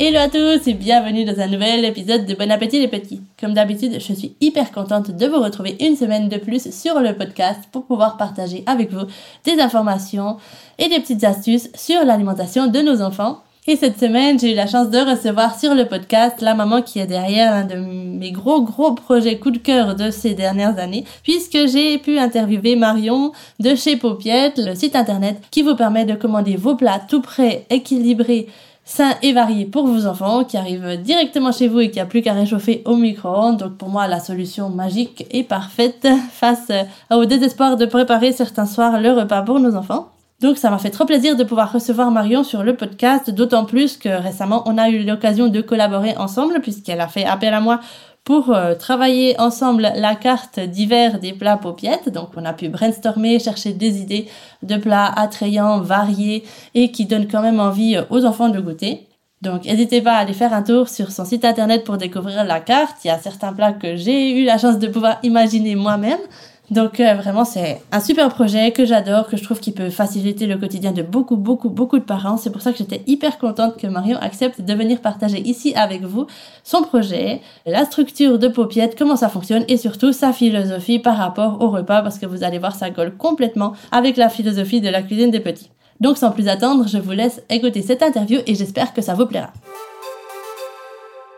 Hello 0.00 0.20
à 0.20 0.28
tous 0.28 0.68
et 0.68 0.74
bienvenue 0.74 1.24
dans 1.24 1.40
un 1.40 1.48
nouvel 1.48 1.84
épisode 1.84 2.24
de 2.24 2.34
Bon 2.36 2.48
Appétit 2.52 2.78
les 2.78 2.86
petits. 2.86 3.20
Comme 3.40 3.52
d'habitude, 3.52 3.94
je 3.94 4.12
suis 4.12 4.36
hyper 4.40 4.70
contente 4.70 5.10
de 5.10 5.26
vous 5.26 5.42
retrouver 5.42 5.76
une 5.80 5.96
semaine 5.96 6.28
de 6.28 6.36
plus 6.36 6.70
sur 6.70 7.00
le 7.00 7.16
podcast 7.16 7.64
pour 7.72 7.84
pouvoir 7.84 8.16
partager 8.16 8.62
avec 8.66 8.92
vous 8.92 9.06
des 9.44 9.60
informations 9.60 10.36
et 10.78 10.88
des 10.88 11.00
petites 11.00 11.24
astuces 11.24 11.68
sur 11.74 12.04
l'alimentation 12.04 12.68
de 12.68 12.78
nos 12.78 13.02
enfants. 13.02 13.42
Et 13.66 13.74
cette 13.74 13.98
semaine, 13.98 14.38
j'ai 14.38 14.52
eu 14.52 14.54
la 14.54 14.68
chance 14.68 14.88
de 14.88 14.98
recevoir 14.98 15.58
sur 15.58 15.74
le 15.74 15.84
podcast 15.86 16.40
la 16.42 16.54
maman 16.54 16.80
qui 16.80 17.00
est 17.00 17.06
derrière 17.06 17.50
l'un 17.50 17.64
de 17.64 17.74
mes 17.74 18.30
gros 18.30 18.62
gros 18.62 18.94
projets 18.94 19.40
coup 19.40 19.50
de 19.50 19.58
cœur 19.58 19.96
de 19.96 20.12
ces 20.12 20.34
dernières 20.34 20.78
années, 20.78 21.04
puisque 21.24 21.66
j'ai 21.66 21.98
pu 21.98 22.18
interviewer 22.18 22.76
Marion 22.76 23.32
de 23.58 23.74
chez 23.74 23.96
Paupiette, 23.96 24.58
le 24.58 24.76
site 24.76 24.94
internet 24.94 25.42
qui 25.50 25.62
vous 25.62 25.74
permet 25.74 26.04
de 26.04 26.14
commander 26.14 26.54
vos 26.54 26.76
plats 26.76 27.00
tout 27.06 27.20
prêts, 27.20 27.66
équilibrés, 27.68 28.46
sain 28.88 29.16
et 29.20 29.34
varié 29.34 29.66
pour 29.66 29.86
vos 29.86 30.06
enfants 30.06 30.44
qui 30.44 30.56
arrive 30.56 30.96
directement 31.02 31.52
chez 31.52 31.68
vous 31.68 31.80
et 31.80 31.90
qui 31.90 32.00
a 32.00 32.06
plus 32.06 32.22
qu'à 32.22 32.32
réchauffer 32.32 32.82
au 32.86 32.96
micro-ondes. 32.96 33.58
Donc 33.58 33.76
pour 33.76 33.90
moi, 33.90 34.08
la 34.08 34.18
solution 34.18 34.70
magique 34.70 35.26
et 35.30 35.44
parfaite 35.44 36.08
face 36.32 36.72
au 37.10 37.26
désespoir 37.26 37.76
de 37.76 37.84
préparer 37.84 38.32
certains 38.32 38.64
soirs 38.64 38.98
le 38.98 39.12
repas 39.12 39.42
pour 39.42 39.60
nos 39.60 39.76
enfants. 39.76 40.08
Donc 40.40 40.56
ça 40.56 40.70
m'a 40.70 40.78
fait 40.78 40.90
trop 40.90 41.04
plaisir 41.04 41.36
de 41.36 41.44
pouvoir 41.44 41.70
recevoir 41.70 42.10
Marion 42.10 42.44
sur 42.44 42.62
le 42.62 42.76
podcast, 42.76 43.28
d'autant 43.28 43.66
plus 43.66 43.98
que 43.98 44.08
récemment 44.08 44.62
on 44.66 44.78
a 44.78 44.88
eu 44.88 45.04
l'occasion 45.04 45.48
de 45.48 45.60
collaborer 45.60 46.16
ensemble 46.16 46.60
puisqu'elle 46.62 47.00
a 47.00 47.08
fait 47.08 47.24
appel 47.24 47.52
à 47.52 47.60
moi 47.60 47.80
pour 48.28 48.50
euh, 48.50 48.74
travailler 48.74 49.40
ensemble 49.40 49.90
la 49.96 50.14
carte 50.14 50.60
d'hiver 50.60 51.18
des 51.18 51.32
plats 51.32 51.56
paupiettes. 51.56 52.10
Donc 52.10 52.28
on 52.36 52.44
a 52.44 52.52
pu 52.52 52.68
brainstormer, 52.68 53.38
chercher 53.38 53.72
des 53.72 54.02
idées 54.02 54.28
de 54.62 54.76
plats 54.76 55.10
attrayants, 55.16 55.80
variés 55.80 56.44
et 56.74 56.90
qui 56.90 57.06
donnent 57.06 57.26
quand 57.26 57.40
même 57.40 57.58
envie 57.58 57.96
euh, 57.96 58.02
aux 58.10 58.26
enfants 58.26 58.50
de 58.50 58.60
goûter. 58.60 59.06
Donc 59.40 59.64
n'hésitez 59.64 60.02
pas 60.02 60.12
à 60.12 60.18
aller 60.18 60.34
faire 60.34 60.52
un 60.52 60.62
tour 60.62 60.90
sur 60.90 61.10
son 61.10 61.24
site 61.24 61.46
internet 61.46 61.84
pour 61.84 61.96
découvrir 61.96 62.44
la 62.44 62.60
carte. 62.60 62.98
Il 63.02 63.08
y 63.08 63.10
a 63.10 63.18
certains 63.18 63.54
plats 63.54 63.72
que 63.72 63.96
j'ai 63.96 64.38
eu 64.38 64.44
la 64.44 64.58
chance 64.58 64.78
de 64.78 64.88
pouvoir 64.88 65.16
imaginer 65.22 65.74
moi-même. 65.74 66.20
Donc 66.70 67.00
euh, 67.00 67.14
vraiment 67.14 67.46
c'est 67.46 67.80
un 67.92 68.00
super 68.00 68.28
projet 68.28 68.72
que 68.72 68.84
j'adore, 68.84 69.26
que 69.28 69.38
je 69.38 69.42
trouve 69.42 69.58
qui 69.58 69.72
peut 69.72 69.88
faciliter 69.88 70.46
le 70.46 70.58
quotidien 70.58 70.92
de 70.92 71.02
beaucoup 71.02 71.36
beaucoup 71.36 71.70
beaucoup 71.70 71.98
de 71.98 72.04
parents. 72.04 72.36
C'est 72.36 72.50
pour 72.50 72.60
ça 72.60 72.72
que 72.72 72.78
j'étais 72.78 73.02
hyper 73.06 73.38
contente 73.38 73.78
que 73.78 73.86
Marion 73.86 74.18
accepte 74.18 74.60
de 74.60 74.74
venir 74.74 75.00
partager 75.00 75.40
ici 75.40 75.72
avec 75.74 76.02
vous 76.02 76.26
son 76.64 76.82
projet, 76.82 77.40
la 77.64 77.86
structure 77.86 78.38
de 78.38 78.48
Paupiette, 78.48 78.98
comment 78.98 79.16
ça 79.16 79.30
fonctionne 79.30 79.64
et 79.68 79.78
surtout 79.78 80.12
sa 80.12 80.34
philosophie 80.34 80.98
par 80.98 81.16
rapport 81.16 81.62
au 81.62 81.70
repas 81.70 82.02
parce 82.02 82.18
que 82.18 82.26
vous 82.26 82.44
allez 82.44 82.58
voir 82.58 82.74
ça 82.74 82.90
colle 82.90 83.16
complètement 83.16 83.72
avec 83.90 84.18
la 84.18 84.28
philosophie 84.28 84.82
de 84.82 84.90
la 84.90 85.02
cuisine 85.02 85.30
des 85.30 85.40
petits. 85.40 85.70
Donc 86.00 86.18
sans 86.18 86.32
plus 86.32 86.48
attendre, 86.48 86.86
je 86.86 86.98
vous 86.98 87.12
laisse 87.12 87.42
écouter 87.48 87.80
cette 87.80 88.02
interview 88.02 88.40
et 88.46 88.54
j'espère 88.54 88.92
que 88.92 89.00
ça 89.00 89.14
vous 89.14 89.26
plaira. 89.26 89.52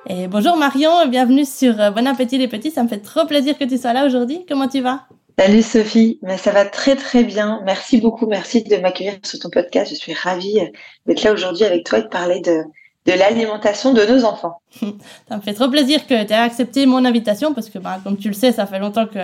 Et 0.08 0.26
bonjour 0.26 0.56
Marion, 0.56 1.06
bienvenue 1.06 1.44
sur 1.44 1.80
euh, 1.80 1.90
Bon 1.92 2.04
appétit 2.08 2.36
les 2.36 2.48
petits, 2.48 2.72
ça 2.72 2.82
me 2.82 2.88
fait 2.88 2.98
trop 2.98 3.26
plaisir 3.26 3.56
que 3.56 3.64
tu 3.64 3.78
sois 3.78 3.92
là 3.92 4.06
aujourd'hui. 4.06 4.44
Comment 4.48 4.66
tu 4.66 4.80
vas? 4.80 5.02
Salut 5.40 5.62
Sophie, 5.62 6.18
mais 6.20 6.36
ça 6.36 6.50
va 6.50 6.66
très 6.66 6.96
très 6.96 7.24
bien. 7.24 7.62
Merci 7.64 7.96
beaucoup, 7.96 8.26
merci 8.26 8.62
de 8.62 8.76
m'accueillir 8.76 9.14
sur 9.22 9.38
ton 9.38 9.48
podcast. 9.48 9.90
Je 9.90 9.96
suis 9.96 10.12
ravie 10.12 10.58
d'être 11.06 11.22
là 11.22 11.32
aujourd'hui 11.32 11.64
avec 11.64 11.86
toi 11.86 12.00
et 12.00 12.02
de 12.02 12.08
parler 12.08 12.40
de, 12.40 12.62
de 13.06 13.12
l'alimentation 13.18 13.94
de 13.94 14.02
nos 14.04 14.26
enfants. 14.26 14.60
ça 15.28 15.36
me 15.38 15.40
fait 15.40 15.54
trop 15.54 15.70
plaisir 15.70 16.06
que 16.06 16.24
tu 16.24 16.30
aies 16.30 16.36
accepté 16.36 16.84
mon 16.84 17.06
invitation 17.06 17.54
parce 17.54 17.70
que, 17.70 17.78
bah, 17.78 18.00
comme 18.04 18.18
tu 18.18 18.28
le 18.28 18.34
sais, 18.34 18.52
ça 18.52 18.66
fait 18.66 18.78
longtemps 18.78 19.06
que, 19.06 19.18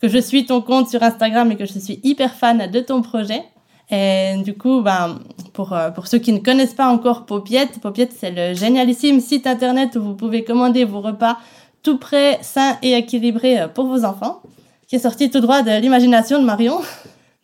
que 0.00 0.06
je 0.06 0.18
suis 0.18 0.46
ton 0.46 0.60
compte 0.60 0.88
sur 0.88 1.02
Instagram 1.02 1.50
et 1.50 1.56
que 1.56 1.66
je 1.66 1.76
suis 1.80 1.98
hyper 2.04 2.34
fan 2.34 2.70
de 2.70 2.78
ton 2.78 3.02
projet. 3.02 3.42
Et 3.90 4.34
du 4.44 4.56
coup, 4.56 4.82
ben, 4.82 5.18
pour, 5.52 5.72
euh, 5.72 5.90
pour 5.90 6.06
ceux 6.06 6.18
qui 6.18 6.32
ne 6.32 6.38
connaissent 6.38 6.74
pas 6.74 6.86
encore 6.86 7.26
Paupiette, 7.26 7.80
Paupiette, 7.80 8.12
c'est 8.16 8.30
le 8.30 8.54
génialissime 8.54 9.18
site 9.18 9.48
internet 9.48 9.96
où 9.96 10.00
vous 10.00 10.14
pouvez 10.14 10.44
commander 10.44 10.84
vos 10.84 11.00
repas 11.00 11.38
tout 11.82 11.98
prêts, 11.98 12.38
sains 12.42 12.78
et 12.82 12.92
équilibrés 12.92 13.62
euh, 13.62 13.66
pour 13.66 13.86
vos 13.86 14.04
enfants 14.04 14.42
qui 14.88 14.96
est 14.96 15.00
sorti 15.00 15.30
tout 15.30 15.40
droit 15.40 15.62
de 15.62 15.80
l'imagination 15.80 16.40
de 16.40 16.44
Marion. 16.44 16.80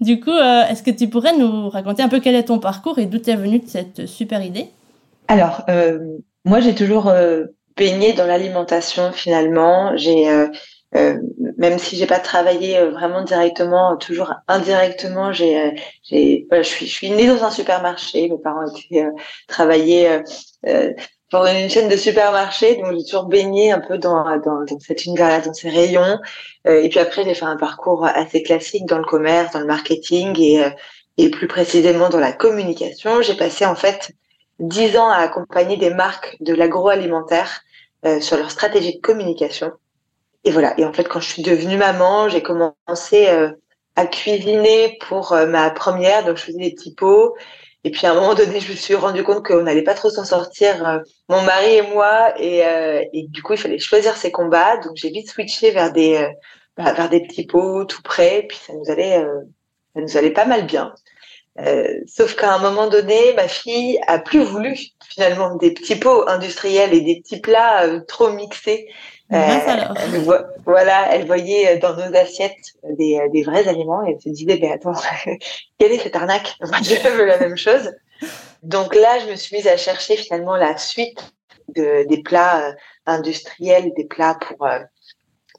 Du 0.00 0.20
coup, 0.20 0.30
euh, 0.30 0.66
est-ce 0.69 0.82
que 0.82 0.91
tu 0.91 1.08
pourrais 1.08 1.36
nous 1.36 1.69
raconter 1.69 2.03
un 2.03 2.08
peu 2.08 2.20
quel 2.20 2.34
est 2.34 2.44
ton 2.44 2.58
parcours 2.58 2.98
et 2.98 3.06
d'où 3.06 3.19
est 3.19 3.36
venue 3.36 3.62
cette 3.66 4.06
super 4.06 4.42
idée? 4.42 4.66
Alors, 5.28 5.62
euh, 5.69 6.00
moi, 6.44 6.60
j'ai 6.60 6.75
toujours 6.75 7.08
euh, 7.08 7.44
baigné 7.76 8.12
dans 8.12 8.26
l'alimentation 8.26 9.12
finalement. 9.12 9.97
J'ai, 9.97 10.26
même 11.56 11.78
si 11.78 11.97
j'ai 11.97 12.06
pas 12.06 12.19
travaillé 12.19 12.84
vraiment 12.86 13.22
directement, 13.22 13.97
toujours 13.97 14.34
indirectement, 14.48 15.32
j'ai, 15.32 15.75
je 16.10 16.62
suis, 16.62 16.86
je 16.86 16.92
suis 16.92 17.10
née 17.10 17.28
dans 17.28 17.44
un 17.44 17.50
supermarché. 17.50 18.28
Mes 18.28 18.38
parents 18.38 18.66
étaient 18.66 19.06
travaillés 19.47 20.20
pour 21.32 21.47
une 21.47 21.70
chaîne 21.70 21.88
de 21.88 21.97
supermarchés, 21.97 22.76
donc 22.76 22.93
j'ai 22.93 23.04
toujours 23.04 23.25
baigné 23.25 23.72
un 23.72 23.81
peu 23.81 23.97
dans, 23.97 24.22
dans, 24.41 24.66
dans 24.66 24.78
univers-là, 25.06 25.41
dans 25.41 25.54
ces 25.54 25.70
rayons. 25.70 26.19
Euh, 26.66 26.82
et 26.82 26.91
puis 26.91 26.98
après, 26.98 27.25
j'ai 27.25 27.32
fait 27.32 27.47
un 27.47 27.56
parcours 27.56 28.04
assez 28.04 28.43
classique 28.43 28.84
dans 28.84 28.98
le 28.98 29.04
commerce, 29.04 29.50
dans 29.54 29.60
le 29.60 29.66
marketing 29.66 30.38
et, 30.38 30.62
euh, 30.62 30.69
et 31.16 31.31
plus 31.31 31.48
précisément 31.48 32.10
dans 32.10 32.20
la 32.20 32.32
communication. 32.32 33.22
J'ai 33.22 33.34
passé 33.34 33.65
en 33.65 33.75
fait 33.75 34.12
dix 34.59 34.98
ans 34.98 35.09
à 35.09 35.16
accompagner 35.16 35.78
des 35.78 35.88
marques 35.88 36.37
de 36.41 36.53
l'agroalimentaire 36.53 37.62
euh, 38.04 38.20
sur 38.20 38.37
leur 38.37 38.50
stratégie 38.50 38.97
de 38.97 39.00
communication. 39.00 39.72
Et 40.44 40.50
voilà. 40.50 40.78
Et 40.78 40.84
en 40.84 40.93
fait, 40.93 41.09
quand 41.09 41.20
je 41.20 41.28
suis 41.28 41.43
devenue 41.43 41.78
maman, 41.78 42.28
j'ai 42.28 42.43
commencé 42.43 43.28
à 43.97 44.06
cuisiner 44.06 44.99
pour 45.09 45.34
ma 45.49 45.70
première. 45.70 46.26
Donc, 46.26 46.37
je 46.37 46.43
faisais 46.43 46.59
des 46.59 46.75
typos. 46.75 47.34
Et 47.84 47.91
puis 47.91 48.06
à 48.06 48.12
un 48.12 48.15
moment 48.15 48.34
donné, 48.34 48.60
je 48.60 48.70
me 48.70 48.76
suis 48.76 48.94
rendu 48.94 49.25
compte 49.25 49.44
qu'on 49.44 49.62
n'allait 49.62 49.82
pas 49.82 49.94
trop 49.94 50.10
s'en 50.10 50.25
sortir, 50.25 50.87
euh, 50.87 50.98
mon 51.28 51.43
mari 51.43 51.76
et 51.76 51.82
moi, 51.82 52.32
et, 52.41 52.65
euh, 52.65 53.03
et, 53.12 53.26
du 53.28 53.43
coup, 53.43 53.54
il 53.54 53.59
fallait 53.59 53.78
choisir 53.78 54.16
ses 54.16 54.31
combats. 54.31 54.76
Donc 54.78 54.93
j'ai 54.94 55.10
vite 55.10 55.28
switché 55.28 55.72
vers 55.72 55.93
des 55.93 56.16
euh, 56.16 56.28
bah, 56.76 56.93
vers 56.93 57.09
des 57.09 57.20
petits 57.22 57.47
pots 57.47 57.84
tout 57.84 58.03
près, 58.03 58.47
puis 58.48 58.59
ça 58.59 58.72
nous 58.72 58.91
allait 58.91 59.22
ça 59.94 60.00
nous 60.00 60.16
allait 60.16 60.31
pas 60.32 60.47
mal 60.47 60.65
bien. 60.66 60.94
sauf 62.06 62.34
qu'à 62.37 62.54
un 62.54 62.59
moment 62.59 62.88
donné, 62.88 63.34
ma 63.34 63.48
fille 63.48 63.99
a 64.06 64.19
plus 64.19 64.43
voulu 64.43 64.76
finalement 65.09 65.56
des 65.56 65.72
petits 65.75 65.97
pots 65.97 66.28
industriels 66.28 66.94
et 66.94 67.00
des 67.03 67.20
petits 67.20 67.41
plats 67.41 68.00
trop 68.09 68.31
mixés. 68.31 68.88
Elle 69.32 70.25
voilà, 70.65 71.15
elle 71.15 71.26
voyait 71.26 71.79
dans 71.79 71.94
nos 71.94 72.17
assiettes 72.17 72.75
des, 72.99 73.20
des 73.32 73.43
vrais 73.43 73.67
aliments 73.67 74.05
et 74.06 74.12
elle 74.12 74.20
se 74.20 74.29
disait, 74.29 74.58
mais 74.61 74.73
attends, 74.73 74.93
quelle 75.79 75.93
est 75.93 75.99
cette 75.99 76.17
arnaque? 76.17 76.56
Je 76.82 77.08
veux 77.08 77.25
la 77.25 77.38
même 77.38 77.56
chose. 77.56 77.90
Donc 78.62 78.94
là, 78.94 79.19
je 79.19 79.31
me 79.31 79.37
suis 79.37 79.56
mise 79.56 79.67
à 79.67 79.76
chercher 79.76 80.17
finalement 80.17 80.56
la 80.56 80.76
suite 80.76 81.34
de, 81.69 82.06
des 82.08 82.23
plats 82.23 82.69
euh, 82.69 82.73
industriels, 83.06 83.93
des 83.96 84.05
plats 84.05 84.37
pour, 84.37 84.67
euh, 84.67 84.79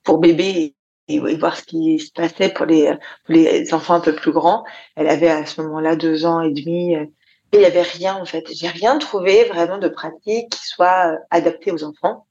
pour 0.04 0.20
bébés 0.20 0.76
et, 1.08 1.20
voir 1.20 1.58
ce 1.58 1.64
qui 1.64 2.00
se 2.00 2.12
passait 2.12 2.50
pour 2.50 2.66
les, 2.66 2.86
pour 3.26 3.36
les 3.36 3.74
enfants 3.74 3.96
un 3.96 4.00
peu 4.00 4.16
plus 4.16 4.32
grands. 4.32 4.64
Elle 4.96 5.10
avait 5.10 5.30
à 5.30 5.46
ce 5.46 5.62
moment-là 5.62 5.96
deux 5.96 6.26
ans 6.26 6.42
et 6.42 6.52
demi. 6.52 6.96
Euh, 6.96 7.06
et 7.52 7.58
il 7.58 7.60
n'y 7.60 7.66
avait 7.66 7.84
rien 7.84 8.16
en 8.16 8.26
fait. 8.26 8.46
J'ai 8.52 8.68
rien 8.68 8.98
trouvé 8.98 9.44
vraiment 9.44 9.78
de 9.78 9.88
pratique 9.88 10.50
qui 10.50 10.66
soit 10.66 11.18
adapté 11.30 11.72
aux 11.72 11.84
enfants. 11.84 12.26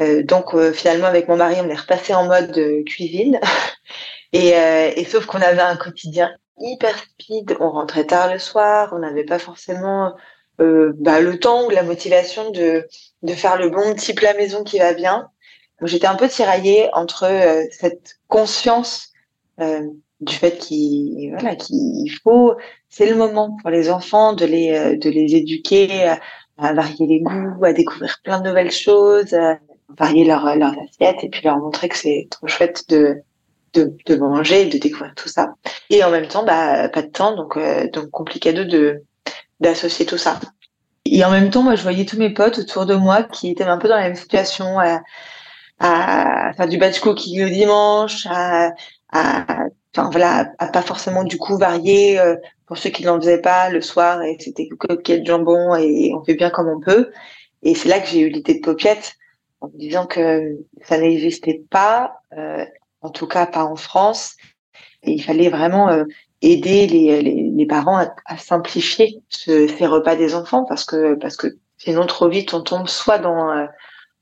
Euh, 0.00 0.22
donc 0.24 0.54
euh, 0.54 0.72
finalement 0.72 1.06
avec 1.06 1.28
mon 1.28 1.36
mari 1.36 1.56
on 1.62 1.68
est 1.68 1.74
repassé 1.74 2.14
en 2.14 2.26
mode 2.26 2.56
euh, 2.58 2.82
cuisine. 2.84 3.40
Et, 4.36 4.48
et, 4.48 5.04
sauf 5.04 5.26
qu'on 5.26 5.40
avait 5.40 5.60
un 5.60 5.76
quotidien 5.76 6.28
hyper 6.58 6.98
speed, 6.98 7.56
on 7.60 7.70
rentrait 7.70 8.04
tard 8.04 8.32
le 8.32 8.40
soir, 8.40 8.88
on 8.92 8.98
n'avait 8.98 9.22
pas 9.22 9.38
forcément 9.38 10.12
bah, 10.58 11.20
le 11.20 11.38
temps 11.38 11.66
ou 11.66 11.70
la 11.70 11.84
motivation 11.84 12.50
de, 12.50 12.88
de 13.22 13.32
faire 13.32 13.56
le 13.56 13.70
bon 13.70 13.94
petit 13.94 14.12
plat 14.12 14.34
maison 14.34 14.64
qui 14.64 14.80
va 14.80 14.92
bien. 14.92 15.28
J'étais 15.82 16.08
un 16.08 16.16
peu 16.16 16.28
tiraillée 16.28 16.88
entre 16.94 17.30
cette 17.70 18.18
conscience 18.26 19.12
du 19.60 20.34
fait 20.34 20.58
qu'il 20.58 21.30
voilà 21.38 21.54
qu'il 21.54 22.10
faut 22.24 22.56
c'est 22.88 23.06
le 23.06 23.14
moment 23.14 23.56
pour 23.62 23.70
les 23.70 23.88
enfants 23.88 24.32
de 24.32 24.46
les 24.46 24.96
de 24.96 25.10
les 25.10 25.36
éduquer 25.36 26.12
à, 26.58 26.72
varier 26.72 27.06
les 27.06 27.20
goûts 27.20 27.64
à 27.64 27.72
découvrir 27.72 28.18
plein 28.24 28.40
de 28.40 28.48
nouvelles 28.48 28.72
choses 28.72 29.32
varier 29.98 30.24
leur 30.24 30.56
leurs 30.56 30.74
assiettes 30.78 31.22
et 31.22 31.28
puis 31.28 31.42
leur 31.44 31.58
montrer 31.58 31.88
que 31.88 31.96
c'est 31.96 32.28
trop 32.30 32.46
chouette 32.46 32.88
de 32.88 33.22
de, 33.74 33.96
de 34.06 34.16
manger 34.16 34.66
de 34.66 34.78
découvrir 34.78 35.14
tout 35.16 35.28
ça. 35.28 35.54
Et 35.90 36.04
en 36.04 36.10
même 36.10 36.28
temps 36.28 36.44
bah 36.44 36.88
pas 36.88 37.02
de 37.02 37.08
temps 37.08 37.34
donc 37.36 37.58
donc 37.92 38.10
compliqué 38.10 38.52
de 38.52 39.02
d'associer 39.60 40.06
tout 40.06 40.18
ça. 40.18 40.38
Et 41.04 41.24
en 41.24 41.30
même 41.30 41.50
temps 41.50 41.62
moi 41.62 41.74
je 41.74 41.82
voyais 41.82 42.04
tous 42.04 42.18
mes 42.18 42.30
potes 42.30 42.58
autour 42.58 42.86
de 42.86 42.94
moi 42.94 43.22
qui 43.24 43.50
étaient 43.50 43.64
un 43.64 43.78
peu 43.78 43.88
dans 43.88 43.96
la 43.96 44.02
même 44.02 44.14
situation 44.14 44.78
à 45.80 46.52
faire 46.56 46.68
du 46.68 46.78
batch 46.78 47.00
cooking 47.00 47.42
le 47.42 47.50
dimanche, 47.50 48.26
à, 48.30 48.70
à, 49.12 49.66
enfin 49.96 50.10
voilà, 50.10 50.52
à 50.58 50.68
pas 50.68 50.82
forcément 50.82 51.24
du 51.24 51.38
coup 51.38 51.56
varier 51.56 52.18
euh, 52.18 52.36
pour 52.66 52.78
ceux 52.78 52.90
qui 52.90 53.04
n'en 53.04 53.20
faisaient 53.20 53.40
pas 53.40 53.70
le 53.70 53.80
soir 53.80 54.22
et 54.22 54.36
c'était 54.40 54.68
coquille 54.68 55.20
de 55.20 55.26
jambon 55.26 55.74
et 55.76 56.12
on 56.14 56.24
fait 56.24 56.34
bien 56.34 56.50
comme 56.50 56.68
on 56.68 56.80
peut. 56.80 57.10
Et 57.62 57.74
c'est 57.74 57.88
là 57.88 58.00
que 58.00 58.06
j'ai 58.06 58.20
eu 58.20 58.28
l'idée 58.28 58.54
de 58.54 58.60
Popiette 58.60 59.14
en 59.64 59.70
disant 59.74 60.06
que 60.06 60.58
ça 60.82 60.98
n'existait 60.98 61.62
pas, 61.70 62.20
euh, 62.36 62.64
en 63.00 63.10
tout 63.10 63.26
cas 63.26 63.46
pas 63.46 63.64
en 63.64 63.76
France. 63.76 64.36
Il 65.02 65.22
fallait 65.22 65.50
vraiment 65.50 65.88
euh, 65.88 66.04
aider 66.40 66.86
les, 66.86 67.22
les, 67.22 67.50
les 67.50 67.66
parents 67.66 67.98
à, 67.98 68.14
à 68.24 68.36
simplifier 68.36 69.22
ce, 69.28 69.66
ces 69.68 69.86
repas 69.86 70.16
des 70.16 70.34
enfants 70.34 70.64
parce 70.64 70.84
que 70.84 71.14
parce 71.14 71.36
que 71.36 71.48
sinon 71.78 72.06
trop 72.06 72.28
vite 72.28 72.54
on 72.54 72.62
tombe 72.62 72.88
soit 72.88 73.18
dans 73.18 73.66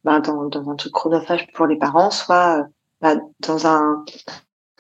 bah, 0.05 0.21
dans, 0.21 0.47
dans, 0.47 0.69
un 0.69 0.77
truc 0.77 0.93
chronophage 0.93 1.47
pour 1.53 1.67
les 1.67 1.77
parents, 1.77 2.11
soit 2.11 2.67
bah, 3.01 3.17
dans 3.41 3.67
un 3.67 4.05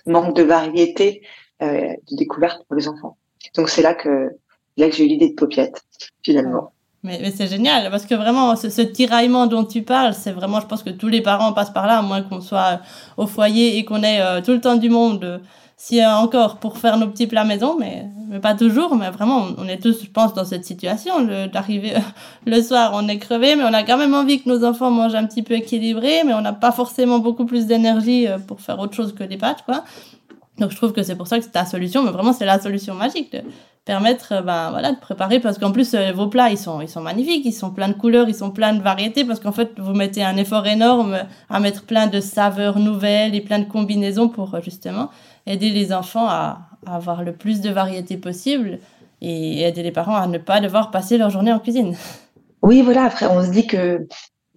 manque 0.06 0.34
de 0.34 0.42
variété 0.42 1.22
euh, 1.62 1.94
de 2.10 2.16
découverte 2.16 2.64
pour 2.66 2.76
les 2.76 2.88
enfants. 2.88 3.16
Donc 3.54 3.68
c'est 3.68 3.82
là 3.82 3.94
que 3.94 4.30
là 4.76 4.88
que 4.88 4.96
j'ai 4.96 5.04
eu 5.04 5.08
l'idée 5.08 5.30
de 5.30 5.34
Popiette 5.34 5.82
finalement. 6.24 6.72
Mais, 7.04 7.18
mais 7.20 7.32
c'est 7.32 7.48
génial 7.48 7.90
parce 7.90 8.06
que 8.06 8.14
vraiment 8.14 8.54
ce, 8.54 8.70
ce, 8.70 8.80
tiraillement 8.80 9.48
dont 9.48 9.64
tu 9.64 9.82
parles, 9.82 10.14
c'est 10.14 10.30
vraiment, 10.30 10.60
je 10.60 10.66
pense 10.66 10.84
que 10.84 10.90
tous 10.90 11.08
les 11.08 11.20
parents 11.20 11.52
passent 11.52 11.72
par 11.72 11.86
là, 11.86 11.98
à 11.98 12.02
moins 12.02 12.22
qu'on 12.22 12.40
soit 12.40 12.80
au 13.16 13.26
foyer 13.26 13.76
et 13.76 13.84
qu'on 13.84 14.02
ait 14.04 14.20
euh, 14.20 14.40
tout 14.40 14.52
le 14.52 14.60
temps 14.60 14.76
du 14.76 14.88
monde 14.88 15.40
si 15.82 16.00
euh, 16.00 16.14
encore 16.14 16.58
pour 16.58 16.78
faire 16.78 16.96
nos 16.96 17.08
petits 17.08 17.26
plats 17.26 17.42
maison, 17.42 17.76
mais, 17.76 18.06
mais 18.28 18.38
pas 18.38 18.54
toujours. 18.54 18.94
Mais 18.94 19.10
vraiment, 19.10 19.48
on 19.58 19.66
est 19.66 19.82
tous, 19.82 20.04
je 20.04 20.08
pense, 20.08 20.32
dans 20.32 20.44
cette 20.44 20.64
situation 20.64 21.22
d'arriver 21.48 21.94
le 22.46 22.62
soir, 22.62 22.92
on 22.94 23.08
est 23.08 23.18
crevé, 23.18 23.56
mais 23.56 23.64
on 23.64 23.74
a 23.74 23.82
quand 23.82 23.98
même 23.98 24.14
envie 24.14 24.40
que 24.40 24.48
nos 24.48 24.64
enfants 24.64 24.92
mangent 24.92 25.16
un 25.16 25.26
petit 25.26 25.42
peu 25.42 25.54
équilibré, 25.54 26.22
mais 26.24 26.34
on 26.34 26.40
n'a 26.40 26.52
pas 26.52 26.70
forcément 26.70 27.18
beaucoup 27.18 27.46
plus 27.46 27.66
d'énergie 27.66 28.28
euh, 28.28 28.38
pour 28.38 28.60
faire 28.60 28.78
autre 28.78 28.94
chose 28.94 29.12
que 29.12 29.24
des 29.24 29.36
pâtes, 29.36 29.64
quoi. 29.64 29.82
Donc 30.58 30.70
je 30.70 30.76
trouve 30.76 30.92
que 30.92 31.02
c'est 31.02 31.16
pour 31.16 31.26
ça 31.26 31.38
que 31.38 31.44
c'est 31.44 31.50
ta 31.50 31.64
solution, 31.64 32.02
mais 32.02 32.10
vraiment 32.10 32.32
c'est 32.32 32.44
la 32.44 32.60
solution 32.60 32.94
magique 32.94 33.32
de 33.32 33.42
permettre, 33.84 34.32
euh, 34.32 34.42
ben 34.42 34.70
voilà, 34.70 34.92
de 34.92 34.98
préparer 34.98 35.40
parce 35.40 35.58
qu'en 35.58 35.72
plus 35.72 35.94
vos 36.14 36.28
plats 36.28 36.50
ils 36.50 36.58
sont 36.58 36.80
ils 36.80 36.88
sont 36.88 37.00
magnifiques, 37.00 37.44
ils 37.44 37.52
sont 37.52 37.70
pleins 37.70 37.88
de 37.88 37.94
couleurs, 37.94 38.28
ils 38.28 38.34
sont 38.34 38.50
pleins 38.50 38.74
de 38.74 38.82
variétés 38.82 39.24
parce 39.24 39.40
qu'en 39.40 39.52
fait 39.52 39.70
vous 39.78 39.94
mettez 39.94 40.22
un 40.22 40.36
effort 40.36 40.66
énorme 40.66 41.20
à 41.48 41.60
mettre 41.60 41.84
plein 41.84 42.06
de 42.06 42.20
saveurs 42.20 42.78
nouvelles 42.78 43.34
et 43.34 43.40
plein 43.40 43.58
de 43.58 43.64
combinaisons 43.64 44.28
pour 44.28 44.60
justement 44.62 45.10
aider 45.46 45.70
les 45.70 45.92
enfants 45.92 46.28
à, 46.28 46.68
avoir 46.86 47.22
le 47.22 47.32
plus 47.32 47.60
de 47.60 47.70
variété 47.70 48.16
possible 48.16 48.78
et 49.20 49.62
aider 49.62 49.82
les 49.82 49.92
parents 49.92 50.16
à 50.16 50.26
ne 50.26 50.38
pas 50.38 50.60
devoir 50.60 50.90
passer 50.90 51.16
leur 51.16 51.30
journée 51.30 51.52
en 51.52 51.60
cuisine. 51.60 51.96
Oui, 52.62 52.82
voilà. 52.82 53.04
Après, 53.04 53.26
on 53.26 53.44
se 53.44 53.50
dit 53.50 53.66
que 53.66 54.06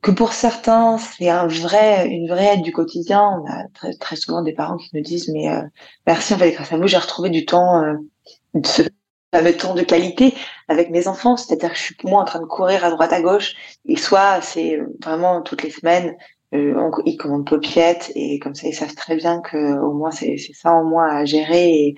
que 0.05 0.11
pour 0.11 0.33
certains, 0.33 0.99
c'est 0.99 1.29
un 1.29 1.47
vrai, 1.47 2.07
une 2.07 2.27
vraie 2.27 2.53
aide 2.53 2.61
du 2.61 2.71
quotidien. 2.71 3.41
On 3.41 3.51
a 3.51 3.67
très, 3.73 3.91
très 3.95 4.15
souvent 4.15 4.43
des 4.43 4.53
parents 4.53 4.77
qui 4.77 4.91
nous 4.93 5.01
disent, 5.01 5.29
mais 5.29 5.49
euh, 5.49 5.63
merci, 6.05 6.35
en 6.35 6.37
fait, 6.37 6.51
grâce 6.51 6.71
à 6.71 6.77
vous, 6.77 6.85
j'ai 6.87 6.97
retrouvé 6.97 7.31
du 7.31 7.43
temps, 7.43 7.83
euh, 7.83 7.95
ce 8.63 8.83
fameux 9.33 9.57
temps 9.57 9.73
de 9.73 9.81
qualité 9.81 10.35
avec 10.67 10.91
mes 10.91 11.07
enfants. 11.07 11.37
C'est-à-dire 11.37 11.71
que 11.71 11.75
je 11.75 11.81
suis 11.81 11.95
moins 12.03 12.21
en 12.21 12.25
train 12.25 12.39
de 12.39 12.45
courir 12.45 12.85
à 12.85 12.91
droite 12.91 13.13
à 13.13 13.21
gauche. 13.21 13.55
Et 13.87 13.97
soit 13.97 14.41
c'est 14.41 14.79
vraiment 15.03 15.41
toutes 15.41 15.63
les 15.63 15.71
semaines, 15.71 16.15
euh, 16.53 16.91
ils 17.07 17.17
commandent 17.17 17.47
Popiette 17.47 18.11
et 18.13 18.37
comme 18.37 18.53
ça 18.53 18.67
ils 18.67 18.75
savent 18.75 18.93
très 18.93 19.15
bien 19.15 19.41
que 19.41 19.79
au 19.79 19.93
moins 19.93 20.11
c'est 20.11 20.37
ça 20.53 20.71
en 20.71 20.83
moins 20.83 21.07
à 21.07 21.25
gérer 21.25 21.73
et, 21.73 21.95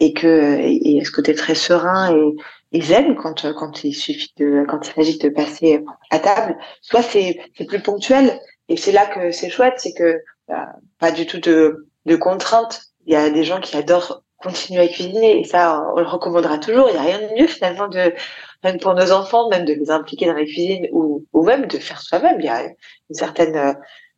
et 0.00 0.12
que 0.12 0.58
et, 0.60 1.02
ce 1.04 1.12
côté 1.12 1.34
très 1.34 1.54
serein 1.54 2.14
et, 2.14 2.34
et 2.74 2.80
zen 2.82 3.14
quand 3.14 3.50
quand 3.54 3.84
il 3.84 3.94
suffit 3.94 4.34
de 4.36 4.66
quand 4.68 4.86
il 4.86 4.92
s'agit 4.92 5.18
de 5.18 5.28
passer 5.30 5.82
à 6.10 6.18
table. 6.18 6.58
Soit 6.82 7.02
c'est 7.02 7.40
c'est 7.56 7.64
plus 7.64 7.80
ponctuel 7.80 8.38
et 8.68 8.76
c'est 8.76 8.92
là 8.92 9.06
que 9.06 9.30
c'est 9.30 9.48
chouette 9.48 9.74
c'est 9.78 9.94
que 9.94 10.20
bah, 10.48 10.68
pas 10.98 11.12
du 11.12 11.26
tout 11.26 11.38
de 11.38 11.88
de 12.04 12.16
contraintes. 12.16 12.82
Il 13.06 13.12
y 13.12 13.16
a 13.16 13.30
des 13.30 13.44
gens 13.44 13.60
qui 13.60 13.76
adorent 13.76 14.22
continuer 14.38 14.80
à 14.82 14.88
cuisiner 14.88 15.40
et 15.40 15.44
ça 15.44 15.86
on 15.94 16.00
le 16.00 16.06
recommandera 16.06 16.58
toujours. 16.58 16.88
Il 16.90 16.96
y 16.96 16.98
a 16.98 17.02
rien 17.02 17.20
de 17.20 17.40
mieux 17.40 17.46
finalement 17.46 17.88
de 17.88 18.12
même 18.64 18.78
pour 18.78 18.94
nos 18.94 19.12
enfants, 19.12 19.48
même 19.50 19.64
de 19.64 19.74
les 19.74 19.90
impliquer 19.90 20.26
dans 20.26 20.34
la 20.34 20.44
cuisine 20.44 20.88
ou, 20.90 21.24
ou 21.32 21.44
même 21.44 21.66
de 21.66 21.78
faire 21.78 22.00
soi-même. 22.00 22.40
Il 22.40 22.46
y 22.46 22.48
a 22.48 22.64
une 22.64 22.76
certaine 23.14 23.56
euh, 23.56 23.72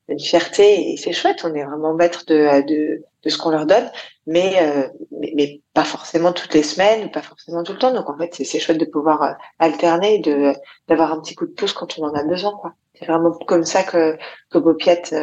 une 0.09 0.21
fierté 0.21 0.93
et 0.93 0.97
c'est 0.97 1.13
chouette. 1.13 1.45
On 1.45 1.55
est 1.55 1.65
vraiment 1.65 1.95
maître 1.95 2.25
de, 2.27 2.67
de, 2.67 3.03
de 3.23 3.29
ce 3.29 3.39
qu'on 3.39 3.51
leur 3.51 3.67
donne, 3.67 3.91
mais, 4.27 4.55
euh, 4.61 4.89
mais, 5.11 5.61
pas 5.75 5.85
forcément 5.85 6.33
toutes 6.33 6.55
les 6.55 6.63
semaines, 6.63 7.11
pas 7.11 7.23
forcément 7.23 7.63
tout 7.63 7.73
le 7.73 7.79
temps. 7.79 7.93
Donc 7.93 8.09
en 8.09 8.17
fait, 8.17 8.35
c'est 8.35 8.59
chouette 8.59 8.79
de 8.79 8.85
pouvoir 8.85 9.23
euh, 9.23 9.33
alterner, 9.59 10.19
de 10.21 10.53
d'avoir 10.89 11.13
un 11.13 11.21
petit 11.21 11.35
coup 11.35 11.47
de 11.47 11.53
pouce 11.53 11.73
quand 11.73 11.99
on 11.99 12.05
en 12.05 12.15
a 12.15 12.25
besoin. 12.25 12.53
quoi. 12.61 12.75
C'est 12.95 13.07
vraiment 13.07 13.33
comme 13.33 13.65
ça 13.65 13.83
que 13.83 14.17
que 14.51 14.59
Bopiette 14.59 15.15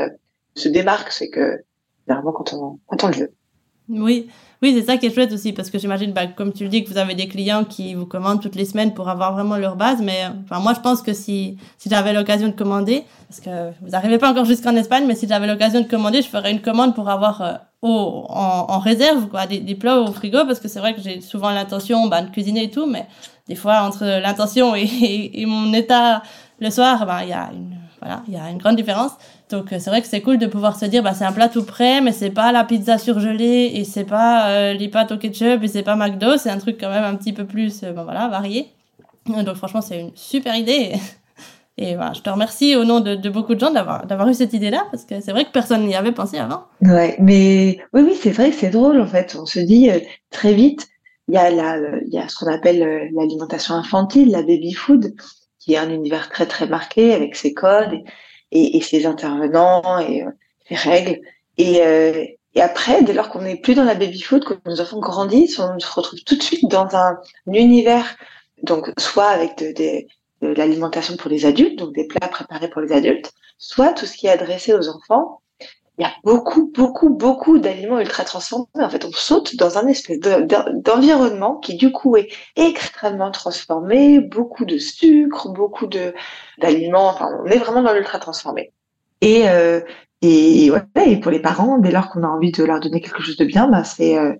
se 0.55 0.69
démarque, 0.69 1.11
c'est 1.11 1.29
que 1.29 1.63
vraiment 2.07 2.31
quand 2.31 2.53
on 2.53 2.79
quand 2.87 3.03
on 3.03 3.07
le 3.07 3.15
veut. 3.15 3.33
Oui, 3.89 4.29
oui, 4.63 4.73
c'est 4.73 4.85
ça 4.85 4.95
qui 4.95 5.07
est 5.07 5.13
chouette 5.13 5.33
aussi, 5.33 5.51
parce 5.51 5.69
que 5.69 5.77
j'imagine, 5.77 6.13
bah, 6.13 6.25
comme 6.25 6.53
tu 6.53 6.63
le 6.63 6.69
dis, 6.69 6.85
que 6.85 6.89
vous 6.89 6.97
avez 6.97 7.15
des 7.15 7.27
clients 7.27 7.65
qui 7.65 7.95
vous 7.95 8.05
commandent 8.05 8.41
toutes 8.41 8.55
les 8.55 8.63
semaines 8.63 8.93
pour 8.93 9.09
avoir 9.09 9.33
vraiment 9.33 9.57
leur 9.57 9.75
base. 9.75 10.01
Mais 10.01 10.21
enfin, 10.45 10.61
moi, 10.61 10.73
je 10.73 10.79
pense 10.79 11.01
que 11.01 11.11
si, 11.11 11.57
si 11.77 11.89
j'avais 11.89 12.13
l'occasion 12.13 12.47
de 12.47 12.53
commander, 12.53 13.03
parce 13.27 13.41
que 13.41 13.73
vous 13.81 13.89
n'arrivez 13.89 14.19
pas 14.19 14.31
encore 14.31 14.45
jusqu'en 14.45 14.73
Espagne, 14.77 15.03
mais 15.05 15.15
si 15.15 15.27
j'avais 15.27 15.47
l'occasion 15.47 15.81
de 15.81 15.85
commander, 15.85 16.21
je 16.21 16.29
ferais 16.29 16.49
une 16.49 16.61
commande 16.61 16.95
pour 16.95 17.09
avoir 17.09 17.41
euh, 17.41 17.53
au, 17.81 18.25
en, 18.29 18.79
réserve 18.79 19.27
quoi, 19.27 19.47
des, 19.47 19.75
plats 19.75 19.99
au 19.99 20.13
frigo, 20.13 20.45
parce 20.45 20.61
que 20.61 20.69
c'est 20.69 20.79
vrai 20.79 20.95
que 20.95 21.01
j'ai 21.01 21.19
souvent 21.19 21.49
l'intention 21.49 22.07
bah, 22.07 22.21
de 22.21 22.29
cuisiner 22.29 22.63
et 22.63 22.69
tout, 22.69 22.85
mais 22.85 23.05
des 23.49 23.55
fois, 23.55 23.81
entre 23.81 24.05
l'intention 24.05 24.75
et, 24.75 25.43
mon 25.45 25.73
état 25.73 26.23
le 26.61 26.69
soir, 26.69 27.05
bah, 27.05 27.19
il 27.23 27.29
y 27.31 27.33
a 27.33 27.49
une, 27.51 27.75
voilà, 28.01 28.23
il 28.29 28.33
y 28.33 28.37
a 28.37 28.49
une 28.49 28.59
grande 28.59 28.77
différence. 28.77 29.11
Donc 29.53 29.71
euh, 29.71 29.77
c'est 29.79 29.91
vrai 29.91 30.01
que 30.01 30.07
c'est 30.07 30.21
cool 30.21 30.39
de 30.39 30.47
pouvoir 30.47 30.79
se 30.79 30.85
dire 30.85 31.03
bah 31.03 31.13
c'est 31.13 31.25
un 31.25 31.31
plat 31.31 31.47
tout 31.47 31.63
prêt 31.63 32.01
mais 32.01 32.11
c'est 32.11 32.31
pas 32.31 32.51
la 32.51 32.63
pizza 32.63 32.97
surgelée 32.97 33.71
et 33.75 33.83
c'est 33.83 34.03
pas 34.03 34.49
euh, 34.49 34.73
les 34.73 34.87
au 34.87 35.17
ketchup 35.17 35.61
et 35.61 35.67
c'est 35.67 35.83
pas 35.83 35.95
McDo, 35.95 36.37
c'est 36.37 36.49
un 36.49 36.57
truc 36.57 36.77
quand 36.79 36.89
même 36.89 37.03
un 37.03 37.13
petit 37.15 37.33
peu 37.33 37.45
plus 37.45 37.83
euh, 37.83 37.93
voilà, 37.93 38.27
varié. 38.29 38.69
Donc 39.27 39.53
franchement, 39.55 39.81
c'est 39.81 39.99
une 39.99 40.11
super 40.15 40.55
idée. 40.55 40.93
Et 41.77 41.95
voilà, 41.95 42.13
je 42.13 42.21
te 42.21 42.29
remercie 42.29 42.75
au 42.75 42.83
nom 42.83 42.99
de, 42.99 43.15
beaucoup 43.29 43.55
de 43.55 43.59
gens 43.59 43.71
d'avoir 43.71 44.29
eu 44.29 44.35
cette 44.35 44.53
idée-là 44.53 44.85
parce 44.91 45.05
que 45.05 45.21
c'est 45.21 45.31
vrai 45.31 45.43
que 45.45 45.51
personne 45.51 45.87
n'y 45.87 45.95
avait 45.95 46.11
pensé 46.11 46.37
avant. 46.37 46.65
Ouais, 46.81 47.15
mais 47.19 47.79
oui 47.93 48.01
oui, 48.03 48.13
c'est 48.19 48.29
vrai 48.29 48.51
que 48.51 48.55
c'est 48.55 48.69
drôle 48.69 49.01
en 49.01 49.07
fait, 49.07 49.35
on 49.39 49.47
se 49.47 49.59
dit 49.59 49.89
très 50.29 50.53
vite 50.53 50.87
il 51.29 51.33
y 51.33 51.37
a 51.37 51.49
la 51.49 51.77
il 52.05 52.13
y 52.13 52.19
a 52.19 52.27
ce 52.27 52.35
qu'on 52.35 52.51
appelle 52.51 53.09
l'alimentation 53.15 53.73
infantile, 53.73 54.29
la 54.29 54.43
baby 54.43 54.73
food 54.73 55.15
qui 55.57 55.73
est 55.73 55.77
un 55.77 55.89
univers 55.89 56.29
très 56.29 56.45
très 56.45 56.67
marqué 56.67 57.13
avec 57.13 57.35
ses 57.35 57.55
codes 57.55 58.03
et, 58.53 58.77
et 58.77 58.81
ses 58.81 59.05
intervenants 59.05 59.99
et 59.99 60.23
euh, 60.23 60.29
ses 60.69 60.75
règles. 60.75 61.19
Et, 61.57 61.81
euh, 61.81 62.23
et 62.55 62.61
après, 62.61 63.03
dès 63.03 63.13
lors 63.13 63.29
qu'on 63.29 63.41
n'est 63.41 63.57
plus 63.57 63.73
dans 63.75 63.83
la 63.83 63.95
baby 63.95 64.21
food, 64.21 64.45
que 64.45 64.53
nos 64.65 64.79
enfants 64.79 64.99
grandissent, 64.99 65.59
on 65.59 65.79
se 65.79 65.91
retrouve 65.91 66.23
tout 66.23 66.35
de 66.35 66.43
suite 66.43 66.69
dans 66.69 66.95
un, 66.95 67.19
univers, 67.47 68.15
donc 68.61 68.91
soit 68.97 69.27
avec 69.27 69.57
de, 69.57 69.73
de, 69.73 70.47
de 70.47 70.53
l'alimentation 70.53 71.17
pour 71.17 71.29
les 71.31 71.45
adultes, 71.45 71.79
donc 71.79 71.93
des 71.93 72.05
plats 72.05 72.27
préparés 72.27 72.69
pour 72.69 72.81
les 72.81 72.93
adultes, 72.93 73.33
soit 73.57 73.93
tout 73.93 74.05
ce 74.05 74.15
qui 74.15 74.27
est 74.27 74.31
adressé 74.31 74.73
aux 74.73 74.87
enfants, 74.87 75.41
il 75.99 76.01
y 76.03 76.05
a 76.05 76.13
beaucoup, 76.23 76.71
beaucoup, 76.73 77.09
beaucoup 77.09 77.59
d'aliments 77.59 77.99
ultra 77.99 78.23
transformés. 78.23 78.65
En 78.75 78.89
fait, 78.89 79.05
on 79.05 79.11
saute 79.11 79.55
dans 79.57 79.77
un 79.77 79.87
espèce 79.87 80.19
d'environnement 80.19 81.57
qui, 81.57 81.75
du 81.75 81.91
coup, 81.91 82.15
est 82.17 82.29
extrêmement 82.55 83.29
transformé, 83.29 84.19
beaucoup 84.19 84.65
de 84.65 84.79
sucre, 84.79 85.49
beaucoup 85.49 85.87
d'aliments. 86.57 87.09
Enfin, 87.09 87.29
on 87.43 87.45
est 87.45 87.59
vraiment 87.59 87.83
dans 87.83 87.93
l'ultra 87.93 88.17
transformé. 88.17 88.71
Et, 89.21 89.47
euh, 89.47 89.81
et, 90.21 90.71
ouais, 90.71 90.81
et 91.05 91.19
pour 91.19 91.31
les 91.31 91.41
parents, 91.41 91.77
dès 91.77 91.91
lors 91.91 92.09
qu'on 92.09 92.23
a 92.23 92.27
envie 92.27 92.51
de 92.51 92.63
leur 92.63 92.79
donner 92.79 92.99
quelque 92.99 93.21
chose 93.21 93.37
de 93.37 93.45
bien, 93.45 93.67
bah, 93.67 93.83
c'est 93.83 94.17
euh, 94.17 94.33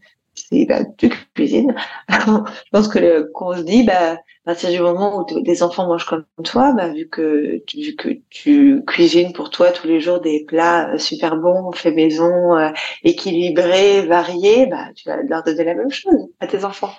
c'est 0.53 0.65
bah, 0.65 0.85
tu 0.97 1.09
cuisines. 1.33 1.75
je 2.09 2.69
pense 2.71 2.87
que 2.87 3.29
qu'on 3.33 3.55
se 3.55 3.61
dit, 3.61 3.83
bah, 3.83 4.13
à 4.13 4.17
partir 4.45 4.69
du 4.69 4.79
moment 4.79 5.19
où 5.19 5.41
des 5.41 5.63
enfants 5.63 5.87
mangent 5.87 6.05
comme 6.05 6.25
toi, 6.43 6.73
bah, 6.73 6.89
vu 6.89 7.07
que 7.09 7.63
tu, 7.65 7.77
vu 7.77 7.95
que 7.95 8.09
tu 8.29 8.83
cuisines 8.85 9.33
pour 9.33 9.49
toi 9.49 9.71
tous 9.71 9.87
les 9.87 9.99
jours 9.99 10.21
des 10.21 10.45
plats 10.47 10.93
euh, 10.93 10.97
super 10.97 11.37
bons, 11.37 11.71
faits 11.71 11.95
maison, 11.95 12.55
euh, 12.55 12.69
équilibrés, 13.03 14.05
variés, 14.05 14.67
bah, 14.67 14.89
tu 14.95 15.09
vas 15.09 15.17
leur 15.23 15.43
donner 15.43 15.63
la 15.63 15.75
même 15.75 15.91
chose 15.91 16.27
à 16.39 16.47
tes 16.47 16.65
enfants. 16.65 16.93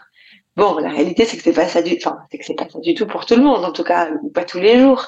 Bon, 0.57 0.79
la 0.79 0.91
réalité 0.91 1.25
c'est 1.25 1.37
que 1.37 1.43
c'est 1.43 1.53
pas 1.53 1.67
ça 1.67 1.83
du, 1.83 1.97
enfin, 1.97 2.19
c'est 2.31 2.39
que 2.39 2.45
c'est 2.45 2.55
pas 2.55 2.69
ça 2.69 2.79
du 2.81 2.95
tout 2.95 3.07
pour 3.07 3.27
tout 3.27 3.35
le 3.37 3.43
monde, 3.43 3.65
en 3.65 3.73
tout 3.73 3.85
cas, 3.85 4.11
pas 4.35 4.45
tous 4.45 4.61
les 4.61 4.79
jours. 4.79 5.07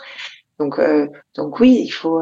Donc, 0.58 0.78
euh, 0.78 1.06
donc 1.36 1.60
oui, 1.60 1.82
il 1.84 1.90
faut, 1.90 2.20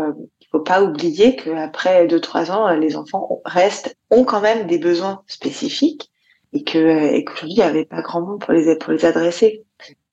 faut 0.55 0.61
pas 0.61 0.83
oublier 0.85 1.35
qu'après 1.35 2.07
2-3 2.07 2.53
ans, 2.53 2.69
les 2.77 2.97
enfants 2.97 3.41
restent, 3.45 3.97
ont 4.11 4.25
quand 4.25 4.41
même 4.41 4.69
des 4.69 4.79
besoins 4.79 5.23
spécifiques 5.27 6.13
et 6.55 6.63
que 6.65 7.13
et 7.13 7.25
qu'aujourd'hui 7.25 7.51
il 7.51 7.57
n'y 7.57 7.63
avait 7.63 7.85
pas 7.85 8.01
grand 8.01 8.23
monde 8.23 8.41
pour 8.41 8.55
les 8.55 8.77
pour 8.77 8.93
les 8.93 9.05
adresser. 9.05 9.65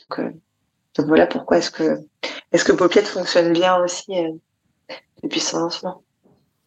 Donc, 0.09 0.19
euh, 0.19 0.31
donc 0.97 1.07
voilà 1.07 1.27
pourquoi 1.27 1.59
est-ce 1.59 1.71
que 1.71 1.99
est-ce 2.51 2.65
que 2.65 2.73
Paupiette 2.73 3.07
fonctionne 3.07 3.53
bien 3.53 3.77
aussi 3.77 4.11
euh, 4.11 4.31
depuis 5.23 5.39
son 5.39 5.59
lancement. 5.59 6.01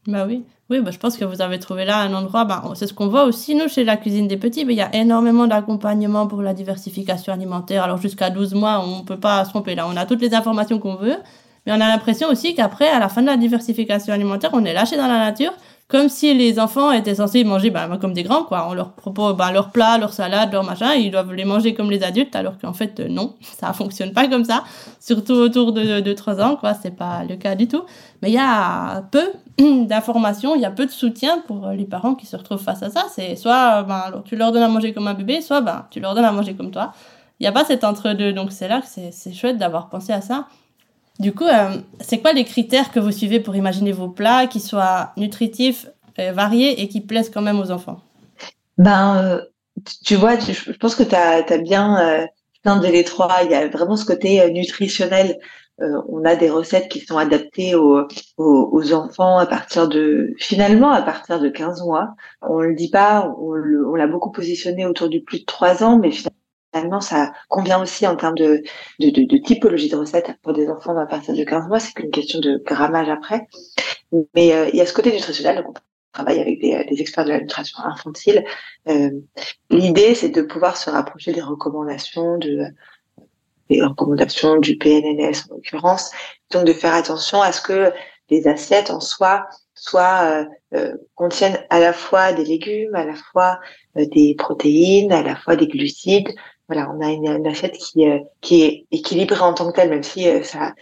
Bah 0.07 0.26
oui, 0.26 0.45
oui, 0.69 0.81
bah 0.81 0.90
je 0.90 0.99
pense 0.99 1.16
que 1.16 1.25
vous 1.25 1.40
avez 1.40 1.59
trouvé 1.59 1.85
là 1.85 1.99
un 1.99 2.12
endroit. 2.14 2.45
Bah, 2.45 2.62
c'est 2.75 2.87
ce 2.87 2.95
qu'on 2.95 3.09
voit 3.09 3.25
aussi 3.25 3.54
nous 3.54 3.69
chez 3.69 3.85
la 3.85 3.97
cuisine 3.97 4.28
des 4.28 4.37
petits. 4.37 4.64
Mais 4.64 4.75
il 4.75 4.76
y 4.76 4.83
a 4.83 4.95
énormément 4.95 5.47
d'accompagnement 5.47 6.26
pour 6.26 6.43
la 6.43 6.54
diversification 6.54 7.33
alimentaire. 7.33 7.83
Alors 7.83 7.99
jusqu'à 7.99 8.31
12 8.31 8.54
mois, 8.54 8.85
on 8.87 9.02
peut 9.04 9.19
pas 9.19 9.45
se 9.45 9.50
tromper 9.50 9.75
là. 9.75 9.87
On 9.88 9.97
a 9.97 10.07
toutes 10.07 10.21
les 10.21 10.35
informations 10.35 10.78
qu'on 10.78 10.97
veut, 10.97 11.16
mais 11.66 11.73
on 11.73 11.81
a 11.81 11.88
l'impression 11.88 12.28
aussi 12.28 12.54
qu'après, 12.54 12.88
à 12.88 12.99
la 12.99 13.09
fin 13.09 13.23
de 13.23 13.26
la 13.26 13.37
diversification 13.37 14.12
alimentaire, 14.12 14.50
on 14.52 14.64
est 14.64 14.75
lâché 14.75 14.97
dans 14.97 15.09
la 15.09 15.19
nature 15.19 15.52
comme 15.87 16.09
si 16.09 16.33
les 16.33 16.59
enfants 16.59 16.93
étaient 16.93 17.17
censés 17.17 17.45
manger 17.45 17.69
bah, 17.71 17.88
comme 18.00 18.14
des 18.14 18.23
grands, 18.23 18.45
quoi. 18.45 18.67
On 18.71 18.75
leur 18.75 18.93
propose 18.93 19.37
bah, 19.37 19.53
leur 19.53 19.71
plat, 19.71 19.99
leur 19.99 20.14
salade, 20.14 20.50
leur 20.50 20.64
machin, 20.64 20.95
ils 20.95 21.11
doivent 21.11 21.33
les 21.35 21.45
manger 21.45 21.75
comme 21.75 21.91
les 21.91 22.03
adultes, 22.03 22.35
alors 22.35 22.59
qu'en 22.59 22.73
fait, 22.73 23.00
euh, 23.00 23.09
non, 23.09 23.35
ça 23.41 23.73
fonctionne 23.75 24.12
pas 24.12 24.26
comme 24.26 24.45
ça. 24.45 24.64
Surtout 24.99 25.35
autour 25.35 25.73
de, 25.73 26.00
de 26.00 26.12
3 26.14 26.41
ans, 26.41 26.57
quoi, 26.57 26.73
c'est 26.75 26.97
pas 26.97 27.25
le 27.29 27.37
cas 27.37 27.55
du 27.55 27.69
tout. 27.69 27.83
Mais 28.23 28.31
il 28.31 28.35
y 28.35 28.38
a 28.38 29.03
peu 29.11 29.33
d'informations, 29.87 30.55
il 30.55 30.62
y 30.62 30.64
a 30.64 30.71
peu 30.71 30.87
de 30.87 30.91
soutien 30.91 31.43
pour 31.47 31.69
les 31.69 31.85
parents 31.85 32.14
qui 32.14 32.25
se 32.25 32.37
retrouvent 32.37 32.62
face 32.62 32.83
à 32.83 32.88
ça. 32.88 33.05
C'est 33.11 33.37
soit 33.37 33.85
alors, 33.88 34.25
tu 34.25 34.37
leur 34.37 34.53
donnes 34.53 34.62
à 34.62 34.69
manger 34.69 34.95
comme 34.95 35.07
un 35.07 35.14
bébé, 35.14 35.43
soit 35.43 35.61
ben, 35.61 35.87
tu 35.91 36.00
leur 36.00 36.14
donnes 36.14 36.25
à 36.25 36.33
manger 36.33 36.55
comme 36.55 36.71
toi. 36.71 36.93
Il 37.41 37.43
n'y 37.43 37.49
a 37.49 37.53
pas 37.53 37.64
cet 37.64 37.85
entre-deux, 37.85 38.33
donc 38.33 38.53
c'est 38.53 38.69
là 38.69 38.81
que 38.81 38.87
c'est 38.87 39.33
chouette 39.33 39.59
d'avoir 39.59 39.88
pensé 39.91 40.12
à 40.12 40.21
ça. 40.21 40.47
Du 41.21 41.33
coup, 41.33 41.47
euh, 41.47 41.76
c'est 42.00 42.18
quoi 42.18 42.33
les 42.33 42.44
critères 42.44 42.90
que 42.90 42.99
vous 42.99 43.12
suivez 43.12 43.38
pour 43.38 43.54
imaginer 43.54 43.92
vos 43.92 44.09
plats 44.09 44.47
qui 44.47 44.61
soient 44.61 45.12
nutritifs, 45.16 45.87
euh, 46.18 46.33
variés 46.33 46.83
et 46.83 46.88
qui 46.88 47.00
plaisent 47.00 47.30
quand 47.30 47.42
même 47.42 47.61
aux 47.61 47.71
enfants? 47.71 48.00
Ben, 48.78 49.23
euh, 49.23 49.40
tu 50.04 50.16
vois, 50.16 50.38
je 50.38 50.73
pense 50.73 50.97
que 50.97 51.04
tu 51.04 51.14
as, 51.14 51.59
bien 51.59 52.26
plein 52.62 52.78
de 52.78 52.88
les 52.88 53.04
trois. 53.04 53.42
Il 53.44 53.50
y 53.50 53.54
a 53.54 53.68
vraiment 53.68 53.97
ce 53.97 54.04
côté 54.04 54.50
nutritionnel. 54.50 55.38
on 55.78 56.25
a 56.25 56.35
des 56.37 56.50
recettes 56.50 56.88
qui 56.88 57.00
sont 57.00 57.18
adaptées 57.18 57.75
aux, 57.76 58.92
enfants 58.92 59.38
à 59.38 59.47
partir 59.47 59.88
de, 59.88 60.35
finalement, 60.38 60.90
à 60.90 61.02
partir 61.02 61.40
de 61.40 61.49
15 61.49 61.83
mois. 61.83 62.14
On 62.42 62.61
le 62.61 62.75
dit 62.75 62.90
pas, 62.90 63.33
on 63.38 63.94
l'a 63.94 64.06
beaucoup 64.06 64.33
positionné 64.33 64.87
autour 64.87 65.09
du 65.09 65.23
plus 65.23 65.40
de 65.40 65.44
3 65.44 65.85
ans, 65.85 65.99
mais 65.99 66.11
finalement, 66.11 66.34
finalement, 66.75 67.00
ça 67.00 67.33
convient 67.49 67.81
aussi 67.81 68.07
en 68.07 68.16
termes 68.16 68.35
de, 68.35 68.62
de, 68.99 69.11
de, 69.11 69.25
de, 69.25 69.37
typologie 69.38 69.88
de 69.88 69.97
recettes 69.97 70.33
pour 70.43 70.52
des 70.52 70.69
enfants 70.69 70.97
à 70.99 71.07
partir 71.07 71.35
de 71.35 71.45
15 71.45 71.69
mois. 71.69 71.78
C'est 71.78 71.93
qu'une 71.93 72.11
question 72.11 72.40
de 72.40 72.61
grammage 72.64 73.09
après. 73.09 73.47
Mais 74.35 74.52
euh, 74.52 74.69
il 74.73 74.76
y 74.76 74.81
a 74.81 74.87
ce 74.87 74.93
côté 74.93 75.12
nutritionnel. 75.12 75.62
Donc 75.62 75.76
on 75.78 76.12
travaille 76.12 76.40
avec 76.40 76.61
des, 76.61 76.85
des 76.85 77.00
experts 77.00 77.25
de 77.25 77.31
la 77.31 77.40
nutrition 77.40 77.78
infantile. 77.85 78.45
Euh, 78.88 79.11
L'idée, 79.71 80.14
c'est 80.14 80.31
de 80.31 80.43
pouvoir 80.43 80.76
se 80.76 80.90
rapprocher 80.90 81.33
des 81.33 81.43
recommandations 81.43 82.38
de 82.38 82.66
des 83.71 83.81
recommandations 83.81 84.59
du 84.59 84.76
PNNS 84.76 85.47
en 85.49 85.54
l'occurrence. 85.54 86.11
Donc 86.50 86.66
de 86.66 86.73
faire 86.75 86.93
attention 86.93 87.40
à 87.40 87.50
ce 87.50 87.62
que 87.62 87.93
les 88.28 88.47
assiettes 88.47 88.90
en 88.90 89.00
soi 89.00 89.49
soit 89.75 90.23
euh, 90.25 90.45
euh, 90.75 90.97
contiennent 91.14 91.59
à 91.71 91.81
la 91.81 91.93
fois 91.93 92.33
des 92.33 92.45
légumes, 92.45 92.95
à 92.95 93.04
la 93.04 93.14
fois 93.14 93.61
euh, 93.97 94.07
des 94.07 94.35
protéines, 94.37 95.12
à 95.12 95.23
la 95.23 95.37
fois 95.37 95.57
des 95.57 95.66
glucides, 95.66 96.28
voilà, 96.68 96.90
on 96.90 97.00
a 97.00 97.11
une, 97.11 97.47
assiette 97.47 97.76
qui, 97.76 98.09
euh, 98.09 98.18
qui 98.40 98.62
est 98.62 98.87
équilibrée 98.90 99.40
en 99.40 99.54
tant 99.54 99.71
que 99.71 99.76
telle, 99.76 99.90
même 99.90 100.02
si 100.02 100.28
euh, 100.28 100.42
ça, 100.42 100.75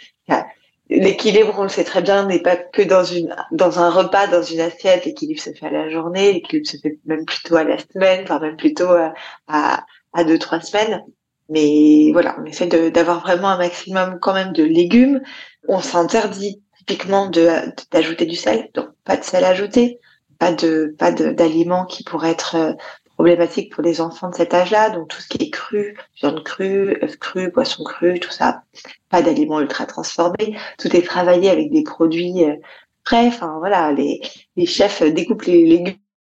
l'équilibre, 0.88 1.54
on 1.58 1.64
le 1.64 1.68
sait 1.68 1.84
très 1.84 2.02
bien, 2.02 2.26
n'est 2.26 2.42
pas 2.42 2.56
que 2.56 2.82
dans 2.82 3.04
une, 3.04 3.34
dans 3.50 3.78
un 3.78 3.90
repas, 3.90 4.26
dans 4.26 4.42
une 4.42 4.60
assiette. 4.60 5.04
L'équilibre 5.04 5.40
se 5.40 5.52
fait 5.52 5.66
à 5.66 5.70
la 5.70 5.90
journée, 5.90 6.32
l'équilibre 6.32 6.68
se 6.68 6.76
fait 6.76 6.98
même 7.06 7.24
plutôt 7.24 7.56
à 7.56 7.64
la 7.64 7.78
semaine, 7.78 8.22
enfin 8.24 8.38
même 8.38 8.56
plutôt 8.56 8.90
à, 8.90 9.14
à, 9.48 9.84
à 10.12 10.24
deux 10.24 10.38
trois 10.38 10.60
semaines. 10.60 11.02
Mais 11.48 12.10
voilà, 12.12 12.36
on 12.40 12.44
essaie 12.44 12.66
d'avoir 12.66 13.20
vraiment 13.20 13.48
un 13.48 13.58
maximum 13.58 14.18
quand 14.20 14.32
même 14.34 14.52
de 14.52 14.62
légumes. 14.62 15.20
On 15.68 15.80
s'interdit 15.80 16.62
typiquement 16.78 17.28
de 17.28 17.48
d'ajouter 17.90 18.26
du 18.26 18.36
sel, 18.36 18.70
donc 18.74 18.88
pas 19.04 19.16
de 19.16 19.24
sel 19.24 19.44
ajouté, 19.44 20.00
pas 20.38 20.52
de 20.52 20.94
pas 20.98 21.12
d'aliments 21.12 21.86
qui 21.86 22.04
pourraient 22.04 22.30
être 22.30 22.56
euh, 22.56 22.72
problématique 23.14 23.72
pour 23.72 23.82
les 23.82 24.00
enfants 24.00 24.30
de 24.30 24.34
cet 24.34 24.54
âge-là. 24.54 24.90
Donc 24.90 25.08
tout 25.08 25.20
ce 25.20 25.28
qui 25.28 25.44
est 25.44 25.50
cru, 25.50 25.96
viande 26.20 26.42
crue, 26.44 26.98
œufs 27.02 27.16
crus, 27.16 27.50
poissons 27.52 27.84
crus, 27.84 28.20
tout 28.20 28.30
ça, 28.30 28.62
pas 29.10 29.22
d'aliments 29.22 29.60
ultra 29.60 29.86
transformés. 29.86 30.56
Tout 30.78 30.94
est 30.96 31.06
travaillé 31.06 31.50
avec 31.50 31.70
des 31.70 31.82
produits 31.82 32.44
euh, 32.44 32.56
frais. 33.04 33.26
Enfin 33.26 33.56
voilà, 33.58 33.92
les, 33.92 34.20
les 34.56 34.66
chefs 34.66 35.02
découpent 35.02 35.44
les 35.44 35.64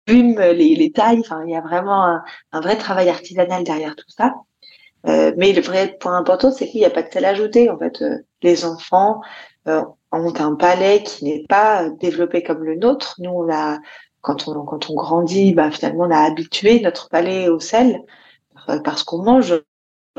légumes, 0.06 0.40
les, 0.40 0.74
les 0.74 0.92
tailles. 0.92 1.20
Enfin 1.20 1.42
il 1.46 1.52
y 1.52 1.56
a 1.56 1.60
vraiment 1.60 2.20
un, 2.52 2.60
vrai 2.60 2.76
travail 2.76 3.08
artisanal 3.08 3.64
derrière 3.64 3.96
tout 3.96 4.10
ça. 4.10 4.34
Euh, 5.06 5.32
mais 5.36 5.52
le 5.52 5.60
vrai 5.60 5.96
point 6.00 6.16
important, 6.16 6.50
c'est 6.50 6.66
qu'il 6.66 6.80
n'y 6.80 6.86
a 6.86 6.90
pas 6.90 7.02
de 7.02 7.12
sel 7.12 7.26
ajouté. 7.26 7.68
En 7.68 7.78
fait, 7.78 8.00
euh, 8.02 8.18
les 8.42 8.64
enfants 8.64 9.20
ont 9.66 10.34
un 10.38 10.54
palais 10.54 11.02
qui 11.02 11.24
n'est 11.24 11.44
pas 11.48 11.88
développé 11.88 12.42
comme 12.42 12.62
le 12.64 12.76
nôtre. 12.76 13.14
Nous, 13.18 13.30
on 13.30 13.50
a 13.52 13.78
quand 14.24 14.48
on, 14.48 14.64
quand 14.64 14.90
on 14.90 14.94
grandit, 14.94 15.52
bah, 15.52 15.70
finalement, 15.70 16.04
on 16.04 16.10
a 16.10 16.18
habitué 16.18 16.80
notre 16.80 17.08
palais 17.10 17.48
au 17.48 17.60
sel 17.60 18.02
euh, 18.68 18.80
parce 18.80 19.04
qu'on 19.04 19.22
mange 19.22 19.62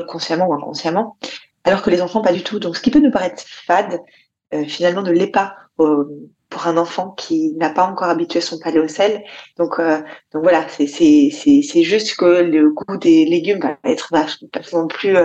consciemment 0.08 0.46
ou 0.48 0.54
inconsciemment, 0.54 1.18
alors 1.64 1.82
que 1.82 1.90
les 1.90 2.00
enfants, 2.00 2.22
pas 2.22 2.32
du 2.32 2.44
tout. 2.44 2.60
Donc, 2.60 2.76
ce 2.76 2.82
qui 2.82 2.90
peut 2.90 3.00
nous 3.00 3.10
paraître 3.10 3.42
fade, 3.44 4.00
euh, 4.54 4.64
finalement, 4.64 5.02
ne 5.02 5.10
l'est 5.10 5.26
pas 5.26 5.56
euh, 5.80 6.04
pour 6.48 6.68
un 6.68 6.76
enfant 6.76 7.10
qui 7.10 7.54
n'a 7.54 7.70
pas 7.70 7.84
encore 7.84 8.08
habitué 8.08 8.40
son 8.40 8.58
palais 8.60 8.78
au 8.78 8.86
sel. 8.86 9.24
Donc, 9.58 9.80
donc 10.32 10.42
voilà, 10.44 10.64
c'est 10.68 11.82
juste 11.82 12.16
que 12.16 12.42
le 12.42 12.70
goût 12.70 12.96
des 12.96 13.24
légumes 13.24 13.58
va 13.58 13.76
être 13.82 14.08
vachement 14.12 14.86
plus 14.86 15.16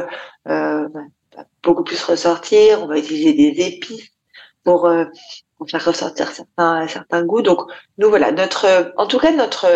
beaucoup 1.62 1.84
plus 1.84 2.04
ressortir. 2.04 2.82
On 2.82 2.88
va 2.88 2.98
utiliser 2.98 3.34
des 3.34 3.64
épices 3.64 4.10
pour 4.64 4.90
pour 5.62 5.70
faire 5.70 5.86
ressortir 5.86 6.32
certains 6.32 6.88
certains 6.88 7.24
goûts. 7.24 7.44
Donc 7.44 7.60
nous 8.00 8.10
voilà 8.10 8.32
notre 8.32 8.92
en 8.98 9.06
tout 9.06 9.20
cas 9.20 9.32
notre 9.32 9.68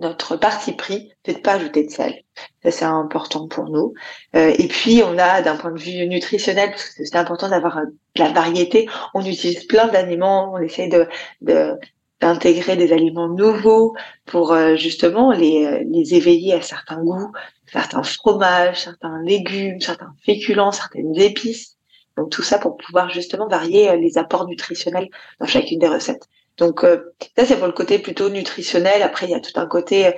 notre 0.00 0.36
parti 0.36 0.72
pris, 0.72 1.12
c'est 1.24 1.34
de 1.34 1.38
pas 1.38 1.54
ajouter 1.54 1.86
de 1.86 1.90
sel. 1.90 2.24
Ça 2.62 2.70
c'est 2.70 2.84
important 2.84 3.48
pour 3.48 3.70
nous. 3.70 3.94
Euh, 4.36 4.52
et 4.58 4.68
puis 4.68 5.02
on 5.02 5.16
a 5.16 5.40
d'un 5.40 5.56
point 5.56 5.72
de 5.72 5.78
vue 5.78 6.06
nutritionnel, 6.06 6.70
parce 6.70 6.90
que 6.90 7.06
c'est 7.06 7.16
important 7.16 7.48
d'avoir 7.48 7.78
euh, 7.78 7.84
de 8.16 8.22
la 8.22 8.32
variété. 8.32 8.86
On 9.14 9.24
utilise 9.24 9.64
plein 9.66 9.88
d'aliments, 9.88 10.52
on 10.52 10.58
essaie 10.58 10.88
de, 10.88 11.08
de 11.40 11.78
d'intégrer 12.20 12.76
des 12.76 12.92
aliments 12.92 13.28
nouveaux 13.28 13.94
pour 14.26 14.52
euh, 14.52 14.76
justement 14.76 15.32
les, 15.32 15.84
les 15.84 16.14
éveiller 16.14 16.52
à 16.52 16.60
certains 16.60 17.02
goûts, 17.02 17.32
certains 17.66 18.02
fromages, 18.02 18.82
certains 18.84 19.22
légumes, 19.22 19.80
certains 19.80 20.14
féculents, 20.22 20.72
certaines 20.72 21.18
épices. 21.18 21.73
Donc 22.16 22.30
tout 22.30 22.42
ça 22.42 22.58
pour 22.58 22.76
pouvoir 22.76 23.10
justement 23.10 23.48
varier 23.48 23.90
euh, 23.90 23.96
les 23.96 24.18
apports 24.18 24.46
nutritionnels 24.46 25.08
dans 25.40 25.46
chacune 25.46 25.78
des 25.78 25.88
recettes. 25.88 26.28
Donc 26.56 26.84
euh, 26.84 27.12
ça 27.36 27.44
c'est 27.44 27.56
pour 27.56 27.66
le 27.66 27.72
côté 27.72 27.98
plutôt 27.98 28.28
nutritionnel. 28.28 29.02
Après 29.02 29.26
il 29.26 29.30
y 29.30 29.34
a 29.34 29.40
tout 29.40 29.58
un 29.58 29.66
côté 29.66 30.14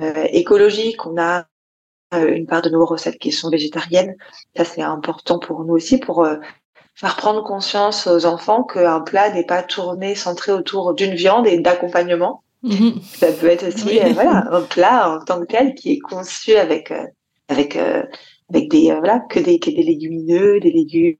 euh, 0.00 0.24
écologique. 0.30 1.06
On 1.06 1.18
a 1.18 1.46
une 2.12 2.46
part 2.46 2.62
de 2.62 2.70
nos 2.70 2.86
recettes 2.86 3.18
qui 3.18 3.32
sont 3.32 3.50
végétariennes. 3.50 4.14
Ça 4.56 4.64
c'est 4.64 4.82
important 4.82 5.38
pour 5.38 5.64
nous 5.64 5.74
aussi 5.74 5.98
pour 5.98 6.26
faire 6.94 7.16
prendre 7.16 7.44
conscience 7.44 8.06
aux 8.06 8.24
enfants 8.24 8.62
qu'un 8.64 9.00
plat 9.00 9.30
n'est 9.30 9.44
pas 9.44 9.62
tourné 9.62 10.14
centré 10.14 10.52
autour 10.52 10.94
d'une 10.94 11.14
viande 11.14 11.46
et 11.46 11.58
d'accompagnement. 11.58 12.42
Mhm. 12.62 12.94
Ça 13.02 13.30
peut 13.30 13.48
être 13.48 13.68
aussi 13.68 14.00
voilà 14.14 14.48
un 14.50 14.62
plat 14.62 15.10
en 15.10 15.24
tant 15.24 15.40
que 15.40 15.46
tel 15.46 15.74
qui 15.74 15.92
est 15.92 15.98
conçu 15.98 16.54
avec 16.54 16.94
avec 17.48 17.76
avec 17.76 18.70
des 18.70 18.90
voilà 18.94 19.20
que 19.28 19.38
des 19.38 19.58
que 19.58 19.70
des 19.70 19.82
légumineux, 19.82 20.60
des 20.60 20.72
légumes 20.72 21.16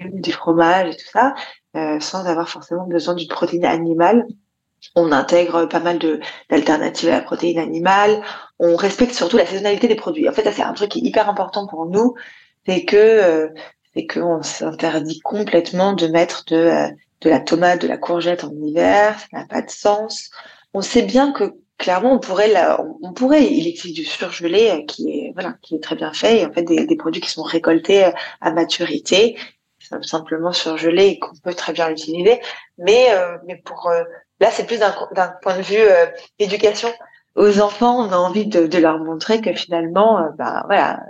du 0.00 0.32
fromage 0.32 0.94
et 0.94 0.96
tout 0.96 1.08
ça, 1.12 1.34
euh, 1.76 2.00
sans 2.00 2.26
avoir 2.26 2.48
forcément 2.48 2.86
besoin 2.86 3.14
d'une 3.14 3.28
protéine 3.28 3.64
animale. 3.64 4.26
On 4.96 5.12
intègre 5.12 5.66
pas 5.66 5.80
mal 5.80 5.98
d'alternatives 6.50 7.08
à 7.08 7.12
la 7.12 7.20
protéine 7.22 7.58
animale. 7.58 8.22
On 8.58 8.76
respecte 8.76 9.14
surtout 9.14 9.36
la 9.36 9.46
saisonnalité 9.46 9.88
des 9.88 9.94
produits. 9.94 10.28
En 10.28 10.32
fait, 10.32 10.44
ça 10.44 10.52
c'est 10.52 10.62
un 10.62 10.74
truc 10.74 10.90
qui 10.90 10.98
est 10.98 11.08
hyper 11.08 11.28
important 11.28 11.66
pour 11.66 11.86
nous, 11.86 12.14
c'est 12.66 12.84
que 12.84 12.96
euh, 12.96 13.48
c'est 13.94 14.06
qu'on 14.06 14.42
s'interdit 14.42 15.20
complètement 15.20 15.94
de 15.94 16.06
mettre 16.08 16.44
de 16.46 16.56
euh, 16.56 16.88
de 17.22 17.30
la 17.30 17.40
tomate, 17.40 17.80
de 17.80 17.88
la 17.88 17.96
courgette 17.96 18.44
en 18.44 18.52
hiver. 18.52 19.18
Ça 19.18 19.38
n'a 19.38 19.46
pas 19.46 19.62
de 19.62 19.70
sens. 19.70 20.30
On 20.74 20.82
sait 20.82 21.02
bien 21.02 21.32
que 21.32 21.54
clairement 21.78 22.12
on 22.12 22.18
pourrait 22.18 22.52
la, 22.52 22.78
on 23.02 23.12
pourrait 23.14 23.44
il 23.50 23.66
existe 23.66 23.96
du 23.96 24.04
surgelé 24.04 24.84
qui 24.86 25.10
est 25.10 25.32
voilà 25.34 25.54
qui 25.62 25.74
est 25.76 25.82
très 25.82 25.96
bien 25.96 26.12
fait 26.12 26.40
et 26.40 26.46
en 26.46 26.52
fait 26.52 26.62
des, 26.62 26.86
des 26.86 26.96
produits 26.96 27.20
qui 27.20 27.30
sont 27.30 27.42
récoltés 27.42 28.04
à 28.40 28.52
maturité 28.52 29.36
simplement 30.02 30.52
surgelé 30.52 31.06
et 31.06 31.18
qu'on 31.18 31.36
peut 31.42 31.54
très 31.54 31.72
bien 31.72 31.88
l'utiliser. 31.88 32.40
Mais, 32.78 33.08
euh, 33.10 33.36
mais 33.46 33.56
pour 33.56 33.88
euh, 33.88 34.04
là, 34.40 34.50
c'est 34.50 34.66
plus 34.66 34.78
d'un 34.78 35.34
point 35.42 35.56
de 35.56 35.62
vue 35.62 35.76
euh, 35.76 36.06
éducation. 36.38 36.92
Aux 37.36 37.60
enfants, 37.60 37.98
on 38.06 38.12
a 38.12 38.16
envie 38.16 38.46
de, 38.46 38.78
leur 38.78 38.98
montrer 38.98 39.40
que 39.40 39.52
finalement, 39.54 40.28
bah 40.38 40.62
voilà, 40.66 41.00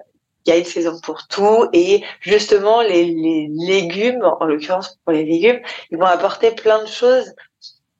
il 0.46 0.50
y 0.50 0.52
a 0.52 0.58
une 0.58 0.64
saison 0.64 0.98
pour 1.02 1.26
tout 1.26 1.68
et 1.74 2.02
justement 2.20 2.80
les, 2.80 3.04
les 3.04 3.48
légumes, 3.50 4.24
en 4.40 4.46
l'occurrence 4.46 4.98
pour 5.04 5.12
les 5.12 5.24
légumes, 5.24 5.60
ils 5.90 5.98
vont 5.98 6.06
apporter 6.06 6.52
plein 6.52 6.82
de 6.82 6.88
choses 6.88 7.34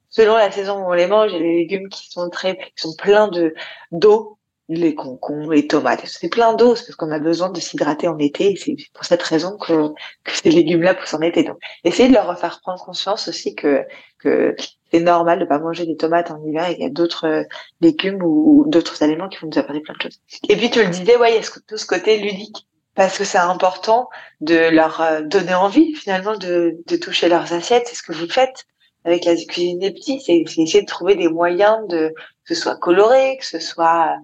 selon 0.09 0.35
la 0.35 0.49
saison 0.49 0.79
où 0.79 0.89
on 0.89 0.93
les 0.93 1.07
mange. 1.07 1.31
Il 1.31 1.37
y 1.37 1.39
a 1.39 1.43
des 1.43 1.55
légumes 1.57 1.89
qui 1.89 2.09
sont 2.09 2.29
très, 2.29 2.57
qui 2.57 2.71
sont 2.77 2.95
pleins 2.95 3.27
de 3.27 3.53
d'eau, 3.91 4.37
les 4.67 4.95
concombres, 4.95 5.53
les 5.53 5.67
tomates, 5.67 6.01
c'est 6.05 6.29
plein 6.29 6.53
d'eau 6.53 6.73
parce 6.73 6.95
qu'on 6.95 7.11
a 7.11 7.19
besoin 7.19 7.49
de 7.49 7.59
s'hydrater 7.59 8.07
en 8.07 8.17
été. 8.17 8.51
Et 8.51 8.55
c'est 8.55 8.75
pour 8.93 9.05
cette 9.05 9.21
raison 9.21 9.57
que, 9.57 9.89
que 10.23 10.31
ces 10.31 10.49
légumes-là 10.49 10.95
poussent 10.95 11.13
en 11.13 11.21
été. 11.21 11.43
Donc, 11.43 11.57
essayez 11.83 12.09
de 12.09 12.13
leur 12.13 12.37
faire 12.39 12.59
prendre 12.61 12.83
conscience 12.83 13.27
aussi 13.27 13.55
que 13.55 13.85
que 14.19 14.55
c'est 14.91 15.01
normal 15.01 15.39
de 15.39 15.45
pas 15.45 15.59
manger 15.59 15.85
des 15.85 15.97
tomates 15.97 16.31
en 16.31 16.43
hiver 16.43 16.67
et 16.67 16.75
qu'il 16.75 16.83
y 16.83 16.87
a 16.87 16.89
d'autres 16.89 17.27
euh, 17.27 17.43
légumes 17.81 18.23
ou, 18.23 18.65
d'autres 18.67 19.03
aliments 19.03 19.29
qui 19.29 19.37
vont 19.39 19.49
nous 19.53 19.59
apporter 19.59 19.81
plein 19.81 19.93
de 19.93 20.01
choses. 20.01 20.19
Et 20.49 20.55
puis 20.55 20.71
tu 20.71 20.81
le 20.83 20.89
disais, 20.89 21.17
ouais, 21.17 21.33
il 21.33 21.35
y 21.35 21.45
a 21.45 21.49
tout 21.67 21.77
ce 21.77 21.85
côté 21.85 22.17
ludique 22.17 22.65
parce 22.95 23.17
que 23.17 23.23
c'est 23.23 23.37
important 23.37 24.09
de 24.41 24.69
leur 24.69 25.01
euh, 25.01 25.21
donner 25.21 25.53
envie 25.53 25.93
finalement 25.95 26.37
de, 26.37 26.77
de 26.87 26.95
toucher 26.95 27.29
leurs 27.29 27.53
assiettes. 27.53 27.87
C'est 27.87 27.95
ce 27.95 28.03
que 28.03 28.13
vous 28.13 28.29
faites 28.29 28.65
avec 29.03 29.25
la 29.25 29.35
cuisine 29.35 29.77
des 29.77 29.91
petits, 29.91 30.19
c'est 30.19 30.37
essayer 30.37 30.81
de 30.81 30.87
trouver 30.87 31.15
des 31.15 31.27
moyens 31.27 31.77
de 31.87 32.11
que 32.45 32.55
ce 32.55 32.59
soit 32.59 32.75
coloré, 32.75 33.37
que 33.37 33.45
ce 33.45 33.59
soit 33.59 34.15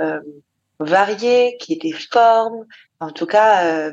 euh, 0.00 0.20
varié, 0.80 1.56
qui 1.58 1.74
ait 1.74 1.76
des 1.76 1.92
formes. 1.92 2.66
En 3.00 3.10
tout 3.10 3.26
cas, 3.26 3.64
euh, 3.66 3.92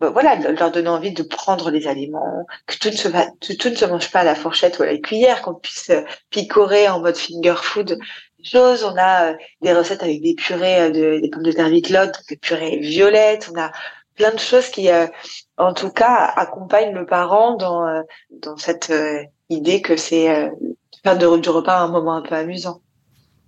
bah, 0.00 0.10
voilà, 0.10 0.36
leur 0.36 0.70
donner 0.70 0.88
envie 0.88 1.12
de 1.12 1.22
prendre 1.22 1.70
les 1.70 1.86
aliments, 1.86 2.46
que 2.66 2.76
tout 2.78 3.68
ne 3.68 3.74
se 3.74 3.84
mange 3.84 4.10
pas 4.10 4.20
à 4.20 4.24
la 4.24 4.34
fourchette 4.34 4.78
ou 4.78 4.82
à 4.82 4.86
la 4.86 4.98
cuillère, 4.98 5.42
qu'on 5.42 5.54
puisse 5.54 5.90
euh, 5.90 6.02
picorer 6.30 6.88
en 6.88 7.00
mode 7.00 7.16
finger 7.16 7.54
food 7.56 7.98
choses. 8.44 8.84
On 8.84 8.96
a 8.96 9.34
des 9.60 9.72
recettes 9.72 10.04
avec 10.04 10.22
des 10.22 10.34
purées 10.34 10.92
de 10.92 11.18
des 11.20 11.30
pommes 11.30 11.42
de 11.42 11.50
terre 11.50 11.68
vitelottes, 11.68 12.22
des 12.28 12.36
purées 12.36 12.78
violettes. 12.78 13.50
On 13.52 13.58
a 13.60 13.72
plein 14.14 14.30
de 14.30 14.38
choses 14.38 14.68
qui, 14.68 14.88
en 15.56 15.74
tout 15.74 15.90
cas, 15.90 16.32
accompagnent 16.36 16.94
le 16.94 17.06
parent 17.06 17.56
dans 17.56 18.04
dans 18.30 18.56
cette 18.56 18.92
idée 19.50 19.82
que 19.82 19.96
c'est 19.96 20.48
faire 21.02 21.18
de, 21.18 21.36
du 21.38 21.48
repas 21.48 21.80
un 21.80 21.88
moment 21.88 22.14
un 22.14 22.22
peu 22.22 22.34
amusant. 22.34 22.80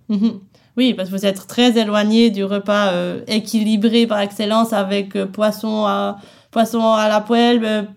Mhm. 0.07 0.41
Oui, 0.77 0.93
parce 0.93 1.09
que 1.09 1.15
vous 1.15 1.25
êtes 1.25 1.47
très 1.47 1.77
éloigné 1.77 2.29
du 2.29 2.43
repas 2.43 2.91
euh, 2.93 3.21
équilibré 3.27 4.07
par 4.07 4.19
excellence 4.19 4.73
avec 4.73 5.15
euh, 5.15 5.25
poisson 5.25 5.85
à 5.85 6.17
poisson 6.51 6.81
à 6.81 7.07
la 7.07 7.21
poêle, 7.21 7.87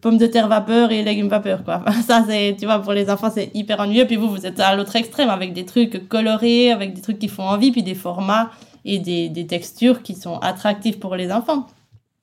pommes 0.00 0.18
de 0.18 0.26
terre 0.26 0.46
vapeur 0.46 0.92
et 0.92 1.02
légumes 1.02 1.28
vapeur 1.28 1.64
quoi. 1.64 1.82
ça 2.06 2.24
c'est 2.24 2.54
tu 2.56 2.64
vois 2.64 2.78
pour 2.78 2.92
les 2.92 3.10
enfants 3.10 3.32
c'est 3.34 3.50
hyper 3.52 3.80
ennuyeux 3.80 4.06
puis 4.06 4.14
vous 4.14 4.28
vous 4.28 4.46
êtes 4.46 4.60
à 4.60 4.76
l'autre 4.76 4.94
extrême 4.94 5.28
avec 5.28 5.52
des 5.52 5.64
trucs 5.64 6.08
colorés, 6.08 6.70
avec 6.70 6.94
des 6.94 7.00
trucs 7.00 7.18
qui 7.18 7.26
font 7.26 7.42
envie 7.42 7.72
puis 7.72 7.82
des 7.82 7.96
formats 7.96 8.50
et 8.84 9.00
des, 9.00 9.28
des 9.28 9.46
textures 9.46 10.02
qui 10.02 10.14
sont 10.14 10.38
attractifs 10.38 11.00
pour 11.00 11.16
les 11.16 11.32
enfants. 11.32 11.66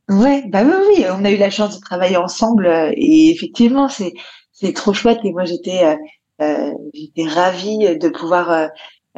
Ouais, 0.10 0.44
bah 0.48 0.64
oui, 0.64 0.72
oui, 0.88 1.06
on 1.12 1.26
a 1.26 1.32
eu 1.32 1.38
la 1.38 1.50
chance 1.50 1.76
de 1.76 1.82
travailler 1.82 2.16
ensemble 2.16 2.68
et 2.96 3.30
effectivement 3.30 3.90
c'est 3.90 4.14
c'est 4.54 4.74
trop 4.74 4.94
chouette 4.94 5.20
et 5.24 5.32
moi 5.32 5.46
j'étais 5.46 5.84
euh, 5.84 5.96
euh, 6.42 6.74
j'étais 6.94 7.28
ravie 7.28 7.98
de 7.98 8.10
pouvoir 8.10 8.52
euh, 8.52 8.68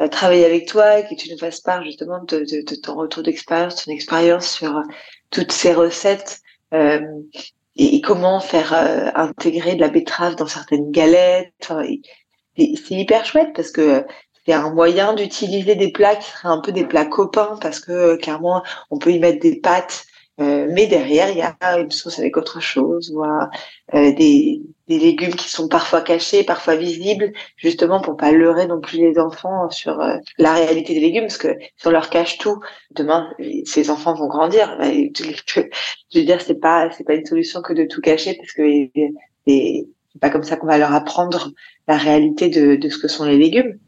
travailler 0.08 0.44
avec 0.44 0.66
toi 0.66 0.98
et 0.98 1.06
que 1.06 1.14
tu 1.14 1.30
nous 1.30 1.38
fasses 1.38 1.60
part 1.60 1.84
justement 1.84 2.22
de, 2.24 2.38
de, 2.38 2.64
de 2.64 2.74
ton 2.76 2.94
retour 2.94 3.22
d'expérience, 3.22 3.84
ton 3.84 3.92
expérience 3.92 4.48
sur 4.48 4.82
toutes 5.30 5.52
ces 5.52 5.74
recettes 5.74 6.40
et, 6.72 6.98
et, 7.76 8.00
comment 8.00 8.40
faire 8.40 8.72
intégrer 9.14 9.74
de 9.74 9.80
la 9.80 9.88
betterave 9.88 10.36
dans 10.36 10.46
certaines 10.46 10.90
galettes. 10.90 11.52
c'est 12.56 12.90
hyper 12.90 13.24
chouette 13.24 13.50
parce 13.54 13.70
que 13.70 14.04
c'est 14.46 14.52
un 14.52 14.72
moyen 14.72 15.14
d'utiliser 15.14 15.74
des 15.74 15.92
plats 15.92 16.16
qui 16.16 16.30
seraient 16.30 16.48
un 16.48 16.60
peu 16.60 16.72
des 16.72 16.86
plats 16.86 17.04
copains 17.04 17.58
parce 17.60 17.80
que 17.80 18.16
clairement 18.16 18.62
on 18.90 18.98
peut 18.98 19.12
y 19.12 19.18
mettre 19.18 19.40
des 19.40 19.60
pâtes 19.60 20.06
euh, 20.40 20.66
mais 20.70 20.86
derrière, 20.86 21.28
il 21.30 21.36
y 21.36 21.42
a 21.42 21.78
une 21.78 21.90
sauce 21.90 22.18
avec 22.18 22.36
autre 22.36 22.60
chose, 22.60 23.10
ou 23.10 23.24
euh, 23.24 23.46
des, 23.92 24.62
des, 24.88 24.98
légumes 24.98 25.34
qui 25.34 25.50
sont 25.50 25.68
parfois 25.68 26.00
cachés, 26.00 26.44
parfois 26.44 26.76
visibles, 26.76 27.32
justement 27.56 28.00
pour 28.00 28.16
pas 28.16 28.32
leurrer 28.32 28.66
non 28.66 28.80
plus 28.80 28.98
les 28.98 29.18
enfants 29.18 29.68
sur 29.70 30.00
euh, 30.00 30.16
la 30.38 30.54
réalité 30.54 30.94
des 30.94 31.00
légumes, 31.00 31.24
parce 31.24 31.36
que 31.36 31.58
si 31.76 31.86
on 31.86 31.90
leur 31.90 32.08
cache 32.08 32.38
tout, 32.38 32.58
demain, 32.92 33.30
ces 33.66 33.90
enfants 33.90 34.14
vont 34.14 34.28
grandir. 34.28 34.78
je 34.80 36.18
veux 36.18 36.24
dire, 36.24 36.40
c'est 36.40 36.60
pas 36.60 36.90
c'est 36.90 37.04
pas 37.04 37.14
une 37.14 37.26
solution 37.26 37.60
que 37.60 37.74
de 37.74 37.84
tout 37.84 38.00
cacher, 38.00 38.34
parce 38.34 38.52
que 38.52 38.62
c'est 39.46 39.86
pas 40.20 40.30
comme 40.30 40.42
ça 40.42 40.56
qu'on 40.56 40.66
va 40.66 40.78
leur 40.78 40.94
apprendre 40.94 41.50
la 41.86 41.96
réalité 41.98 42.48
de, 42.48 42.76
de 42.76 42.88
ce 42.88 42.98
que 42.98 43.08
sont 43.08 43.24
les 43.24 43.36
légumes. 43.36 43.78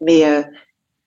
Mais 0.00 0.24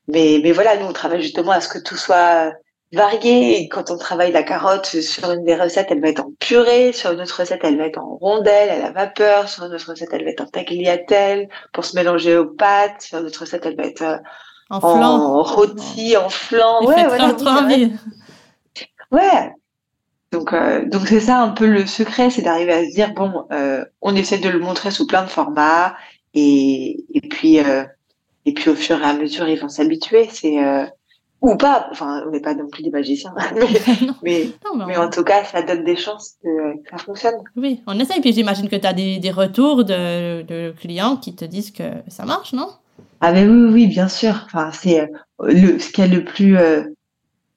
mais 0.08 0.40
mais 0.42 0.52
voilà, 0.54 0.78
nous 0.78 0.86
on 0.88 0.94
travaille 0.94 1.22
justement 1.22 1.52
à 1.52 1.62
ce 1.62 1.68
que 1.68 1.80
tout 1.80 1.98
soit 1.98 2.54
variée. 2.92 3.62
Et 3.62 3.70
quand 3.70 3.92
on 3.92 3.98
travaille 3.98 4.32
la 4.32 4.44
carotte 4.44 4.86
sur 4.88 5.32
une 5.32 5.44
des 5.46 5.56
recettes, 5.56 5.88
elle 5.92 6.02
va 6.02 6.10
être 6.10 6.22
en 6.26 6.32
purée. 6.40 6.92
Sur 6.94 7.12
une 7.12 7.22
autre 7.22 7.40
recette, 7.40 7.62
elle 7.64 7.78
va 7.78 7.86
être 7.86 8.00
en 8.00 8.18
rondelle, 8.18 8.70
à 8.70 8.80
la 8.80 8.92
vapeur. 8.92 9.50
Sur 9.50 9.66
une 9.66 9.74
autre 9.74 9.90
recette, 9.92 10.10
elle 10.14 10.24
va 10.24 10.32
être 10.32 10.42
en 10.42 10.48
tagliatelle 10.48 11.50
pour 11.74 11.86
se 11.86 11.96
mélanger 11.96 12.38
aux 12.38 12.48
pâtes. 12.48 13.02
Sur 13.02 13.20
une 13.20 13.26
autre 13.28 13.42
recette, 13.42 13.66
elle 13.66 13.76
va 13.78 13.84
être 13.84 14.02
euh, 14.02 14.18
en, 14.70 14.80
en 15.40 15.44
rôti, 15.44 16.18
en 16.18 16.30
flan. 16.30 16.82
ouais, 16.88 16.96
ouais, 17.08 17.18
ouais. 19.12 19.54
Donc, 20.32 20.54
euh, 20.54 20.86
donc 20.86 21.08
c'est 21.08 21.22
ça 21.22 21.42
un 21.42 21.50
peu 21.50 21.66
le 21.66 21.88
secret, 21.88 22.30
c'est 22.30 22.44
d'arriver 22.44 22.74
à 22.74 22.86
se 22.86 22.94
dire 22.94 23.14
bon, 23.14 23.48
euh, 23.52 23.84
on 24.02 24.16
essaie 24.16 24.38
de 24.38 24.50
le 24.50 24.60
montrer 24.60 24.92
sous 24.92 25.08
plein 25.08 25.24
de 25.24 25.30
formats 25.30 25.96
et, 26.36 27.04
et 27.14 27.22
puis 27.22 27.58
et 27.58 28.54
puis 28.54 28.70
au 28.70 28.76
fur 28.76 29.02
et 29.02 29.06
à 29.06 29.14
mesure 29.14 29.48
ils 29.48 29.60
vont 29.60 29.70
s'habituer. 29.70 30.30
C'est 30.32 30.58
ou 31.42 31.56
pas, 31.56 31.88
enfin, 31.92 32.24
on 32.28 32.32
n'est 32.32 32.42
pas 32.42 32.54
non 32.54 32.68
plus 32.68 32.84
des 32.84 32.90
magiciens, 32.90 33.34
mais, 34.24 34.48
mais, 34.88 34.98
en 34.98 35.10
tout 35.10 35.24
cas, 35.24 35.44
ça 35.46 35.62
donne 35.62 35.84
des 35.84 35.96
chances 35.96 36.36
que, 36.44 36.50
ça 36.90 36.98
fonctionne. 36.98 37.36
Oui, 37.56 37.82
on 37.88 37.98
essaye, 38.00 38.20
puis 38.20 38.34
j'imagine 38.34 38.68
que 38.68 38.76
tu 38.76 38.88
as 38.88 38.94
des, 38.94 39.20
des 39.20 39.32
retours 39.32 39.86
de, 39.86 40.42
de, 40.42 40.74
clients 40.80 41.16
qui 41.16 41.36
te 41.36 41.46
disent 41.46 41.72
que 41.72 41.84
ça 42.08 42.26
marche, 42.26 42.54
non? 42.54 42.70
Ah 43.22 43.32
mais 43.32 43.46
oui, 43.48 43.72
oui, 43.72 43.88
bien 43.88 44.08
sûr. 44.08 44.42
Enfin, 44.46 44.72
c'est 44.72 45.00
euh, 45.02 45.08
le, 45.42 45.80
ce 45.80 45.92
qui 45.92 46.02
est 46.02 46.08
le 46.08 46.24
plus, 46.24 46.58
euh, 46.58 46.84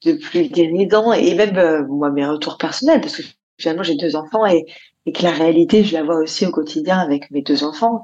le 0.05 0.17
plus 0.17 0.49
guérissant, 0.49 1.11
et 1.11 1.35
même 1.35 1.57
euh, 1.57 1.85
moi, 1.87 2.09
mes 2.09 2.25
retours 2.25 2.57
personnels, 2.57 3.01
parce 3.01 3.17
que 3.17 3.23
finalement, 3.57 3.83
j'ai 3.83 3.95
deux 3.95 4.15
enfants, 4.15 4.45
et, 4.45 4.65
et 5.05 5.11
que 5.11 5.23
la 5.23 5.31
réalité, 5.31 5.83
je 5.83 5.93
la 5.93 6.03
vois 6.03 6.17
aussi 6.17 6.45
au 6.45 6.51
quotidien 6.51 6.99
avec 6.99 7.31
mes 7.31 7.41
deux 7.41 7.63
enfants. 7.63 8.01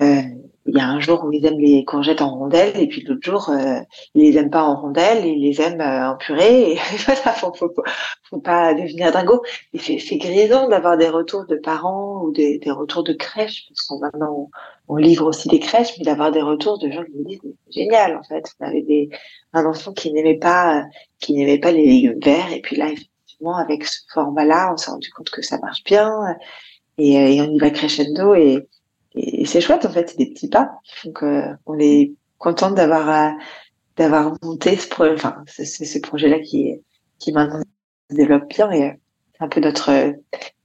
Euh, 0.00 0.22
il 0.66 0.76
y 0.76 0.80
a 0.80 0.86
un 0.86 1.00
jour 1.00 1.24
où 1.24 1.32
ils 1.32 1.44
aiment 1.44 1.58
les 1.58 1.84
courgettes 1.84 2.22
en 2.22 2.30
rondelles 2.36 2.76
et 2.80 2.86
puis 2.86 3.02
l'autre 3.02 3.22
jour 3.22 3.50
euh, 3.50 3.80
ils 4.14 4.22
les 4.22 4.38
aiment 4.38 4.50
pas 4.50 4.62
en 4.62 4.80
rondelles, 4.80 5.26
ils 5.26 5.42
les 5.42 5.60
aiment 5.60 5.80
euh, 5.80 6.10
en 6.10 6.16
purée. 6.16 6.72
Et 6.72 6.78
voilà, 7.04 7.32
faut, 7.32 7.52
faut, 7.52 8.40
pas 8.40 8.72
devenir 8.74 9.10
dingo. 9.12 9.42
Et 9.74 9.78
c'est, 9.78 9.98
c'est 9.98 10.18
grisant 10.18 10.68
d'avoir 10.68 10.96
des 10.96 11.08
retours 11.08 11.46
de 11.46 11.56
parents 11.56 12.22
ou 12.22 12.32
des, 12.32 12.58
des 12.58 12.70
retours 12.70 13.02
de 13.02 13.12
crèches 13.12 13.66
parce 13.68 13.86
qu'on 13.86 13.98
maintenant 13.98 14.50
on, 14.88 14.96
livre 14.96 15.26
aussi 15.26 15.48
des 15.48 15.58
crèches, 15.58 15.94
mais 15.98 16.04
d'avoir 16.04 16.30
des 16.30 16.42
retours 16.42 16.78
de 16.78 16.90
gens 16.90 17.02
qui 17.04 17.12
me 17.12 17.24
disent 17.24 17.40
génial 17.70 18.16
en 18.16 18.22
fait. 18.22 18.44
On 18.60 18.66
avait 18.66 18.82
des 18.82 19.10
un 19.52 19.66
enfant 19.66 19.92
qui 19.92 20.12
n'aimait 20.12 20.38
pas 20.38 20.84
qui 21.18 21.34
n'aimait 21.34 21.58
pas 21.58 21.72
les 21.72 21.86
légumes 21.86 22.20
verts 22.22 22.52
et 22.52 22.60
puis 22.60 22.76
là 22.76 22.86
effectivement 22.86 23.56
avec 23.56 23.84
ce 23.84 24.00
format-là 24.14 24.72
on 24.72 24.76
s'est 24.76 24.90
rendu 24.90 25.10
compte 25.10 25.30
que 25.30 25.42
ça 25.42 25.58
marche 25.58 25.84
bien 25.84 26.36
et, 26.98 27.36
et 27.36 27.40
on 27.42 27.50
y 27.50 27.58
va 27.58 27.70
crescendo 27.70 28.34
et 28.34 28.66
et, 29.14 29.44
c'est 29.44 29.60
chouette 29.60 29.84
en 29.84 29.90
fait, 29.90 30.10
c'est 30.10 30.18
des 30.18 30.30
petits 30.30 30.48
pas. 30.48 30.70
Donc 31.04 31.22
on 31.66 31.78
est 31.78 32.12
content 32.42 32.72
d'avoir 32.72 33.08
euh, 33.08 33.30
d'avoir 33.96 34.34
monté 34.42 34.76
ce 34.76 34.88
projet, 34.88 35.12
enfin 35.14 35.36
c'est 35.46 35.64
ce 35.64 35.98
projet-là 36.00 36.40
qui 36.40 36.74
qui 37.18 37.32
maintenant 37.32 37.62
se 38.10 38.16
développe 38.16 38.48
bien 38.48 38.70
et 38.70 38.82
euh, 38.84 38.90
c'est 39.32 39.44
un 39.44 39.48
peu 39.48 39.60
notre 39.60 40.14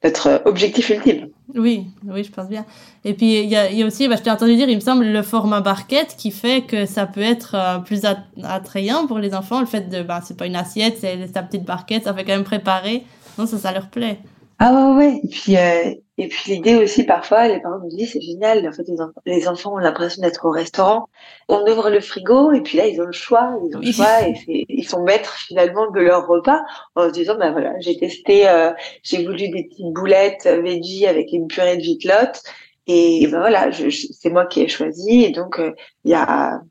notre 0.03 0.41
objectif 0.45 0.89
ultime. 0.89 1.29
Oui, 1.55 1.87
oui, 2.05 2.23
je 2.23 2.31
pense 2.31 2.49
bien. 2.49 2.65
Et 3.05 3.13
puis 3.13 3.39
il 3.41 3.49
y 3.49 3.55
a, 3.55 3.85
aussi, 3.85 4.07
bah, 4.07 4.15
je 4.17 4.23
t'ai 4.23 4.31
entendu 4.31 4.55
dire, 4.55 4.69
il 4.69 4.75
me 4.75 4.81
semble, 4.81 5.05
le 5.05 5.21
format 5.21 5.61
barquette 5.61 6.15
qui 6.17 6.31
fait 6.31 6.61
que 6.61 6.85
ça 6.85 7.05
peut 7.05 7.21
être 7.21 7.55
euh, 7.55 7.79
plus 7.79 8.01
attrayant 8.43 9.07
pour 9.07 9.19
les 9.19 9.33
enfants. 9.33 9.59
Le 9.59 9.65
fait 9.65 9.89
de, 9.89 10.03
bah, 10.03 10.21
c'est 10.23 10.37
pas 10.37 10.45
une 10.45 10.55
assiette, 10.55 10.97
c'est 10.99 11.31
ta 11.31 11.43
petite 11.43 11.63
barquette, 11.63 12.03
ça 12.03 12.13
fait 12.13 12.25
quand 12.25 12.33
même 12.33 12.43
préparer. 12.43 13.03
Non, 13.37 13.45
ça, 13.45 13.57
ça 13.57 13.71
leur 13.71 13.87
plaît. 13.87 14.19
Ah 14.59 14.73
ouais, 14.73 15.05
ouais. 15.05 15.21
Et 15.23 15.27
puis, 15.27 15.57
euh, 15.57 15.93
et 16.19 16.27
puis 16.29 16.53
l'idée 16.53 16.75
aussi, 16.75 17.03
parfois, 17.03 17.47
les 17.47 17.61
parents 17.61 17.77
nous 17.79 17.89
disent, 17.89 18.13
c'est 18.13 18.21
génial. 18.21 18.67
En 18.67 18.71
fait, 18.71 18.87
les, 18.87 18.99
enfants, 18.99 19.21
les 19.25 19.47
enfants 19.47 19.73
ont 19.75 19.77
l'impression 19.77 20.23
d'être 20.23 20.45
au 20.45 20.49
restaurant. 20.49 21.09
On 21.47 21.61
ouvre 21.69 21.91
le 21.91 21.99
frigo 21.99 22.51
et 22.53 22.61
puis 22.61 22.77
là, 22.79 22.87
ils 22.87 22.99
ont 22.99 23.05
le 23.05 23.11
choix. 23.11 23.55
Ils 23.69 23.77
ont 23.77 23.79
le 23.79 23.91
choix 23.91 24.27
et 24.27 24.65
ils 24.67 24.87
sont 24.87 25.03
maîtres 25.03 25.35
finalement 25.47 25.91
de 25.91 25.99
leur 25.99 26.25
repas 26.27 26.59
en 26.95 27.07
se 27.07 27.13
disant, 27.13 27.35
ben 27.37 27.51
voilà, 27.51 27.73
j'ai 27.81 27.97
testé, 27.97 28.49
euh, 28.49 28.71
j'ai 29.03 29.23
voulu 29.23 29.49
des 29.49 29.65
petites 29.65 29.93
boulettes 29.93 30.47
euh, 30.47 30.61
veggie 30.61 31.05
avec 31.05 31.31
une 31.33 31.47
purée 31.47 31.77
de 31.77 31.83
vitelotte. 31.83 32.41
Et 32.87 33.27
ben 33.27 33.39
voilà, 33.39 33.69
je, 33.69 33.89
c'est 33.91 34.31
moi 34.31 34.47
qui 34.47 34.61
ai 34.61 34.67
choisi. 34.67 35.23
Et 35.23 35.29
donc, 35.29 35.59
euh, 35.59 35.73
il 36.03 36.11
y 36.11 36.15
a, 36.15 36.61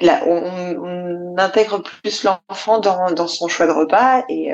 là, 0.00 0.22
on, 0.26 0.82
on, 0.82 1.38
intègre 1.38 1.82
plus 2.02 2.24
l'enfant 2.24 2.80
dans, 2.80 3.12
dans 3.12 3.26
son 3.26 3.48
choix 3.48 3.66
de 3.66 3.72
repas 3.72 4.24
et, 4.28 4.52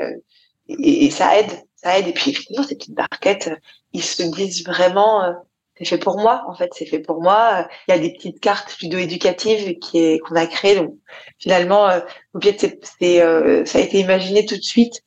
et, 0.67 1.05
et 1.05 1.09
ça 1.11 1.37
aide 1.39 1.51
ça 1.83 1.97
aide. 1.97 2.07
Et 2.07 2.13
puis 2.13 2.31
effectivement, 2.31 2.63
ces 2.63 2.75
petites 2.75 2.95
barquettes, 2.95 3.49
euh, 3.49 3.55
ils 3.93 4.03
se 4.03 4.23
disent 4.23 4.65
vraiment, 4.65 5.23
euh, 5.23 5.33
c'est 5.77 5.85
fait 5.85 5.97
pour 5.97 6.19
moi. 6.19 6.43
En 6.47 6.53
fait, 6.53 6.71
c'est 6.73 6.85
fait 6.85 6.99
pour 6.99 7.21
moi. 7.21 7.67
Il 7.87 7.91
y 7.91 7.97
a 7.97 7.99
des 7.99 8.13
petites 8.13 8.39
cartes 8.39 8.77
ludo-éducatives 8.81 9.79
qui 9.79 9.99
est 9.99 10.19
qu'on 10.19 10.35
a 10.35 10.45
créées. 10.45 10.75
Donc 10.75 10.95
finalement, 11.39 11.89
euh, 11.89 11.99
c'est, 12.41 12.79
c'est, 12.99 13.65
ça 13.65 13.77
a 13.79 13.81
été 13.81 13.99
imaginé 13.99 14.45
tout 14.45 14.57
de 14.57 14.63
suite 14.63 15.03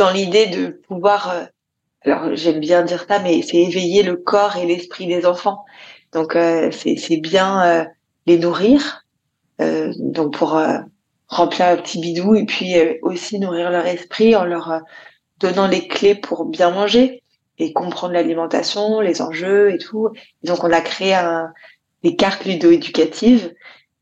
dans 0.00 0.10
l'idée 0.10 0.46
de 0.46 0.68
pouvoir, 0.88 1.30
euh, 1.30 1.44
alors 2.02 2.34
j'aime 2.34 2.58
bien 2.58 2.82
dire 2.82 3.04
ça, 3.06 3.18
mais 3.18 3.42
c'est 3.42 3.58
éveiller 3.58 4.02
le 4.02 4.16
corps 4.16 4.56
et 4.56 4.64
l'esprit 4.64 5.06
des 5.06 5.26
enfants. 5.26 5.64
Donc 6.12 6.36
euh, 6.36 6.70
c'est 6.72 7.18
bien 7.18 7.62
euh, 7.62 7.84
les 8.26 8.38
nourrir, 8.38 9.06
donc 9.58 10.32
pour 10.38 10.58
remplir 11.28 11.66
un 11.66 11.76
petit 11.76 12.00
bidou 12.00 12.34
et 12.34 12.46
puis 12.46 12.74
aussi 13.02 13.38
nourrir 13.38 13.70
leur 13.70 13.86
esprit 13.86 14.34
en 14.34 14.44
leur 14.44 14.80
donnant 15.40 15.66
les 15.66 15.88
clés 15.88 16.14
pour 16.14 16.44
bien 16.44 16.70
manger 16.70 17.22
et 17.58 17.72
comprendre 17.72 18.14
l'alimentation, 18.14 19.00
les 19.00 19.20
enjeux 19.20 19.72
et 19.72 19.78
tout. 19.78 20.08
donc 20.44 20.64
on 20.64 20.72
a 20.72 20.80
créé 20.80 21.14
un, 21.14 21.52
des 22.02 22.16
cartes 22.16 22.44
ludo-éducatives 22.44 23.52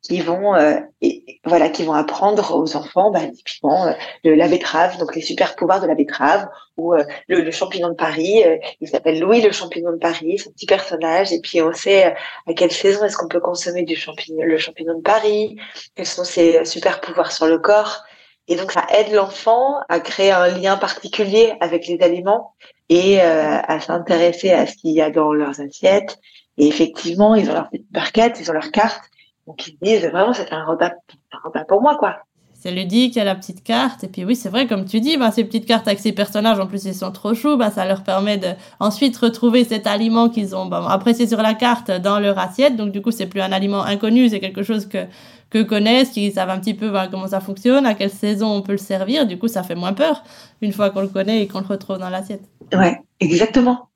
qui 0.03 0.21
vont 0.21 0.55
euh, 0.55 0.77
et, 1.01 1.41
voilà 1.45 1.69
qui 1.69 1.83
vont 1.83 1.93
apprendre 1.93 2.57
aux 2.57 2.77
enfants 2.77 3.11
bah, 3.11 3.27
typiquement 3.35 3.89
euh, 3.89 3.93
la 4.25 4.47
betterave 4.47 4.97
donc 4.99 5.15
les 5.17 5.23
super 5.23 5.57
pouvoirs 5.57 5.81
de 5.81 5.89
la 5.89 5.97
betterave 5.97 6.49
ou 6.77 6.95
euh, 6.95 7.03
le, 7.27 7.41
le, 7.41 7.51
champignon 7.51 7.89
de 7.89 7.95
Paris 7.95 8.45
il 8.81 8.89
s'appelle 8.89 9.19
Louis 9.19 9.43
le 9.43 9.51
champignon 9.51 9.91
de 9.91 9.97
Paris 9.97 10.41
un 10.47 10.51
petit 10.53 10.67
personnage 10.67 11.33
et 11.33 11.41
puis 11.41 11.61
on 11.63 11.73
sait 11.73 12.15
à 12.47 12.55
quelle 12.55 12.71
saison 12.71 13.05
est-ce 13.05 13.17
qu'on 13.17 13.29
peut 13.29 13.41
consommer 13.41 13.83
du 13.83 13.97
champignon 13.97 14.45
le 14.45 14.57
champignon 14.57 14.97
de 14.97 15.03
Paris 15.03 15.57
quels 15.97 16.07
sont 16.07 16.25
ses 16.25 16.65
super 16.65 17.01
pouvoirs 17.01 17.33
sur 17.33 17.47
le 17.47 17.59
corps 17.59 18.05
et 18.49 18.57
donc 18.57 18.73
ça 18.73 18.85
aide 18.91 19.13
l'enfant 19.13 19.81
à 19.89 20.01
créer 20.01 20.33
un 20.33 20.49
lien 20.49 20.77
particulier 20.77 21.55
avec 21.61 21.87
les 21.87 22.01
aliments 22.01 22.55
et 22.89 23.21
à 23.21 23.81
s'intéresser 23.81 24.51
à 24.51 24.67
ce 24.67 24.75
qu'il 24.77 24.93
y 24.93 25.03
a 25.03 25.11
dans 25.11 25.33
leurs 25.33 25.61
assiettes 25.61 26.19
et 26.57 26.67
effectivement 26.67 27.35
ils 27.35 27.51
ont 27.51 27.55
leur 27.55 27.69
petite 27.69 27.93
barquette 27.93 28.41
ils 28.41 28.51
ont 28.51 28.55
leur 28.55 28.71
carte 28.71 29.03
donc 29.47 29.67
ils 29.67 29.79
disent 29.81 30.07
vraiment 30.07 30.33
c'est 30.33 30.53
un 30.53 30.65
repas, 30.65 30.93
un 31.33 31.39
repas 31.45 31.65
pour 31.65 31.81
moi 31.81 31.97
quoi. 31.97 32.23
C'est 32.61 32.73
ludique, 32.73 33.15
il 33.15 33.19
y 33.19 33.23
a 33.23 33.25
la 33.25 33.37
petite 33.37 33.63
carte. 33.63 34.03
Et 34.03 34.09
puis 34.09 34.25
oui, 34.25 34.35
c'est 34.35 34.49
vrai, 34.49 34.67
comme 34.67 34.85
tu 34.85 35.01
dis, 35.01 35.17
bah, 35.17 35.31
ces 35.31 35.45
petites 35.45 35.65
cartes 35.65 35.87
avec 35.87 36.01
ces 36.01 36.11
personnages, 36.11 36.59
en 36.59 36.67
plus 36.67 36.85
ils 36.87 36.95
sont 36.95 37.13
trop 37.13 37.33
choux, 37.33 37.57
bah, 37.57 37.71
ça 37.71 37.85
leur 37.87 38.03
permet 38.03 38.37
de 38.37 38.49
ensuite 38.81 39.17
retrouver 39.17 39.63
cet 39.63 39.87
aliment 39.87 40.29
qu'ils 40.29 40.57
ont 40.57 40.69
apprécié 40.73 41.29
sur 41.29 41.41
la 41.41 41.55
carte 41.55 41.93
dans 41.93 42.19
leur 42.19 42.37
assiette. 42.37 42.75
Donc 42.75 42.91
du 42.91 43.01
coup, 43.01 43.13
c'est 43.13 43.27
plus 43.27 43.41
un 43.41 43.53
aliment 43.53 43.83
inconnu, 43.85 44.29
c'est 44.29 44.41
quelque 44.41 44.65
chose 44.65 44.87
que 44.87 45.07
que 45.51 45.63
connaissent, 45.63 46.11
qui 46.11 46.31
savent 46.31 46.51
un 46.51 46.59
petit 46.59 46.75
peu 46.75 46.91
bah, 46.91 47.09
comment 47.11 47.29
ça 47.29 47.41
fonctionne, 47.41 47.87
à 47.87 47.95
quelle 47.95 48.11
saison 48.11 48.49
on 48.49 48.63
peut 48.63 48.73
le 48.73 48.79
servir. 48.79 49.27
Du 49.27 49.39
coup, 49.39 49.49
ça 49.49 49.63
fait 49.63 49.75
moins 49.75 49.95
peur 49.95 50.23
une 50.61 50.73
fois 50.73 50.91
qu'on 50.91 51.01
le 51.01 51.09
connaît 51.09 51.43
et 51.43 51.49
qu'on 51.49 51.61
le 51.61 51.67
retrouve 51.67 51.99
dans 51.99 52.11
l'assiette. 52.11 52.43
Ouais, 52.73 53.01
exactement. 53.21 53.88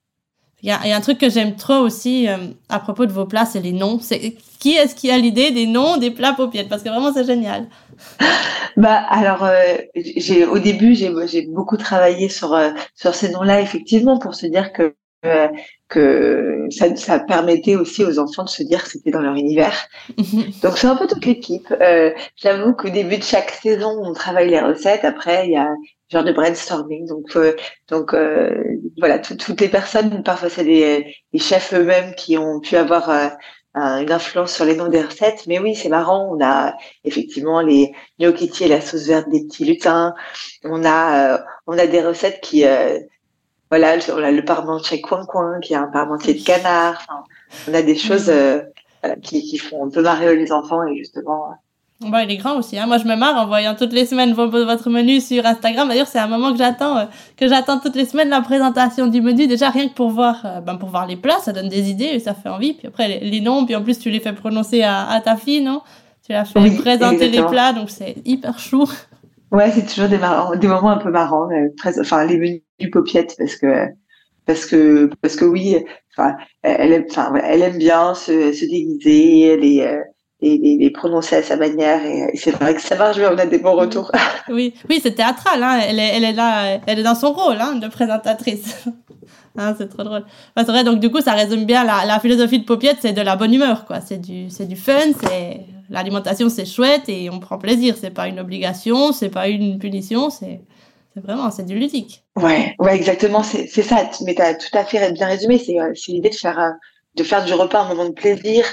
Il 0.62 0.68
y, 0.68 0.70
a, 0.70 0.96
un 0.96 1.00
truc 1.00 1.18
que 1.18 1.28
j'aime 1.28 1.56
trop 1.56 1.78
aussi 1.78 2.28
euh, 2.28 2.36
à 2.68 2.78
propos 2.78 3.04
de 3.04 3.12
vos 3.12 3.26
plats, 3.26 3.46
c'est 3.46 3.60
les 3.60 3.72
noms. 3.72 3.98
C'est 4.00 4.36
qui 4.60 4.74
est-ce 4.74 4.94
qui 4.94 5.10
a 5.10 5.18
l'idée 5.18 5.50
des 5.50 5.66
noms 5.66 5.96
des 5.96 6.12
plats 6.12 6.34
paupiètes 6.34 6.68
Parce 6.68 6.84
que 6.84 6.88
vraiment, 6.88 7.12
c'est 7.12 7.24
génial. 7.24 7.66
Bah 8.78 9.04
alors, 9.10 9.44
euh, 9.44 9.76
j'ai 9.94 10.46
au 10.46 10.58
début, 10.58 10.94
j'ai 10.94 11.12
j'ai 11.26 11.42
beaucoup 11.42 11.76
travaillé 11.76 12.30
sur 12.30 12.54
euh, 12.54 12.70
sur 12.94 13.14
ces 13.14 13.28
noms-là 13.28 13.60
effectivement 13.60 14.18
pour 14.18 14.34
se 14.34 14.46
dire 14.46 14.72
que 14.72 14.94
que 15.92 16.66
ça, 16.70 16.94
ça 16.96 17.18
permettait 17.20 17.76
aussi 17.76 18.04
aux 18.04 18.18
enfants 18.18 18.44
de 18.44 18.48
se 18.48 18.62
dire 18.62 18.82
que 18.82 18.90
c'était 18.90 19.10
dans 19.10 19.20
leur 19.20 19.34
univers. 19.34 19.76
Donc 20.62 20.78
c'est 20.78 20.86
un 20.86 20.96
peu 20.96 21.06
toute 21.06 21.24
l'équipe. 21.24 21.72
J'avoue 22.36 22.74
qu'au 22.74 22.90
début 22.90 23.18
de 23.18 23.22
chaque 23.22 23.50
saison, 23.50 24.00
on 24.02 24.12
travaille 24.12 24.50
les 24.50 24.60
recettes. 24.60 25.04
Après, 25.04 25.46
il 25.46 25.52
y 25.52 25.56
a 25.56 25.68
genre 26.12 26.24
de 26.24 26.32
brainstorming. 26.32 27.06
Donc, 27.06 27.36
euh, 27.36 27.56
donc 27.88 28.14
euh, 28.14 28.62
voilà, 28.98 29.18
toutes 29.18 29.60
les 29.60 29.68
personnes, 29.68 30.22
parfois 30.22 30.50
c'est 30.50 30.64
des, 30.64 31.16
chefs 31.38 31.72
eux-mêmes 31.74 32.14
qui 32.14 32.36
ont 32.38 32.60
pu 32.60 32.76
avoir 32.76 33.10
euh, 33.10 33.28
une 33.74 34.12
influence 34.12 34.54
sur 34.54 34.64
les 34.64 34.76
noms 34.76 34.88
des 34.88 35.02
recettes. 35.02 35.46
Mais 35.46 35.58
oui, 35.58 35.74
c'est 35.74 35.88
marrant. 35.88 36.30
On 36.30 36.44
a 36.44 36.74
effectivement 37.04 37.60
les 37.60 37.92
gnocchi 38.20 38.50
et 38.60 38.68
la 38.68 38.80
sauce 38.80 39.06
verte 39.06 39.28
des 39.30 39.44
petits 39.44 39.64
lutins. 39.64 40.14
On 40.64 40.84
a, 40.84 41.42
on 41.66 41.78
a 41.78 41.86
des 41.86 42.02
recettes 42.02 42.40
qui, 42.42 42.64
voilà, 43.72 43.96
on 44.12 44.22
a 44.22 44.30
le 44.30 44.44
parmentier 44.44 45.00
coin 45.00 45.24
coin 45.24 45.58
qui 45.60 45.74
a 45.74 45.80
un 45.80 45.86
parmentier 45.86 46.34
de 46.34 46.44
canard. 46.44 47.24
on 47.66 47.72
a 47.72 47.80
des 47.80 47.96
choses 47.96 48.30
qui, 49.22 49.42
qui 49.42 49.56
font 49.56 49.86
un 49.86 49.88
peu 49.88 50.02
marrer 50.02 50.36
les 50.36 50.52
enfants 50.52 50.84
et 50.84 50.96
justement 50.98 51.56
Bon, 52.10 52.18
il 52.18 52.30
est 52.32 52.36
grand 52.36 52.56
aussi. 52.56 52.78
Hein. 52.78 52.86
Moi, 52.86 52.98
je 52.98 53.04
me 53.04 53.14
marre 53.14 53.36
en 53.36 53.46
voyant 53.46 53.74
toutes 53.74 53.92
les 53.92 54.06
semaines 54.06 54.32
votre 54.32 54.90
menu 54.90 55.20
sur 55.20 55.46
Instagram. 55.46 55.88
D'ailleurs, 55.88 56.06
c'est 56.06 56.18
un 56.18 56.26
moment 56.26 56.52
que 56.52 56.58
j'attends, 56.58 56.98
euh, 56.98 57.04
que 57.36 57.46
j'attends 57.48 57.78
toutes 57.78 57.94
les 57.94 58.06
semaines 58.06 58.28
la 58.28 58.40
présentation 58.40 59.06
du 59.06 59.20
menu. 59.20 59.46
Déjà, 59.46 59.70
rien 59.70 59.88
que 59.88 59.94
pour 59.94 60.10
voir, 60.10 60.42
euh, 60.44 60.60
ben, 60.60 60.76
pour 60.76 60.88
voir 60.88 61.06
les 61.06 61.16
plats, 61.16 61.38
ça 61.38 61.52
donne 61.52 61.68
des 61.68 61.90
idées 61.90 62.10
et 62.12 62.18
ça 62.18 62.34
fait 62.34 62.48
envie. 62.48 62.74
Puis 62.74 62.88
après, 62.88 63.20
les, 63.20 63.40
noms, 63.40 63.64
puis 63.64 63.76
en 63.76 63.82
plus, 63.82 63.98
tu 63.98 64.10
les 64.10 64.20
fais 64.20 64.32
prononcer 64.32 64.82
à, 64.82 65.08
à 65.08 65.20
ta 65.20 65.36
fille, 65.36 65.62
non? 65.62 65.82
Tu 66.26 66.32
l'as 66.32 66.44
fait 66.44 66.70
présenter 66.76 67.28
les 67.28 67.42
plats, 67.42 67.72
donc 67.72 67.90
c'est 67.90 68.16
hyper 68.24 68.58
chou. 68.58 68.88
Ouais, 69.52 69.70
c'est 69.70 69.86
toujours 69.86 70.08
des, 70.08 70.66
moments 70.66 70.90
un 70.90 70.96
peu 70.96 71.10
marrants. 71.10 71.48
très, 71.76 72.00
enfin, 72.00 72.24
les 72.24 72.38
menus 72.38 72.62
du 72.78 72.88
paupiette, 72.88 73.34
parce 73.38 73.56
que 73.56 73.86
parce 74.46 74.64
que 74.64 75.10
parce 75.20 75.36
que 75.36 75.44
oui, 75.44 75.76
enfin, 76.16 76.36
elle 76.62 76.92
aime, 76.92 77.04
enfin, 77.10 77.32
bien 77.76 78.14
se, 78.14 78.52
se 78.52 78.64
déguiser, 78.64 79.52
euh, 79.82 80.00
et 80.40 80.58
les, 80.58 80.90
prononcer 80.90 81.36
à 81.36 81.42
sa 81.42 81.56
manière. 81.56 82.04
Et, 82.04 82.36
c'est 82.36 82.52
vrai 82.52 82.74
que 82.74 82.80
ça 82.80 82.96
marche 82.96 83.18
on 83.18 83.38
a 83.38 83.46
des 83.46 83.58
bons 83.58 83.76
retours. 83.76 84.10
Oui, 84.48 84.74
oui, 84.88 85.00
c'est 85.02 85.12
théâtral. 85.14 85.62
Hein. 85.62 85.80
Elle, 85.86 85.98
est, 85.98 86.16
elle 86.16 86.24
est 86.24 86.32
là, 86.32 86.80
elle 86.86 86.98
est 86.98 87.04
dans 87.04 87.14
son 87.14 87.32
rôle 87.32 87.58
hein, 87.60 87.74
de 87.74 87.88
présentatrice. 87.88 88.84
hein, 89.58 89.74
c'est 89.76 89.88
trop 89.88 90.02
drôle. 90.02 90.24
c'est 90.56 90.64
vrai, 90.64 90.82
donc 90.82 90.98
du 90.98 91.10
coup, 91.10 91.20
ça 91.20 91.32
résume 91.32 91.64
bien 91.64 91.84
la, 91.84 92.18
philosophie 92.20 92.58
de 92.58 92.64
Paupiette, 92.64 92.98
c'est 93.00 93.12
de 93.12 93.20
la 93.20 93.36
bonne 93.36 93.52
humeur, 93.52 93.84
quoi. 93.84 94.00
C'est 94.00 94.18
du, 94.18 94.48
c'est 94.48 94.66
du 94.66 94.76
fun, 94.76 95.12
c'est 95.22 95.60
l'alimentation, 95.90 96.48
c'est 96.48 96.64
chouette 96.64 97.08
et 97.08 97.30
on 97.30 97.40
prend 97.40 97.58
plaisir. 97.58 97.96
C'est 97.98 98.10
pas 98.10 98.28
une 98.28 98.40
obligation, 98.40 99.12
c'est 99.12 99.30
pas 99.30 99.48
une 99.48 99.78
punition, 99.78 100.30
c'est 100.30 100.60
vraiment, 101.16 101.50
c'est 101.50 101.64
du 101.64 101.78
ludique. 101.78 102.24
Ouais, 102.36 102.74
ouais, 102.78 102.96
exactement. 102.96 103.42
C'est, 103.42 103.66
ça. 103.66 104.10
Mais 104.24 104.34
t'as 104.34 104.54
tout 104.54 104.76
à 104.76 104.84
fait 104.84 105.12
bien 105.12 105.26
résumé. 105.26 105.58
C'est, 105.58 105.78
euh, 105.80 105.92
c'est 105.94 106.12
l'idée 106.12 106.30
de 106.30 106.34
faire, 106.34 106.58
euh, 106.58 106.70
de 107.16 107.22
faire 107.22 107.44
du 107.44 107.52
repas 107.52 107.82
un 107.82 107.88
moment 107.88 108.06
de 108.06 108.14
plaisir, 108.14 108.64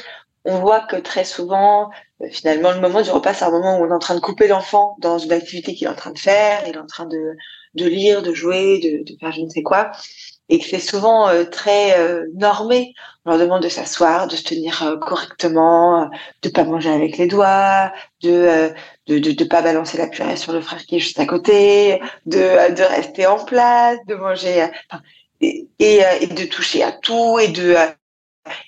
on 0.46 0.60
voit 0.60 0.82
que 0.82 0.96
très 0.96 1.26
souvent, 1.26 1.90
euh, 2.22 2.28
finalement, 2.32 2.72
le 2.72 2.80
moment 2.80 3.02
du 3.02 3.10
repas, 3.10 3.34
c'est 3.34 3.46
un 3.46 3.52
moment 3.52 3.78
où 3.78 3.84
on 3.84 3.90
est 3.90 3.94
en 3.94 4.00
train 4.00 4.16
de 4.16 4.22
couper 4.22 4.48
l'enfant 4.48 4.96
dans 5.00 5.18
une 5.18 5.32
activité 5.32 5.74
qu'il 5.74 5.88
est 5.88 5.90
en 5.92 5.96
train 5.96 6.12
de 6.12 6.20
faire, 6.20 6.64
il 6.68 6.76
est 6.76 6.80
en 6.80 6.88
train 6.88 7.06
de, 7.06 7.36
de 7.76 7.86
lire, 7.86 8.22
de 8.22 8.34
jouer, 8.34 8.80
de 8.80 9.18
faire 9.20 9.32
je 9.32 9.42
ne 9.42 9.50
sais 9.50 9.64
quoi, 9.64 9.92
et 10.50 10.60
que 10.60 10.66
c'est 10.66 10.80
souvent 10.80 11.30
euh, 11.30 11.44
très 11.46 11.98
euh, 12.00 12.26
normé. 12.36 12.94
On 13.26 13.32
leur 13.32 13.40
demande 13.40 13.64
de 13.64 13.70
s'asseoir, 13.70 14.28
de 14.28 14.36
se 14.36 14.44
tenir 14.44 14.98
correctement, 15.02 16.10
de 16.42 16.50
pas 16.50 16.64
manger 16.64 16.90
avec 16.92 17.18
les 17.18 17.28
doigts, 17.28 17.92
de 18.24 18.72
de, 19.08 19.20
de, 19.20 19.32
de 19.32 19.44
pas 19.44 19.62
balancer 19.62 19.98
la 19.98 20.08
purée 20.08 20.38
sur 20.38 20.54
le 20.54 20.62
frère 20.62 20.86
qui 20.86 20.98
est 20.98 21.00
juste 21.00 21.20
à 21.20 21.26
côté, 21.26 22.02
de, 22.26 22.74
de 22.74 22.84
rester 22.84 23.26
en 23.28 23.44
place, 23.44 23.98
de 24.08 24.16
manger 24.16 24.68
et, 25.42 25.68
et, 25.80 26.02
et 26.22 26.28
de 26.28 26.46
toucher 26.46 26.84
à 26.84 26.92
tout 26.92 27.40
et 27.40 27.50
de 27.50 27.76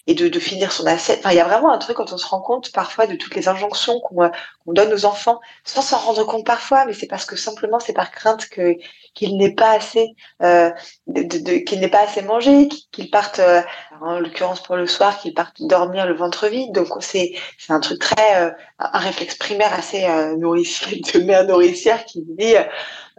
et 0.08 0.14
de, 0.14 0.28
de, 0.28 0.40
finir 0.40 0.72
son 0.72 0.86
assiette. 0.86 1.20
Enfin, 1.20 1.32
il 1.32 1.38
y 1.38 1.40
a 1.40 1.46
vraiment 1.46 1.72
un 1.72 1.78
truc 1.78 1.98
quand 1.98 2.12
on 2.14 2.18
se 2.18 2.26
rend 2.26 2.42
compte 2.42 2.72
parfois 2.72 3.08
de 3.08 3.16
toutes 3.16 3.36
les 3.36 3.48
injonctions 3.48 4.00
qu'on 4.00 4.32
donne 4.68 4.94
aux 4.94 5.06
enfants, 5.06 5.40
sans 5.64 5.82
s'en 5.82 5.98
rendre 5.98 6.24
compte 6.26 6.46
parfois, 6.46 6.86
mais 6.86 6.94
c'est 6.94 7.08
parce 7.08 7.26
que 7.26 7.36
simplement 7.36 7.80
c'est 7.80 7.94
par 7.94 8.12
crainte 8.12 8.48
que 8.50 8.76
qu'il 9.14 9.38
n'ait 9.38 9.54
pas 9.54 9.72
assez, 9.72 10.16
euh, 10.42 10.72
de, 11.08 11.22
de, 11.24 11.58
qu'il 11.64 11.80
n'ait 11.80 11.90
pas 11.90 12.02
assez 12.04 12.22
mangé, 12.22 12.68
qu'il 12.92 13.10
parte, 13.10 13.40
euh, 13.40 13.62
en 14.02 14.20
l'occurrence 14.20 14.62
pour 14.64 14.76
le 14.76 14.88
soir, 14.88 15.20
qu'il 15.20 15.34
parte 15.34 15.62
dormir 15.62 16.06
le 16.06 16.14
ventre 16.14 16.48
vide. 16.48 16.74
Donc 16.74 16.88
c'est 17.00 17.34
c'est 17.58 17.74
un 17.74 17.80
truc 17.80 18.00
très, 18.00 18.42
euh, 18.42 18.52
un 18.80 19.00
réflexe 19.00 19.36
primaire 19.36 19.74
assez 19.74 20.06
euh, 20.06 20.36
nourricier 20.38 21.02
de 21.14 21.20
mère 21.20 21.46
nourricière 21.46 22.06
qui 22.06 22.24
dit 22.24 22.56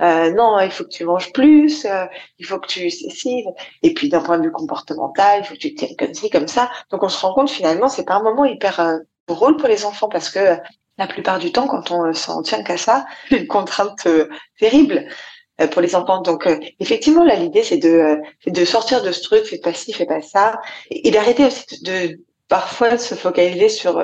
euh, 0.01 0.33
non, 0.33 0.59
il 0.61 0.71
faut 0.71 0.85
que 0.85 0.89
tu 0.89 1.05
manges 1.05 1.33
plus, 1.33 1.85
euh, 1.85 2.07
il 2.39 2.47
faut 2.47 2.59
que 2.59 2.67
tu 2.67 2.91
ceci. 2.91 3.45
Et 3.83 3.95
puis 3.95 4.09
d'un 4.09 4.21
point 4.21 4.39
de 4.39 4.45
vue 4.45 4.53
comportemental, 4.53 5.41
il 5.41 5.45
faut 5.47 5.55
que 5.55 5.59
tu 5.61 5.75
tiennes 5.75 5.97
comme 5.97 6.15
ci, 6.15 6.31
comme 6.31 6.49
ça. 6.49 6.71
Donc 6.91 7.03
on 7.03 7.09
se 7.09 7.25
rend 7.25 7.35
compte 7.35 7.51
finalement, 7.51 7.89
c'est 7.89 8.05
pas 8.05 8.15
un 8.15 8.23
moment 8.23 8.45
hyper 8.45 8.81
euh, 8.81 8.99
drôle 9.29 9.57
pour 9.57 9.69
les 9.69 9.85
enfants 9.85 10.09
parce 10.09 10.31
que 10.31 10.57
la 10.99 11.07
plupart 11.07 11.39
du 11.39 11.53
temps, 11.53 11.67
quand 11.69 11.91
on 11.91 12.13
s'en 12.13 12.43
tient 12.43 12.63
qu'à 12.63 12.77
ça, 12.77 13.07
c'est 13.29 13.39
une 13.39 13.47
contrainte 13.47 14.07
terrible 14.59 15.07
pour 15.71 15.83
les 15.83 15.95
enfants. 15.95 16.23
Donc 16.23 16.49
effectivement, 16.81 17.25
là 17.25 17.37
l'idée 17.37 17.63
c'est 17.63 17.79
de 17.79 18.19
de 18.47 18.65
sortir 18.65 19.03
de 19.03 19.13
ce 19.13 19.23
truc, 19.23 19.45
fais 19.45 19.59
pas 19.59 19.75
ci, 19.75 19.93
fais 19.93 20.07
pas 20.07 20.23
ça, 20.23 20.61
et, 20.91 21.11
d'arrêter 21.11 21.45
aussi 21.47 21.83
de, 21.83 22.21
parfois 22.49 22.99
se 22.99 23.15
focaliser 23.15 23.69
sur 23.69 24.03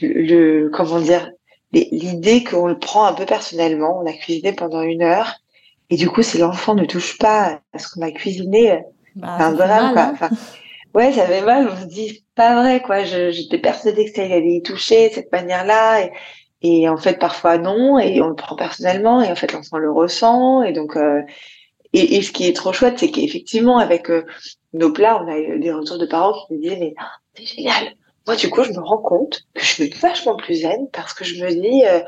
le 0.00 0.68
comment 0.72 1.00
dire 1.00 1.30
l'idée 1.72 2.44
qu'on 2.44 2.66
le 2.66 2.78
prend 2.78 3.04
un 3.06 3.14
peu 3.14 3.26
personnellement. 3.26 4.00
On 4.02 4.06
a 4.06 4.12
cuisiné 4.12 4.52
pendant 4.52 4.82
une 4.82 5.02
heure. 5.02 5.34
Et 5.90 5.96
du 5.96 6.08
coup, 6.08 6.22
si 6.22 6.38
l'enfant 6.38 6.74
ne 6.74 6.84
touche 6.84 7.18
pas 7.18 7.60
à 7.72 7.78
ce 7.78 7.88
qu'on 7.88 8.02
a 8.02 8.10
cuisiné, 8.10 8.82
bah, 9.16 9.36
c'est 9.38 9.44
un 9.44 9.52
drame, 9.52 9.92
quoi. 9.92 10.02
Hein. 10.02 10.10
Enfin, 10.14 10.30
ouais, 10.94 11.12
ça 11.12 11.26
fait 11.26 11.42
mal. 11.42 11.68
On 11.70 11.80
se 11.80 11.86
dit, 11.86 12.24
pas 12.34 12.60
vrai, 12.60 12.80
quoi. 12.80 13.04
J'étais 13.04 13.58
persuadée 13.58 14.06
que 14.06 14.12
ça 14.14 14.22
allait 14.22 14.56
y 14.56 14.62
toucher 14.62 15.10
de 15.10 15.14
cette 15.14 15.32
manière-là. 15.32 16.02
Et, 16.02 16.12
et, 16.62 16.88
en 16.88 16.96
fait, 16.96 17.18
parfois 17.18 17.58
non. 17.58 17.98
Et 17.98 18.20
on 18.20 18.28
le 18.28 18.34
prend 18.34 18.56
personnellement. 18.56 19.22
Et 19.22 19.30
en 19.30 19.36
fait, 19.36 19.52
l'enfant 19.52 19.78
le 19.78 19.90
ressent. 19.90 20.62
Et 20.62 20.72
donc, 20.72 20.96
euh, 20.96 21.22
et, 21.92 22.16
et, 22.16 22.22
ce 22.22 22.32
qui 22.32 22.46
est 22.46 22.54
trop 22.54 22.72
chouette, 22.72 22.98
c'est 22.98 23.10
qu'effectivement, 23.10 23.78
avec 23.78 24.10
euh, 24.10 24.24
nos 24.72 24.92
plats, 24.92 25.22
on 25.22 25.28
a 25.28 25.38
eu 25.38 25.58
des 25.60 25.72
retours 25.72 25.98
de 25.98 26.06
parents 26.06 26.32
qui 26.32 26.54
nous 26.54 26.60
disaient, 26.60 26.78
mais 26.78 26.94
oh, 26.98 27.04
c'est 27.34 27.46
génial 27.46 27.94
moi, 28.26 28.36
du 28.36 28.50
coup, 28.50 28.62
je 28.62 28.70
me 28.70 28.78
rends 28.78 29.02
compte 29.02 29.42
que 29.54 29.62
je 29.62 29.66
suis 29.66 29.90
vachement 29.90 30.36
plus 30.36 30.62
zen 30.62 30.88
parce 30.92 31.12
que 31.12 31.24
je 31.24 31.44
me 31.44 31.50
dis, 31.50 31.84
euh, 31.84 32.00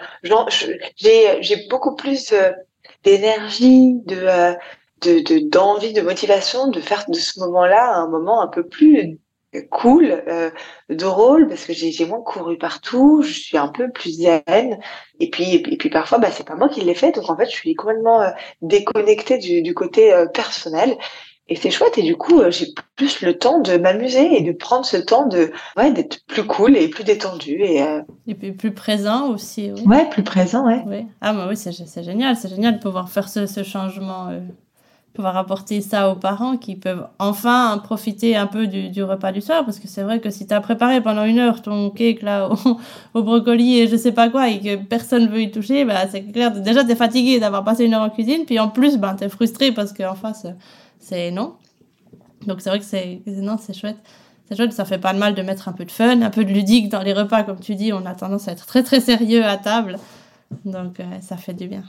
j'ai, 0.96 1.42
j'ai 1.42 1.66
beaucoup 1.68 1.96
plus, 1.96 2.32
euh, 2.32 2.52
d'énergie, 3.02 3.94
de 4.06 4.54
de 5.02 5.48
d'envie, 5.50 5.92
de, 5.92 6.00
motivation 6.00 6.68
de 6.68 6.80
faire 6.80 7.04
de 7.08 7.18
ce 7.18 7.38
moment-là 7.40 7.94
un 7.94 8.08
moment 8.08 8.40
un 8.40 8.48
peu 8.48 8.66
plus 8.66 9.18
cool, 9.62 10.22
euh, 10.28 10.50
drôle 10.90 11.48
parce 11.48 11.64
que 11.64 11.72
j'ai 11.72 12.06
moins 12.06 12.22
couru 12.22 12.58
partout, 12.58 13.22
je 13.22 13.32
suis 13.32 13.56
un 13.58 13.68
peu 13.68 13.90
plus 13.90 14.10
zen 14.10 14.78
et 15.20 15.30
puis 15.30 15.54
et 15.54 15.76
puis 15.76 15.90
parfois 15.90 16.18
bah 16.18 16.30
c'est 16.30 16.46
pas 16.46 16.56
moi 16.56 16.68
qui 16.68 16.80
l'ai 16.80 16.94
fait 16.94 17.12
donc 17.12 17.30
en 17.30 17.36
fait 17.36 17.46
je 17.46 17.56
suis 17.56 17.74
complètement 17.74 18.22
euh, 18.22 18.30
déconnectée 18.62 19.38
du, 19.38 19.62
du 19.62 19.74
côté 19.74 20.12
euh, 20.12 20.26
personnel 20.26 20.96
et 21.48 21.56
c'est 21.56 21.70
chouette 21.70 21.98
et 21.98 22.02
du 22.02 22.16
coup 22.16 22.40
euh, 22.40 22.50
j'ai 22.50 22.66
plus 22.96 23.20
le 23.20 23.38
temps 23.38 23.60
de 23.60 23.76
m'amuser 23.76 24.36
et 24.36 24.40
de 24.40 24.52
prendre 24.52 24.84
ce 24.84 24.96
temps 24.96 25.26
de 25.26 25.52
ouais 25.76 25.92
d'être 25.92 26.24
plus 26.26 26.44
cool 26.44 26.76
et 26.76 26.88
plus 26.88 27.04
détendu 27.04 27.62
et, 27.62 27.84
et 28.26 28.34
puis 28.34 28.52
plus 28.52 28.72
présent 28.72 29.30
aussi 29.30 29.70
oui. 29.72 29.82
ouais 29.86 30.08
plus 30.08 30.24
présent 30.24 30.66
ouais, 30.66 30.82
ouais. 30.86 31.06
ah 31.20 31.32
bah 31.32 31.46
oui 31.48 31.56
c'est 31.56 31.72
génial 32.02 32.36
c'est 32.36 32.48
génial 32.48 32.78
de 32.78 32.82
pouvoir 32.82 33.08
faire 33.08 33.28
ce, 33.28 33.46
ce 33.46 33.62
changement 33.62 34.30
pouvoir 35.14 35.36
apporter 35.36 35.80
ça 35.80 36.10
aux 36.10 36.16
parents 36.16 36.56
qui 36.56 36.74
peuvent 36.74 37.06
enfin 37.20 37.80
profiter 37.82 38.34
un 38.36 38.48
peu 38.48 38.66
du, 38.66 38.88
du 38.88 39.02
repas 39.04 39.30
du 39.30 39.40
soir 39.40 39.64
parce 39.64 39.78
que 39.78 39.86
c'est 39.86 40.02
vrai 40.02 40.20
que 40.20 40.28
si 40.28 40.44
tu 40.44 40.52
as 40.52 40.60
préparé 40.60 41.00
pendant 41.00 41.24
une 41.24 41.38
heure 41.38 41.62
ton 41.62 41.90
cake 41.90 42.20
là 42.20 42.50
au, 42.50 42.56
au, 43.14 43.22
brocoli 43.22 43.78
et 43.78 43.86
je 43.86 43.96
sais 43.96 44.10
pas 44.10 44.28
quoi 44.28 44.50
et 44.50 44.60
que 44.60 44.74
personne 44.74 45.28
veut 45.28 45.42
y 45.42 45.52
toucher 45.52 45.84
bah 45.84 46.08
c'est 46.10 46.24
clair 46.24 46.50
déjà 46.50 46.84
tu 46.84 46.90
es 46.90 46.96
fatigué 46.96 47.38
d'avoir 47.38 47.62
passé 47.62 47.84
une 47.84 47.94
heure 47.94 48.02
en 48.02 48.10
cuisine 48.10 48.44
puis 48.44 48.58
en 48.58 48.68
plus 48.68 48.98
bah, 48.98 49.14
tu 49.16 49.22
es 49.22 49.28
frustré 49.28 49.70
parce 49.70 49.92
qu'en 49.92 50.16
face 50.16 50.46
c'est 50.98 51.30
non. 51.30 51.54
Donc 52.46 52.60
c'est 52.60 52.70
vrai 52.70 52.80
que 52.80 52.84
c'est 52.84 53.22
non 53.26 53.56
c'est 53.56 53.74
chouette. 53.74 53.98
C'est 54.48 54.56
chouette 54.56 54.72
ça 54.72 54.84
fait 54.84 54.98
pas 54.98 55.12
de 55.14 55.18
mal 55.18 55.34
de 55.34 55.42
mettre 55.42 55.68
un 55.68 55.72
peu 55.72 55.84
de 55.84 55.92
fun 55.92 56.22
un 56.22 56.30
peu 56.30 56.44
de 56.44 56.50
ludique 56.50 56.88
dans 56.88 57.02
les 57.02 57.12
repas 57.12 57.44
comme 57.44 57.60
tu 57.60 57.76
dis 57.76 57.92
on 57.92 58.04
a 58.04 58.16
tendance 58.16 58.48
à 58.48 58.52
être 58.52 58.66
très 58.66 58.82
très 58.82 59.00
sérieux 59.00 59.44
à 59.44 59.56
table 59.58 59.96
donc, 60.64 61.00
euh, 61.00 61.20
ça 61.20 61.36
fait 61.36 61.54
du 61.54 61.68
bien. 61.68 61.82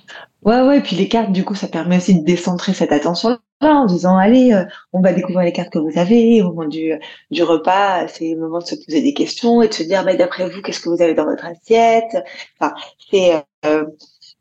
Ouais, 0.43 0.61
ouais, 0.61 0.77
et 0.77 0.81
puis 0.81 0.95
les 0.95 1.07
cartes, 1.07 1.31
du 1.31 1.43
coup, 1.43 1.55
ça 1.55 1.67
permet 1.67 1.97
aussi 1.97 2.19
de 2.19 2.25
décentrer 2.25 2.73
cette 2.73 2.91
attention-là 2.91 3.39
en 3.61 3.85
disant, 3.85 4.17
allez, 4.17 4.53
euh, 4.53 4.65
on 4.93 5.01
va 5.01 5.13
découvrir 5.13 5.45
les 5.45 5.51
cartes 5.51 5.71
que 5.71 5.79
vous 5.79 5.97
avez 5.97 6.41
au 6.41 6.53
moment 6.53 6.67
du, 6.67 6.93
du 7.31 7.43
repas. 7.43 8.07
C'est 8.07 8.33
le 8.33 8.39
moment 8.39 8.59
de 8.59 8.65
se 8.65 8.75
poser 8.75 9.01
des 9.01 9.13
questions 9.13 9.61
et 9.61 9.67
de 9.67 9.73
se 9.73 9.83
dire, 9.83 10.03
bah, 10.03 10.15
d'après 10.15 10.49
vous, 10.49 10.61
qu'est-ce 10.61 10.79
que 10.79 10.89
vous 10.89 11.01
avez 11.01 11.13
dans 11.13 11.25
votre 11.25 11.45
assiette? 11.45 12.15
Enfin, 12.59 12.73
c'est, 13.11 13.43
euh, 13.65 13.85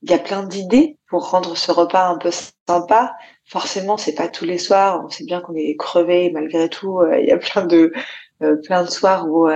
il 0.03 0.11
y 0.11 0.15
a 0.15 0.19
plein 0.19 0.43
d'idées 0.45 0.99
pour 1.09 1.31
rendre 1.31 1.57
ce 1.57 1.73
repas 1.73 2.09
un 2.09 2.19
peu 2.19 2.31
sympa. 2.69 3.15
Forcément, 3.47 3.97
c'est 3.97 4.15
pas 4.15 4.29
tous 4.29 4.45
les 4.45 4.59
soirs. 4.59 5.03
On 5.05 5.09
sait 5.09 5.25
bien 5.25 5.41
qu'on 5.41 5.55
est 5.55 5.77
crevé 5.77 6.31
malgré 6.31 6.69
tout. 6.69 7.01
Il 7.19 7.27
y 7.27 7.33
a 7.33 7.39
plein 7.39 7.65
de, 7.67 7.93
plein 8.65 8.85
de 8.85 8.91
soirs 8.91 9.27
où 9.29 9.49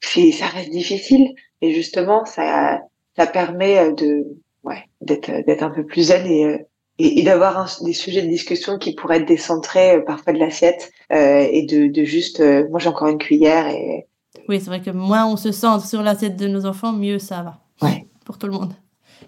ça 0.00 0.46
reste 0.46 0.70
difficile. 0.70 1.34
Et 1.60 1.72
justement, 1.74 2.24
ça, 2.24 2.80
ça 3.16 3.26
permet 3.26 3.78
euh, 3.78 3.92
de 3.92 4.24
ouais 4.64 4.84
d'être 5.00 5.30
euh, 5.30 5.42
d'être 5.46 5.62
un 5.62 5.70
peu 5.70 5.84
plus 5.84 6.04
zen 6.04 6.26
et 6.26 6.44
euh, 6.46 6.58
et, 6.98 7.22
d'avoir 7.22 7.68
des 7.82 7.94
sujets 7.94 8.22
de 8.22 8.28
discussion 8.28 8.78
qui 8.78 8.94
pourraient 8.94 9.16
être 9.16 9.26
décentrés 9.26 10.04
parfois 10.04 10.34
de 10.34 10.38
l'assiette 10.38 10.92
euh, 11.10 11.46
et 11.50 11.64
de, 11.64 11.88
de 11.88 12.04
juste 12.04 12.42
moi 12.70 12.78
j'ai 12.78 12.88
encore 12.88 13.08
une 13.08 13.18
cuillère 13.18 13.66
et 13.66 14.06
oui 14.48 14.60
c'est 14.60 14.66
vrai 14.66 14.82
que 14.82 14.90
moins 14.90 15.26
on 15.26 15.36
se 15.36 15.52
sent 15.52 15.80
sur 15.86 16.02
l'assiette 16.02 16.36
de 16.36 16.46
nos 16.46 16.66
enfants 16.66 16.92
mieux 16.92 17.18
ça 17.18 17.42
va. 17.42 17.58
Ouais. 17.80 18.06
pour 18.24 18.38
tout 18.38 18.46
le 18.46 18.52
monde. 18.52 18.74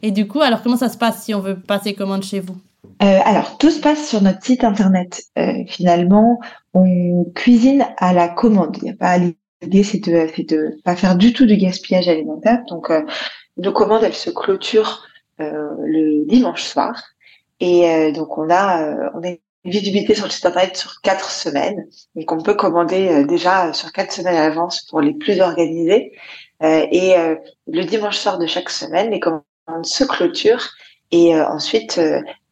Et 0.03 0.11
du 0.11 0.29
coup 0.29 0.41
alors 0.41 0.63
comment 0.63 0.77
ça 0.77 0.89
se 0.89 0.99
passe 0.99 1.25
si 1.25 1.35
on 1.35 1.41
veut 1.41 1.59
passer 1.59 1.95
commande 1.95 2.23
chez 2.23 2.41
vous? 2.41 2.57
Euh, 3.03 3.19
alors 3.25 3.57
tout 3.59 3.71
se 3.71 3.81
passe 3.81 4.09
sur 4.09 4.23
notre 4.23 4.45
site 4.45 4.63
internet. 4.63 5.23
Euh, 5.39 5.65
finalement 5.67 6.39
on 6.75 7.25
cuisine 7.35 7.87
à 7.97 8.13
la 8.13 8.29
commande. 8.29 8.77
Il 8.83 8.85
n'y 8.85 8.91
a 8.91 8.95
pas 8.95 9.17
l'idée 9.19 9.83
c'est 9.83 9.99
de 9.99 10.29
c'est 10.37 10.49
de 10.49 10.77
pas 10.85 10.97
faire 10.97 11.17
du 11.17 11.33
tout 11.33 11.47
de 11.47 11.55
gaspillage 11.55 12.09
alimentaire. 12.09 12.63
Donc 12.69 12.91
nos 13.57 13.73
commandes, 13.73 14.03
elles 14.03 14.15
se 14.15 14.31
clôturent 14.31 15.07
euh, 15.41 15.69
le 15.85 16.25
dimanche 16.27 16.63
soir. 16.63 17.03
Et 17.61 17.89
euh, 17.89 18.13
donc, 18.13 18.39
on 18.39 18.51
a, 18.51 18.83
euh, 18.83 19.11
on 19.15 19.23
a 19.23 19.31
une 19.31 19.39
visibilité 19.65 20.15
sur 20.15 20.27
le 20.27 20.31
site 20.31 20.47
internet 20.47 20.77
sur 20.77 21.01
quatre 21.01 21.31
semaines. 21.31 21.87
Donc, 22.15 22.31
on 22.31 22.41
peut 22.41 22.55
commander 22.55 23.25
déjà 23.25 23.73
sur 23.73 23.93
quatre 23.93 24.13
semaines 24.13 24.37
à 24.37 24.49
l'avance 24.49 24.83
pour 24.83 25.01
les 25.01 25.15
plus 25.15 25.41
organisés. 25.41 26.13
et 26.61 27.15
le 27.67 27.85
dimanche 27.85 28.19
soir 28.19 28.39
de 28.39 28.47
chaque 28.47 28.71
semaine, 28.71 29.11
les 29.11 29.21
commandes 29.21 29.43
se 29.83 30.05
clôturent. 30.05 30.69
Et 31.11 31.35
ensuite, 31.35 31.99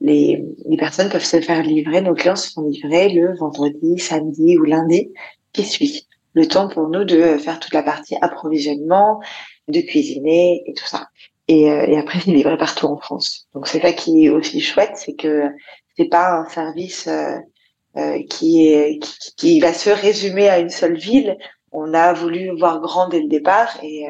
les, 0.01 0.43
les 0.67 0.77
personnes 0.77 1.11
peuvent 1.11 1.25
se 1.25 1.41
faire 1.41 1.62
livrer, 1.62 2.01
nos 2.01 2.15
clients 2.15 2.37
se 2.37 2.51
font 2.51 2.62
livrer 2.62 3.11
le 3.11 3.37
vendredi, 3.37 3.99
samedi 3.99 4.57
ou 4.57 4.65
lundi 4.65 5.12
qui 5.53 5.65
suit. 5.65 6.07
Le 6.35 6.47
temps 6.47 6.69
pour 6.69 6.88
nous 6.88 7.05
de 7.05 7.37
faire 7.37 7.61
toute 7.61 7.75
la 7.75 7.83
partie 7.83 8.17
approvisionnement, 8.23 9.21
de 9.68 9.81
cuisiner 9.81 10.62
et 10.66 10.75
tout 10.75 10.87
ça. 10.87 11.09
Et, 11.48 11.70
euh, 11.70 11.87
et 11.87 11.98
après, 11.98 12.20
c'est 12.20 12.31
livré 12.31 12.57
partout 12.57 12.87
en 12.87 12.96
France. 12.96 13.48
Donc 13.55 13.66
c'est 13.66 13.81
ça 13.81 13.92
qui 13.92 14.27
est 14.27 14.29
aussi 14.31 14.61
chouette, 14.61 14.92
c'est 14.96 15.14
que 15.14 15.48
c'est 15.96 16.09
pas 16.09 16.33
un 16.33 16.48
service 16.48 17.07
euh, 17.09 17.37
euh, 17.96 18.22
qui 18.31 18.68
est 18.68 18.98
qui, 19.01 19.35
qui, 19.37 19.61
va 19.61 19.72
se 19.72 19.90
résumer 19.90 20.48
à 20.48 20.59
une 20.59 20.70
seule 20.70 20.96
ville. 20.96 21.37
On 21.72 21.94
a 21.94 22.12
voulu 22.12 22.51
voir 22.59 22.81
grand 22.81 23.09
dès 23.09 23.20
le 23.20 23.29
départ 23.29 23.79
et, 23.83 24.07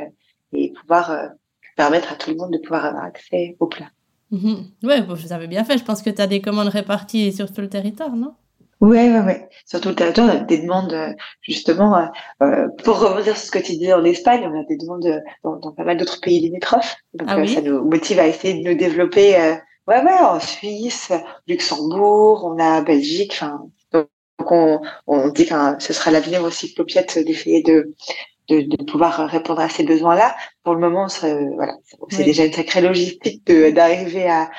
et 0.53 0.73
pouvoir 0.73 1.31
permettre 1.77 2.13
à 2.13 2.17
tout 2.17 2.31
le 2.31 2.37
monde 2.37 2.53
de 2.53 2.59
pouvoir 2.59 2.85
avoir 2.85 3.05
accès 3.05 3.57
au 3.61 3.67
plat. 3.67 3.91
Mmh. 4.31 4.55
Bon, 4.83 5.15
vous 5.15 5.33
avez 5.33 5.47
bien 5.47 5.65
fait. 5.65 5.79
Je 5.79 5.85
pense 5.85 6.03
que 6.03 6.11
tu 6.11 6.21
as 6.21 6.27
des 6.27 6.41
commandes 6.41 6.69
réparties 6.69 7.33
sur 7.33 7.53
tout 7.53 7.61
le 7.61 7.69
territoire, 7.69 8.17
non? 8.17 8.35
Ouais, 8.83 9.09
ouais, 9.13 9.21
ouais. 9.21 9.49
Sur 9.65 9.81
tout 9.81 9.91
le 9.91 9.95
territoire, 9.95 10.27
on 10.27 10.39
a 10.39 10.41
des 10.41 10.59
demandes, 10.59 10.93
euh, 10.93 11.13
justement, 11.41 11.97
euh, 11.97 12.07
euh, 12.43 12.67
pour 12.83 12.99
revenir 12.99 13.37
sur 13.37 13.47
ce 13.47 13.51
que 13.53 13.61
tu 13.61 13.77
disais 13.77 13.93
en 13.93 14.05
Espagne, 14.05 14.43
on 14.45 14.61
a 14.61 14.65
des 14.65 14.77
demandes 14.77 15.23
dans, 15.45 15.55
dans 15.55 15.71
pas 15.71 15.85
mal 15.85 15.97
d'autres 15.99 16.21
pays 16.21 16.41
limitrophes. 16.41 16.97
Donc, 17.15 17.29
ah 17.31 17.39
oui 17.39 17.55
ça 17.55 17.61
nous 17.63 17.85
motive 17.85 18.19
à 18.19 18.27
essayer 18.27 18.61
de 18.61 18.69
nous 18.69 18.77
développer, 18.77 19.37
ouais, 19.87 20.03
ouais, 20.03 20.19
en 20.21 20.41
Suisse, 20.41 21.13
Luxembourg, 21.47 22.45
on 22.45 22.59
a 22.59 22.83
Belgique, 22.83 23.35
enfin, 23.35 23.61
donc 23.93 24.51
on, 24.51 24.81
on 25.07 25.29
dit 25.29 25.47
que 25.47 25.55
ce 25.79 25.93
sera 25.93 26.11
l'avenir 26.11 26.43
aussi 26.43 26.75
Clopiette 26.75 27.21
d'essayer 27.25 27.63
de, 27.63 27.95
de, 28.49 28.63
de, 28.63 28.83
pouvoir 28.83 29.29
répondre 29.29 29.61
à 29.61 29.69
ces 29.69 29.85
besoins-là. 29.85 30.35
Pour 30.65 30.75
le 30.75 30.81
moment, 30.81 31.07
voilà, 31.55 31.75
c'est 32.11 32.25
déjà 32.25 32.45
une 32.45 32.53
sacrée 32.53 32.81
logistique 32.81 33.47
d'arriver 33.47 34.29
à, 34.29 34.51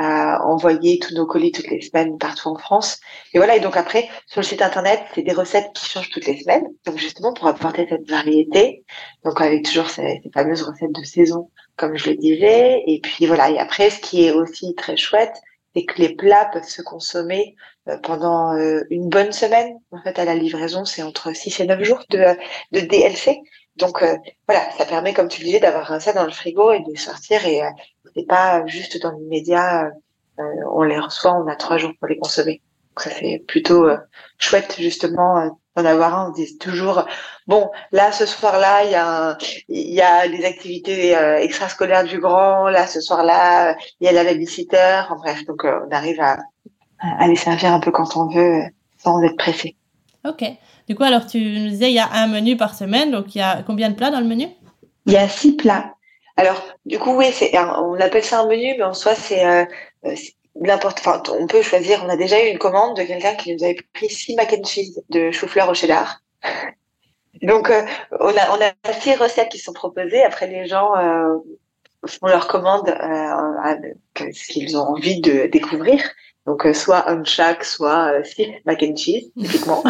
à 0.00 0.42
envoyer 0.46 0.98
tous 0.98 1.14
nos 1.14 1.26
colis 1.26 1.52
toutes 1.52 1.68
les 1.68 1.82
semaines 1.82 2.16
partout 2.16 2.48
en 2.48 2.56
France. 2.56 3.00
Et 3.34 3.38
voilà. 3.38 3.56
Et 3.56 3.60
donc 3.60 3.76
après, 3.76 4.08
sur 4.26 4.40
le 4.40 4.46
site 4.46 4.62
internet, 4.62 5.00
c'est 5.14 5.22
des 5.22 5.32
recettes 5.32 5.72
qui 5.74 5.84
changent 5.86 6.10
toutes 6.10 6.26
les 6.26 6.40
semaines. 6.40 6.66
Donc 6.86 6.96
justement 6.96 7.34
pour 7.34 7.46
apporter 7.46 7.86
cette 7.88 8.08
variété. 8.08 8.84
Donc 9.24 9.40
avec 9.40 9.64
toujours 9.64 9.90
ces, 9.90 10.22
fameuses 10.32 10.62
recettes 10.62 10.92
de 10.92 11.04
saison, 11.04 11.50
comme 11.76 11.96
je 11.98 12.10
le 12.10 12.16
disais. 12.16 12.82
Et 12.86 13.00
puis 13.00 13.26
voilà. 13.26 13.50
Et 13.50 13.58
après, 13.58 13.90
ce 13.90 14.00
qui 14.00 14.24
est 14.24 14.32
aussi 14.32 14.74
très 14.74 14.96
chouette, 14.96 15.34
c'est 15.76 15.84
que 15.84 16.00
les 16.00 16.14
plats 16.14 16.48
peuvent 16.52 16.64
se 16.64 16.82
consommer 16.82 17.54
euh, 17.88 17.98
pendant 17.98 18.54
euh, 18.54 18.82
une 18.90 19.08
bonne 19.08 19.32
semaine. 19.32 19.78
En 19.90 20.02
fait, 20.02 20.18
à 20.18 20.24
la 20.24 20.34
livraison, 20.34 20.86
c'est 20.86 21.02
entre 21.02 21.32
6 21.34 21.60
et 21.60 21.66
9 21.66 21.82
jours 21.84 22.02
de, 22.08 22.24
de 22.72 22.80
DLC. 22.80 23.42
Donc 23.76 24.02
euh, 24.02 24.16
voilà, 24.46 24.70
ça 24.76 24.84
permet, 24.84 25.14
comme 25.14 25.28
tu 25.28 25.40
le 25.40 25.46
disais, 25.46 25.60
d'avoir 25.60 26.00
ça 26.00 26.12
dans 26.12 26.24
le 26.24 26.30
frigo 26.30 26.72
et 26.72 26.80
de 26.80 26.98
sortir 26.98 27.44
et 27.46 27.62
euh, 27.62 27.70
c'est 28.14 28.26
pas 28.26 28.66
juste 28.66 29.00
dans 29.00 29.12
l'immédiat. 29.12 29.90
Euh, 30.38 30.42
on 30.72 30.82
les 30.82 30.98
reçoit, 30.98 31.32
on 31.32 31.46
a 31.46 31.56
trois 31.56 31.78
jours 31.78 31.92
pour 31.98 32.08
les 32.08 32.18
consommer. 32.18 32.60
Donc 32.90 33.00
ça 33.04 33.10
c'est 33.10 33.42
plutôt 33.46 33.88
chouette 34.38 34.76
justement 34.78 35.56
d'en 35.76 35.84
avoir 35.84 36.18
un. 36.18 36.28
On 36.28 36.32
dit 36.32 36.58
toujours 36.58 37.06
bon 37.46 37.70
là 37.92 38.10
ce 38.10 38.26
soir-là 38.26 38.84
il 38.84 38.90
y 38.90 38.96
a 38.96 39.38
il 39.68 39.94
y 39.94 40.02
a 40.02 40.26
des 40.26 40.44
activités 40.44 41.12
extrascolaires 41.38 42.04
du 42.04 42.18
grand. 42.18 42.68
Là 42.68 42.88
ce 42.88 43.00
soir-là 43.00 43.76
il 44.00 44.06
y 44.06 44.08
a 44.08 44.12
la 44.12 44.24
babysitter. 44.24 45.02
En 45.08 45.16
bref, 45.16 45.44
donc 45.46 45.64
on 45.64 45.88
arrive 45.92 46.20
à, 46.20 46.38
à 46.98 47.28
les 47.28 47.36
servir 47.36 47.72
un 47.72 47.80
peu 47.80 47.92
quand 47.92 48.16
on 48.16 48.26
veut 48.26 48.62
sans 48.98 49.22
être 49.22 49.36
pressé. 49.36 49.76
Ok. 50.26 50.42
Du 50.90 50.96
coup, 50.96 51.04
alors 51.04 51.24
tu 51.24 51.38
nous 51.38 51.68
disais, 51.68 51.88
il 51.88 51.94
y 51.94 52.00
a 52.00 52.10
un 52.12 52.26
menu 52.26 52.56
par 52.56 52.74
semaine, 52.74 53.12
donc 53.12 53.36
il 53.36 53.38
y 53.38 53.42
a 53.42 53.62
combien 53.64 53.90
de 53.90 53.94
plats 53.94 54.10
dans 54.10 54.18
le 54.18 54.26
menu? 54.26 54.48
Il 55.06 55.12
y 55.12 55.16
a 55.16 55.28
six 55.28 55.54
plats. 55.54 55.94
Alors, 56.36 56.60
du 56.84 56.98
coup, 56.98 57.12
oui, 57.12 57.32
on 57.54 58.00
appelle 58.00 58.24
ça 58.24 58.40
un 58.40 58.48
menu, 58.48 58.74
mais 58.76 58.82
en 58.82 58.92
soi, 58.92 59.14
c'est, 59.14 59.46
euh, 59.46 59.64
n'importe, 60.60 60.98
enfin, 60.98 61.22
on 61.38 61.46
peut 61.46 61.62
choisir. 61.62 62.02
On 62.04 62.08
a 62.08 62.16
déjà 62.16 62.44
eu 62.44 62.48
une 62.50 62.58
commande 62.58 62.96
de 62.96 63.04
quelqu'un 63.04 63.36
qui 63.36 63.54
nous 63.54 63.62
avait 63.62 63.76
pris 63.92 64.10
six 64.10 64.34
mac 64.34 64.52
and 64.52 64.66
cheese 64.66 65.00
de 65.10 65.30
chou-fleur 65.30 65.68
au 65.68 65.74
cheddar. 65.74 66.22
Donc, 67.42 67.70
euh, 67.70 67.82
on 68.18 68.36
a, 68.36 68.50
on 68.50 68.60
a 68.60 68.92
six 68.94 69.14
recettes 69.14 69.50
qui 69.50 69.58
sont 69.58 69.72
proposées. 69.72 70.24
Après, 70.24 70.48
les 70.48 70.66
gens 70.66 70.96
euh, 70.96 71.36
font 72.04 72.26
leur 72.26 72.48
commande 72.48 72.88
euh, 72.88 74.32
ce 74.32 74.52
qu'ils 74.52 74.76
ont 74.76 74.88
envie 74.88 75.20
de 75.20 75.46
découvrir. 75.46 76.02
Donc, 76.46 76.66
euh, 76.66 76.72
soit 76.72 77.08
un 77.08 77.22
chac, 77.24 77.64
soit 77.64 78.12
euh, 78.12 78.24
six 78.24 78.48
mac 78.64 78.82
and 78.82 78.96
cheese, 78.96 79.30
typiquement. 79.38 79.82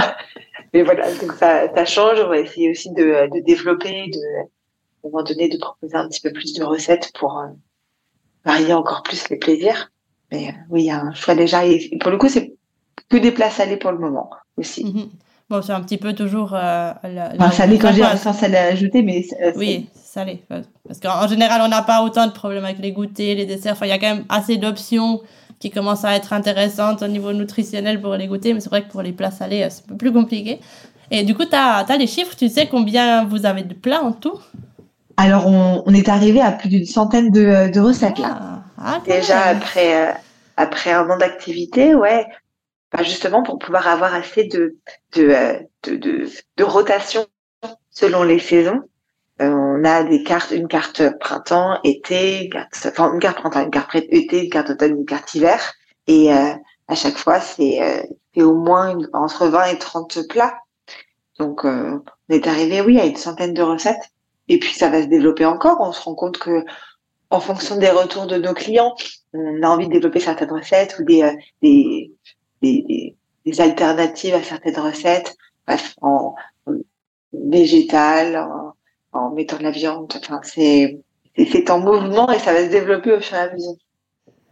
Mais 0.72 0.82
voilà, 0.82 1.12
donc 1.14 1.32
ça, 1.32 1.72
ça 1.74 1.84
change. 1.84 2.20
On 2.20 2.28
va 2.28 2.38
essayer 2.38 2.70
aussi 2.70 2.90
de, 2.92 3.28
de 3.32 3.44
développer, 3.44 4.08
de, 4.08 4.18
à 4.18 5.06
un 5.06 5.10
moment 5.10 5.22
donné, 5.22 5.48
de 5.48 5.58
proposer 5.58 5.96
un 5.96 6.08
petit 6.08 6.20
peu 6.20 6.32
plus 6.32 6.52
de 6.54 6.64
recettes 6.64 7.12
pour 7.18 7.38
euh, 7.38 7.46
varier 8.44 8.74
encore 8.74 9.02
plus 9.02 9.28
les 9.28 9.36
plaisirs. 9.36 9.90
Mais 10.30 10.48
euh, 10.48 10.52
oui, 10.70 10.82
il 10.82 10.86
y 10.86 10.90
a 10.90 11.00
un 11.00 11.14
choix 11.14 11.34
déjà. 11.34 11.64
Et 11.66 11.98
pour 12.00 12.10
le 12.10 12.18
coup, 12.18 12.28
c'est 12.28 12.54
que 13.08 13.16
des 13.16 13.32
plats 13.32 13.50
salés 13.50 13.76
pour 13.76 13.92
le 13.92 13.98
moment 13.98 14.30
aussi. 14.56 14.84
Mm 14.84 14.88
-hmm. 14.90 15.08
Bon, 15.50 15.60
c'est 15.62 15.72
un 15.72 15.80
petit 15.80 15.98
peu 15.98 16.12
toujours. 16.12 16.54
Euh, 16.54 16.92
la, 17.02 17.32
enfin, 17.34 17.50
salé 17.50 17.76
quand 17.76 17.92
j'ai 17.92 18.04
sans 18.16 18.32
salé 18.32 18.56
à 18.56 18.66
ajouter, 18.66 19.02
mais. 19.02 19.26
Euh, 19.42 19.52
oui, 19.56 19.88
salé. 19.94 20.44
Parce 20.48 21.00
qu'en 21.00 21.26
général, 21.26 21.60
on 21.64 21.68
n'a 21.68 21.82
pas 21.82 22.04
autant 22.04 22.28
de 22.28 22.32
problèmes 22.32 22.64
avec 22.64 22.78
les 22.78 22.92
goûters, 22.92 23.34
les 23.34 23.46
desserts. 23.46 23.72
Enfin, 23.72 23.86
il 23.86 23.88
y 23.88 23.92
a 23.92 23.98
quand 23.98 24.14
même 24.14 24.24
assez 24.28 24.58
d'options 24.58 25.20
qui 25.60 25.70
commencent 25.70 26.04
à 26.04 26.16
être 26.16 26.32
intéressantes 26.32 27.02
au 27.02 27.06
niveau 27.06 27.32
nutritionnel 27.32 28.00
pour 28.00 28.14
les 28.14 28.26
goûter, 28.26 28.54
mais 28.54 28.60
c'est 28.60 28.70
vrai 28.70 28.82
que 28.82 28.90
pour 28.90 29.02
les 29.02 29.12
plats 29.12 29.30
salés, 29.30 29.68
c'est 29.70 29.84
un 29.84 29.88
peu 29.88 29.96
plus 29.96 30.12
compliqué. 30.12 30.58
Et 31.10 31.22
du 31.22 31.34
coup, 31.34 31.44
tu 31.44 31.54
as, 31.54 31.84
as, 31.86 31.96
les 31.96 32.06
chiffres, 32.06 32.34
tu 32.34 32.48
sais 32.48 32.66
combien 32.66 33.24
vous 33.26 33.44
avez 33.44 33.62
de 33.62 33.74
plats 33.74 34.02
en 34.02 34.12
tout? 34.12 34.40
Alors, 35.18 35.46
on, 35.46 35.82
on, 35.84 35.92
est 35.92 36.08
arrivé 36.08 36.40
à 36.40 36.50
plus 36.50 36.70
d'une 36.70 36.86
centaine 36.86 37.30
de, 37.30 37.70
de 37.70 37.80
recettes 37.80 38.18
là. 38.18 38.38
Ah, 38.40 38.62
ah 38.78 39.00
Déjà 39.04 39.42
après, 39.42 40.08
euh, 40.08 40.12
après 40.56 40.92
un 40.92 41.08
an 41.10 41.18
d'activité, 41.18 41.94
ouais. 41.94 42.26
Bah, 42.90 43.02
justement, 43.02 43.42
pour 43.42 43.58
pouvoir 43.58 43.86
avoir 43.86 44.14
assez 44.14 44.44
de, 44.44 44.76
de, 45.14 45.28
euh, 45.28 45.58
de, 45.82 45.96
de, 45.96 46.28
de 46.56 46.64
rotation 46.64 47.26
selon 47.90 48.22
les 48.22 48.38
saisons. 48.38 48.80
Euh, 49.40 49.48
on 49.48 49.85
a 49.85 50.05
des 50.05 50.22
cartes, 50.22 50.50
une 50.50 50.68
carte 50.68 51.18
printemps, 51.18 51.79
été, 51.83 52.44
une 52.44 52.50
carte, 52.50 52.87
enfin 52.87 53.12
une 53.14 53.20
carte 53.20 53.38
printemps, 53.38 53.62
une 53.62 53.70
carte 53.70 53.94
été, 53.94 54.44
une 54.44 54.50
carte 54.50 54.70
automne, 54.70 54.98
une 54.98 55.07
carte 55.07 55.35
hiver. 55.35 55.72
Et 56.07 56.33
euh, 56.33 56.53
à 56.88 56.94
chaque 56.94 57.16
fois, 57.16 57.40
c'est 57.40 57.81
euh, 57.83 58.44
au 58.44 58.55
moins 58.55 58.98
entre 59.12 59.46
20 59.46 59.66
et 59.66 59.79
30 59.79 60.29
plats. 60.29 60.59
Donc, 61.38 61.64
euh, 61.64 61.98
on 62.29 62.35
est 62.35 62.46
arrivé, 62.46 62.81
oui, 62.83 63.00
à 63.00 63.07
une 63.07 63.16
centaine 63.16 63.55
de 63.55 63.62
recettes. 63.62 64.11
Et 64.48 64.59
puis, 64.59 64.74
ça 64.74 64.90
va 64.90 65.03
se 65.03 65.07
développer 65.07 65.46
encore. 65.46 65.79
On 65.81 65.92
se 65.92 66.03
rend 66.03 66.14
compte 66.14 66.38
que, 66.38 66.64
en 67.31 67.40
fonction 67.40 67.76
des 67.76 67.90
retours 67.90 68.26
de 68.26 68.37
nos 68.37 68.53
clients, 68.53 68.94
on 69.33 69.62
a 69.62 69.68
envie 69.68 69.87
de 69.87 69.92
développer 69.92 70.20
certaines 70.20 70.53
recettes 70.53 70.98
ou 70.98 71.05
des, 71.05 71.22
des, 71.62 72.12
des, 72.61 73.16
des 73.46 73.61
alternatives 73.61 74.35
à 74.35 74.42
certaines 74.42 74.79
recettes. 74.79 75.37
Bref, 75.66 75.94
en, 76.03 76.35
végétal, 77.33 78.37
en, 78.37 78.72
en, 79.12 79.30
mettant 79.30 79.58
de 79.58 79.62
la 79.62 79.70
viande. 79.70 80.12
Enfin, 80.16 80.40
c'est 80.42 81.00
c'est 81.36 81.70
en 81.70 81.80
mouvement 81.80 82.30
et 82.30 82.38
ça 82.38 82.52
va 82.52 82.64
se 82.66 82.70
développer 82.70 83.12
au 83.12 83.20
fur 83.20 83.36
et 83.36 83.40
à 83.40 83.52
mesure. 83.52 83.76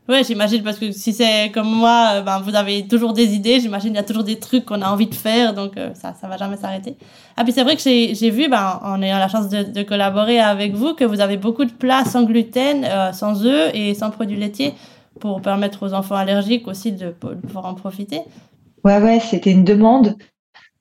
Ouais, 0.08 0.24
j'imagine 0.24 0.62
parce 0.62 0.78
que 0.78 0.90
si 0.90 1.12
c'est 1.12 1.50
comme 1.52 1.68
moi, 1.70 2.12
euh, 2.14 2.22
ben, 2.22 2.40
vous 2.40 2.54
avez 2.54 2.88
toujours 2.88 3.12
des 3.12 3.34
idées. 3.34 3.60
J'imagine 3.60 3.92
il 3.92 3.96
y 3.96 3.98
a 3.98 4.02
toujours 4.02 4.24
des 4.24 4.38
trucs 4.38 4.64
qu'on 4.64 4.80
a 4.80 4.88
envie 4.88 5.06
de 5.06 5.14
faire, 5.14 5.52
donc 5.52 5.76
euh, 5.76 5.92
ça 5.92 6.14
ça 6.18 6.28
va 6.28 6.38
jamais 6.38 6.56
s'arrêter. 6.56 6.96
Ah 7.36 7.44
puis 7.44 7.52
c'est 7.52 7.62
vrai 7.62 7.76
que 7.76 7.82
j'ai 7.82 8.30
vu, 8.30 8.48
ben, 8.48 8.80
en 8.82 9.02
ayant 9.02 9.18
la 9.18 9.28
chance 9.28 9.50
de, 9.50 9.64
de, 9.64 9.82
collaborer 9.82 10.40
avec 10.40 10.72
vous, 10.72 10.94
que 10.94 11.04
vous 11.04 11.20
avez 11.20 11.36
beaucoup 11.36 11.66
de 11.66 11.72
plats 11.72 12.04
sans 12.06 12.24
gluten, 12.24 12.86
euh, 12.86 13.12
sans 13.12 13.44
œufs 13.44 13.70
et 13.74 13.92
sans 13.92 14.10
produits 14.10 14.38
laitiers 14.38 14.72
pour 15.20 15.42
permettre 15.42 15.86
aux 15.86 15.92
enfants 15.92 16.14
allergiques 16.14 16.66
aussi 16.68 16.92
de, 16.92 17.08
de 17.08 17.34
pouvoir 17.46 17.66
en 17.66 17.74
profiter. 17.74 18.20
Ouais 18.84 19.02
ouais, 19.02 19.20
c'était 19.20 19.50
une 19.50 19.64
demande. 19.64 20.16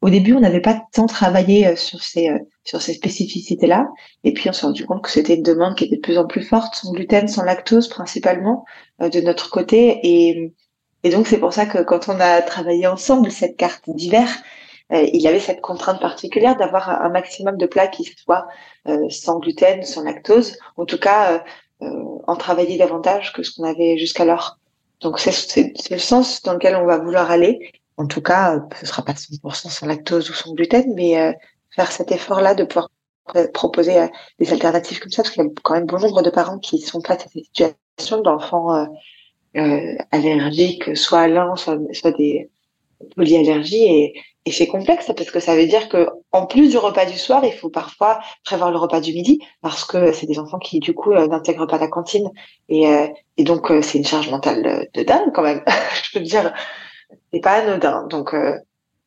Au 0.01 0.10
début, 0.10 0.33
on 0.33 0.39
n'avait 0.39 0.62
pas 0.62 0.79
tant 0.93 1.07
travaillé 1.07 1.67
euh, 1.67 1.75
sur 1.75 2.03
ces 2.03 2.29
euh, 2.29 2.38
sur 2.63 2.81
ces 2.81 2.93
spécificités-là, 2.93 3.88
et 4.23 4.33
puis 4.33 4.49
on 4.49 4.53
s'est 4.53 4.65
rendu 4.65 4.86
compte 4.86 5.03
que 5.03 5.10
c'était 5.10 5.36
une 5.36 5.43
demande 5.43 5.75
qui 5.75 5.86
était 5.86 5.95
de 5.95 6.01
plus 6.01 6.17
en 6.17 6.27
plus 6.27 6.43
forte, 6.43 6.75
sans 6.75 6.91
gluten, 6.91 7.27
sans 7.27 7.43
lactose 7.43 7.88
principalement 7.88 8.65
euh, 9.01 9.10
de 9.10 9.21
notre 9.21 9.49
côté, 9.49 9.99
et 10.03 10.53
et 11.03 11.10
donc 11.10 11.27
c'est 11.27 11.39
pour 11.39 11.53
ça 11.53 11.65
que 11.65 11.79
quand 11.79 12.10
on 12.10 12.19
a 12.19 12.41
travaillé 12.41 12.86
ensemble 12.88 13.31
cette 13.31 13.55
carte 13.57 13.89
d'hiver, 13.89 14.27
il 14.89 15.21
y 15.21 15.27
avait 15.27 15.39
cette 15.39 15.62
contrainte 15.62 15.99
particulière 16.01 16.55
d'avoir 16.57 16.89
un 16.89 17.10
maximum 17.10 17.57
de 17.57 17.65
plats 17.65 17.88
qui 17.88 18.03
soient 18.05 18.47
sans 19.10 19.39
gluten, 19.39 19.83
sans 19.83 20.03
lactose, 20.03 20.57
en 20.75 20.86
tout 20.86 20.97
cas 20.97 21.43
en 21.81 22.36
travailler 22.36 22.77
davantage 22.77 23.31
que 23.33 23.43
ce 23.43 23.51
qu'on 23.55 23.63
avait 23.63 23.97
jusqu'alors. 23.97 24.57
Donc 25.01 25.19
c'est 25.19 25.91
le 25.91 25.97
sens 25.97 26.41
dans 26.41 26.53
lequel 26.53 26.75
on 26.75 26.86
va 26.86 26.97
vouloir 26.97 27.29
aller 27.29 27.71
en 27.97 28.07
tout 28.07 28.21
cas, 28.21 28.60
ce 28.79 28.86
sera 28.86 29.03
pas 29.03 29.13
100% 29.13 29.69
sans 29.69 29.86
lactose 29.86 30.29
ou 30.29 30.33
sans 30.33 30.53
gluten, 30.53 30.93
mais 30.95 31.19
euh, 31.19 31.33
faire 31.75 31.91
cet 31.91 32.12
effort-là 32.12 32.55
de 32.55 32.63
pouvoir 32.63 32.89
proposer 33.53 33.97
euh, 33.99 34.07
des 34.39 34.51
alternatives 34.51 34.99
comme 34.99 35.12
ça, 35.12 35.23
parce 35.23 35.33
qu'il 35.33 35.43
y 35.43 35.47
a 35.47 35.49
quand 35.63 35.73
même 35.73 35.86
bon 35.86 35.99
nombre 35.99 36.21
de 36.21 36.29
parents 36.29 36.60
qui 36.60 36.79
sont 36.79 37.01
face 37.01 37.25
à 37.25 37.29
cette 37.29 37.45
situation 37.45 38.21
d'enfants 38.23 38.73
euh, 38.73 38.86
euh, 39.57 39.95
allergiques, 40.12 40.95
soit 40.95 41.21
à 41.21 41.55
soit, 41.55 42.12
des 42.17 42.49
polyallergies, 43.15 43.83
et, 43.83 44.13
et 44.45 44.51
c'est 44.51 44.67
complexe 44.67 45.12
parce 45.15 45.29
que 45.29 45.39
ça 45.39 45.55
veut 45.55 45.67
dire 45.67 45.89
que 45.89 46.07
en 46.31 46.45
plus 46.45 46.69
du 46.69 46.77
repas 46.77 47.05
du 47.05 47.17
soir, 47.17 47.43
il 47.43 47.51
faut 47.51 47.69
parfois 47.69 48.19
prévoir 48.43 48.71
le 48.71 48.77
repas 48.77 49.01
du 49.01 49.13
midi, 49.13 49.39
parce 49.62 49.83
que 49.83 50.12
c'est 50.13 50.25
des 50.25 50.39
enfants 50.39 50.60
qui 50.60 50.79
du 50.79 50.93
coup 50.93 51.13
n'intègrent 51.13 51.67
pas 51.67 51.77
la 51.77 51.88
cantine, 51.88 52.29
et, 52.69 52.86
et 53.38 53.43
donc 53.43 53.71
c'est 53.81 53.97
une 53.97 54.05
charge 54.05 54.29
mentale 54.29 54.88
de 54.93 55.03
dingue 55.03 55.31
quand 55.33 55.43
même. 55.43 55.63
Je 56.03 56.17
peux 56.17 56.23
dire 56.23 56.53
c'est 57.32 57.41
pas 57.41 57.63
anodin. 57.63 58.08
Donc, 58.08 58.34
euh, 58.34 58.58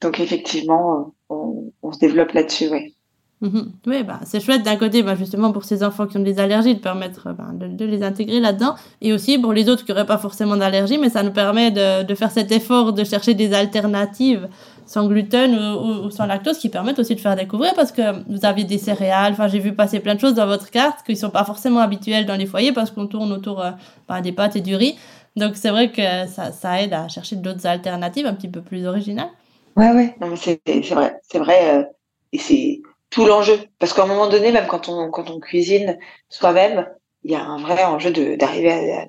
donc 0.00 0.20
effectivement, 0.20 1.14
on, 1.28 1.72
on 1.82 1.92
se 1.92 1.98
développe 1.98 2.32
là-dessus, 2.32 2.68
oui. 2.70 2.94
Mhm. 3.40 3.72
Oui, 3.86 4.02
bah, 4.02 4.20
c'est 4.24 4.38
chouette 4.38 4.62
d'un 4.62 4.76
côté, 4.76 5.02
bah, 5.02 5.14
justement 5.14 5.50
pour 5.50 5.64
ces 5.64 5.82
enfants 5.82 6.06
qui 6.06 6.18
ont 6.18 6.22
des 6.22 6.38
allergies, 6.38 6.74
de 6.74 6.80
permettre 6.80 7.32
bah, 7.32 7.46
de, 7.54 7.68
de, 7.68 7.84
les 7.86 8.02
intégrer 8.02 8.38
là-dedans, 8.38 8.74
et 9.00 9.14
aussi 9.14 9.38
pour 9.38 9.54
les 9.54 9.70
autres 9.70 9.84
qui 9.86 9.92
n'auraient 9.92 10.06
pas 10.06 10.18
forcément 10.18 10.56
d'allergie, 10.56 10.98
mais 10.98 11.08
ça 11.08 11.22
nous 11.22 11.32
permet 11.32 11.70
de, 11.70 12.02
de, 12.02 12.14
faire 12.14 12.30
cet 12.30 12.52
effort 12.52 12.92
de 12.92 13.02
chercher 13.02 13.32
des 13.32 13.54
alternatives 13.54 14.46
sans 14.90 15.06
gluten 15.06 15.54
ou, 15.54 16.06
ou, 16.06 16.10
sans 16.10 16.26
lactose 16.26 16.58
qui 16.58 16.68
permettent 16.68 16.98
aussi 16.98 17.14
de 17.14 17.20
faire 17.20 17.36
découvrir 17.36 17.74
parce 17.74 17.92
que 17.92 18.02
vous 18.28 18.44
avez 18.44 18.64
des 18.64 18.76
céréales, 18.76 19.34
enfin 19.34 19.46
j'ai 19.46 19.60
vu 19.60 19.72
passer 19.72 20.00
plein 20.00 20.16
de 20.16 20.20
choses 20.20 20.34
dans 20.34 20.48
votre 20.48 20.68
carte 20.68 21.06
qui 21.06 21.14
sont 21.14 21.30
pas 21.30 21.44
forcément 21.44 21.78
habituelles 21.78 22.26
dans 22.26 22.34
les 22.34 22.46
foyers 22.46 22.72
parce 22.72 22.90
qu'on 22.90 23.06
tourne 23.06 23.30
autour 23.30 23.62
euh, 23.62 23.70
bah, 24.08 24.20
des 24.20 24.32
pâtes 24.32 24.56
et 24.56 24.60
du 24.60 24.74
riz. 24.74 24.98
Donc 25.36 25.54
c'est 25.54 25.70
vrai 25.70 25.92
que 25.92 26.02
ça, 26.26 26.50
ça, 26.50 26.82
aide 26.82 26.92
à 26.92 27.06
chercher 27.06 27.36
d'autres 27.36 27.68
alternatives 27.68 28.26
un 28.26 28.34
petit 28.34 28.48
peu 28.48 28.62
plus 28.62 28.84
originales. 28.84 29.30
Ouais, 29.76 29.92
ouais, 29.92 30.16
non, 30.20 30.26
mais 30.26 30.36
c'est, 30.36 30.60
c'est 30.66 30.94
vrai, 30.94 31.20
c'est 31.22 31.38
vrai, 31.38 31.78
euh, 31.78 31.84
et 32.32 32.38
c'est 32.38 32.82
tout 33.10 33.26
l'enjeu. 33.26 33.60
Parce 33.78 33.92
qu'à 33.92 34.02
un 34.02 34.06
moment 34.06 34.28
donné, 34.28 34.50
même 34.50 34.66
quand 34.66 34.88
on, 34.88 35.08
quand 35.12 35.30
on 35.30 35.38
cuisine 35.38 35.98
soi-même, 36.28 36.88
il 37.22 37.30
y 37.30 37.36
a 37.36 37.44
un 37.44 37.58
vrai 37.58 37.84
enjeu 37.84 38.10
de, 38.10 38.34
d'arriver 38.34 38.72
à, 38.72 39.06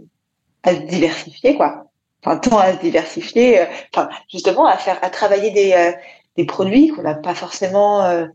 à, 0.62 0.76
se 0.76 0.82
diversifier, 0.82 1.56
quoi. 1.56 1.88
Enfin, 2.24 2.38
tant 2.38 2.58
à 2.60 2.74
se 2.74 2.80
diversifier, 2.80 3.62
euh, 3.62 3.66
enfin, 3.94 4.10
justement, 4.32 4.66
à 4.66 4.78
faire, 4.78 5.00
à 5.02 5.10
travailler 5.10 5.52
des, 5.52 5.74
euh, 5.74 5.92
des 6.38 6.46
produits 6.46 6.90
qu'on 6.90 7.02
n'a 7.04 7.16
pas 7.16 7.36
forcément, 7.36 8.04
euh, 8.06 8.28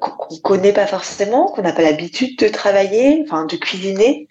qu'on 0.00 0.36
connaît 0.42 0.72
pas 0.72 0.86
forcément, 0.86 1.46
qu'on 1.46 1.62
n'a 1.62 1.72
pas 1.72 1.82
l'habitude 1.82 2.38
de 2.38 2.48
travailler, 2.48 3.22
enfin, 3.26 3.46
de 3.46 3.56
cuisiner, 3.56 4.28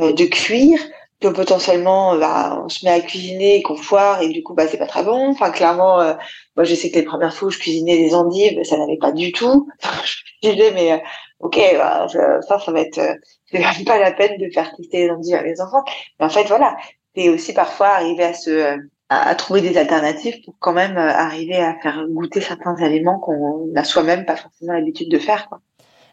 euh, 0.00 0.12
de 0.12 0.24
cuire, 0.24 0.78
que 1.20 1.28
potentiellement 1.28 2.16
bah, 2.16 2.62
on 2.64 2.68
se 2.68 2.84
met 2.84 2.90
à 2.92 3.00
cuisiner 3.00 3.56
et 3.56 3.62
qu'on 3.62 3.76
foire 3.76 4.22
et 4.22 4.28
du 4.28 4.42
coup 4.42 4.54
bah 4.54 4.66
c'est 4.66 4.78
pas 4.78 4.86
très 4.86 5.04
bon. 5.04 5.30
Enfin 5.30 5.50
clairement 5.50 6.00
euh, 6.00 6.14
moi 6.56 6.64
je 6.64 6.74
sais 6.74 6.90
que 6.90 6.96
les 6.96 7.04
premières 7.04 7.34
fois 7.34 7.48
où 7.48 7.50
je 7.50 7.58
cuisinais 7.58 7.98
des 7.98 8.14
endives 8.14 8.62
ça 8.64 8.78
n'avait 8.78 8.96
pas 8.96 9.12
du 9.12 9.32
tout. 9.32 9.68
Je 10.42 10.48
disais 10.50 10.72
mais 10.72 10.92
euh, 10.92 10.98
ok 11.40 11.58
bah, 11.76 12.06
ça 12.08 12.58
ça 12.58 12.72
va 12.72 12.80
être 12.80 12.98
euh, 12.98 13.14
c'est 13.52 13.84
pas 13.84 13.98
la 13.98 14.12
peine 14.12 14.38
de 14.38 14.50
faire 14.50 14.74
tester 14.76 15.04
les 15.04 15.10
endives 15.10 15.34
à 15.34 15.42
les 15.42 15.60
enfants. 15.60 15.84
Mais 16.18 16.26
en 16.26 16.30
fait 16.30 16.44
voilà 16.44 16.76
c'est 17.14 17.28
aussi 17.28 17.52
parfois 17.52 17.88
arriver 17.88 18.24
à 18.24 18.34
se 18.34 18.78
à, 19.08 19.28
à, 19.28 19.34
trouver 19.34 19.60
des 19.60 19.76
alternatives 19.76 20.40
pour 20.44 20.54
quand 20.60 20.72
même 20.72 20.96
arriver 20.96 21.56
à 21.56 21.74
faire 21.82 22.06
goûter 22.08 22.40
certains 22.40 22.76
aliments 22.76 23.18
qu'on 23.18 23.66
n'a 23.72 23.82
soi-même 23.84 24.24
pas 24.24 24.36
forcément 24.36 24.72
l'habitude 24.72 25.10
de 25.10 25.18
faire 25.18 25.48
quoi 25.48 25.60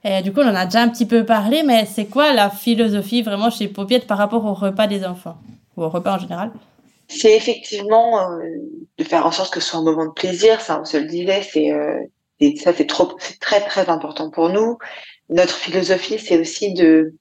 et 0.04 0.22
du 0.22 0.32
coup, 0.32 0.42
on 0.42 0.48
en 0.48 0.56
a 0.56 0.66
déjà 0.66 0.82
un 0.82 0.90
petit 0.90 1.06
peu 1.06 1.26
parlé, 1.26 1.64
mais 1.64 1.86
c'est 1.86 2.06
quoi 2.06 2.34
la 2.34 2.50
philosophie 2.50 3.22
vraiment 3.22 3.50
chez 3.50 3.68
Paupiette 3.68 4.08
par 4.08 4.18
rapport 4.18 4.46
au 4.46 4.54
repas 4.54 4.88
des 4.88 5.06
enfants? 5.06 5.38
Ou 5.76 5.84
au 5.84 5.90
repas 5.90 6.16
en 6.16 6.20
général? 6.20 6.52
C'est 7.08 7.36
effectivement 7.36 8.32
euh, 8.32 8.40
de 8.98 9.04
faire 9.04 9.26
en 9.26 9.32
sorte 9.32 9.54
que 9.54 9.60
ce 9.60 9.70
soit 9.70 9.80
un 9.80 9.84
moment 9.84 10.06
de 10.06 10.12
plaisir. 10.12 10.62
Ça, 10.62 10.80
on 10.80 10.86
se 10.86 10.98
le 10.98 11.06
disait, 11.06 11.42
c'est 11.42 11.72
euh, 11.72 12.00
ça, 12.58 12.74
c'est 12.74 12.88
trop, 12.88 13.16
c'est 13.20 13.40
très 13.40 13.62
très 13.62 13.90
important 13.90 14.30
pour 14.30 14.50
nous. 14.50 14.78
Notre 15.30 15.56
philosophie, 15.56 16.20
c'est 16.20 16.40
aussi 16.40 16.74
de 16.74 17.14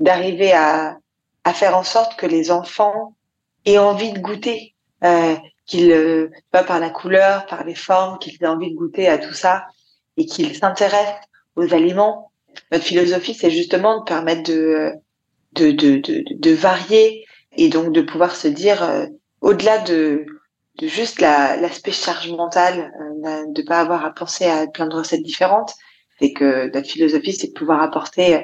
d'arriver 0.00 0.52
à 0.52 0.98
à 1.44 1.52
faire 1.52 1.76
en 1.76 1.82
sorte 1.82 2.16
que 2.16 2.26
les 2.26 2.50
enfants 2.50 3.14
aient 3.64 3.78
envie 3.78 4.12
de 4.12 4.18
goûter, 4.18 4.74
euh, 5.04 5.36
qu'ils 5.66 5.92
euh, 5.92 6.30
pas 6.50 6.64
par 6.64 6.80
la 6.80 6.90
couleur, 6.90 7.46
par 7.46 7.64
les 7.64 7.74
formes, 7.74 8.18
qu'ils 8.18 8.36
aient 8.42 8.46
envie 8.46 8.70
de 8.70 8.76
goûter 8.76 9.08
à 9.08 9.18
tout 9.18 9.34
ça 9.34 9.66
et 10.16 10.26
qu'ils 10.26 10.56
s'intéressent 10.56 11.20
aux 11.56 11.72
aliments. 11.74 12.32
Notre 12.70 12.84
philosophie, 12.84 13.34
c'est 13.34 13.50
justement 13.50 14.00
de 14.00 14.04
permettre 14.04 14.42
de, 14.42 14.92
de, 15.54 15.70
de, 15.70 15.96
de, 15.96 16.24
de 16.30 16.50
varier 16.52 17.24
et 17.56 17.68
donc 17.68 17.92
de 17.92 18.02
pouvoir 18.02 18.34
se 18.34 18.48
dire, 18.48 18.82
euh, 18.82 19.06
au-delà 19.40 19.78
de, 19.78 20.26
de 20.78 20.86
juste 20.86 21.20
l'aspect 21.20 21.92
charge 21.92 22.30
mentale, 22.30 22.92
euh, 23.24 23.44
de 23.48 23.62
pas 23.62 23.80
avoir 23.80 24.04
à 24.04 24.12
penser 24.12 24.46
à 24.46 24.66
plein 24.66 24.86
de 24.86 24.94
recettes 24.94 25.22
différentes, 25.22 25.74
c'est 26.18 26.32
que 26.32 26.70
notre 26.74 26.88
philosophie, 26.88 27.32
c'est 27.32 27.48
de 27.48 27.52
pouvoir 27.52 27.82
apporter 27.82 28.36
euh, 28.36 28.40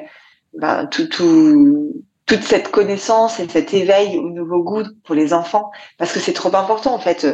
ben, 0.54 0.86
tout, 0.86 1.06
tout, 1.06 2.04
toute 2.28 2.42
cette 2.42 2.70
connaissance 2.70 3.40
et 3.40 3.48
cet 3.48 3.74
éveil 3.74 4.18
au 4.18 4.30
nouveau 4.30 4.62
goût 4.62 4.84
pour 5.04 5.14
les 5.14 5.32
enfants, 5.32 5.70
parce 5.96 6.12
que 6.12 6.20
c'est 6.20 6.34
trop 6.34 6.54
important 6.54 6.94
en 6.94 6.98
fait, 6.98 7.26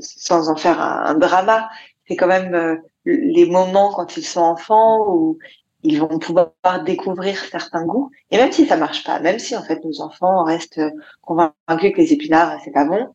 sans 0.00 0.50
en 0.50 0.56
faire 0.56 0.80
un, 0.80 1.04
un 1.06 1.14
drama. 1.14 1.70
C'est 2.08 2.16
quand 2.16 2.26
même 2.26 2.80
les 3.04 3.46
moments 3.46 3.92
quand 3.92 4.16
ils 4.16 4.26
sont 4.26 4.40
enfants 4.40 4.98
où 5.08 5.38
ils 5.84 5.98
vont 5.98 6.18
pouvoir 6.18 6.52
découvrir 6.84 7.38
certains 7.50 7.84
goûts. 7.84 8.10
Et 8.30 8.36
même 8.36 8.52
si 8.52 8.66
ça 8.66 8.76
marche 8.76 9.04
pas, 9.04 9.20
même 9.20 9.38
si 9.38 9.56
en 9.56 9.62
fait 9.62 9.82
nos 9.84 10.00
enfants 10.00 10.44
restent 10.44 10.80
convaincus 11.22 11.92
que 11.94 12.00
les 12.00 12.12
épinards 12.12 12.60
c'est 12.64 12.72
pas 12.72 12.84
bon, 12.84 13.08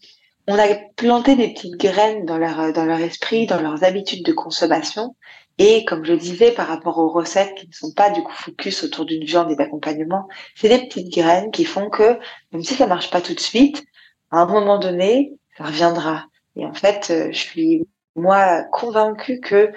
on 0.48 0.58
a 0.58 0.76
planté 0.96 1.36
des 1.36 1.54
petites 1.54 1.76
graines 1.76 2.26
dans 2.26 2.38
leur 2.38 2.72
dans 2.74 2.86
leur 2.86 3.00
esprit, 3.00 3.48
dans 3.48 3.62
leurs 3.62 3.84
habitudes 3.84 4.26
de 4.26 4.34
consommation. 4.34 5.16
Et 5.58 5.86
comme 5.86 6.06
je 6.06 6.14
disais, 6.14 6.52
par 6.52 6.68
rapport 6.68 6.98
aux 7.00 7.10
recettes 7.10 7.56
qui 7.56 7.68
ne 7.68 7.74
sont 7.74 7.92
pas 7.92 8.10
du 8.10 8.22
coup 8.22 8.32
focus 8.32 8.84
autour 8.84 9.06
d'une 9.06 9.24
viande 9.24 9.52
et 9.52 9.56
d'accompagnement, 9.56 10.28
c'est 10.56 10.70
des 10.70 10.88
petites 10.88 11.12
graines 11.12 11.52
qui 11.52 11.66
font 11.66 11.90
que 11.90 12.20
même 12.52 12.64
si 12.64 12.76
ça 12.76 12.88
marche 12.88 13.10
pas 13.10 13.22
tout 13.22 13.34
de 13.34 13.40
suite, 13.40 13.84
à 14.32 14.40
un 14.40 14.46
moment 14.46 14.78
donné, 14.78 15.34
ça 15.58 15.66
reviendra. 15.66 16.26
Et 16.56 16.66
en 16.66 16.74
fait, 16.74 17.08
euh, 17.10 17.30
je 17.32 17.38
suis 17.38 17.88
moi 18.16 18.64
convaincue 18.72 19.40
que 19.40 19.72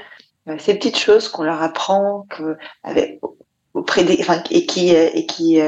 euh, 0.48 0.58
ces 0.58 0.74
petites 0.74 0.98
choses 0.98 1.28
qu'on 1.28 1.44
leur 1.44 1.62
apprend, 1.62 2.26
que 2.28 2.56
avec 2.82 3.20
auprès 3.74 4.04
des, 4.04 4.18
enfin, 4.20 4.42
et 4.50 4.66
qui 4.66 4.90
et 4.90 5.26
qui 5.26 5.60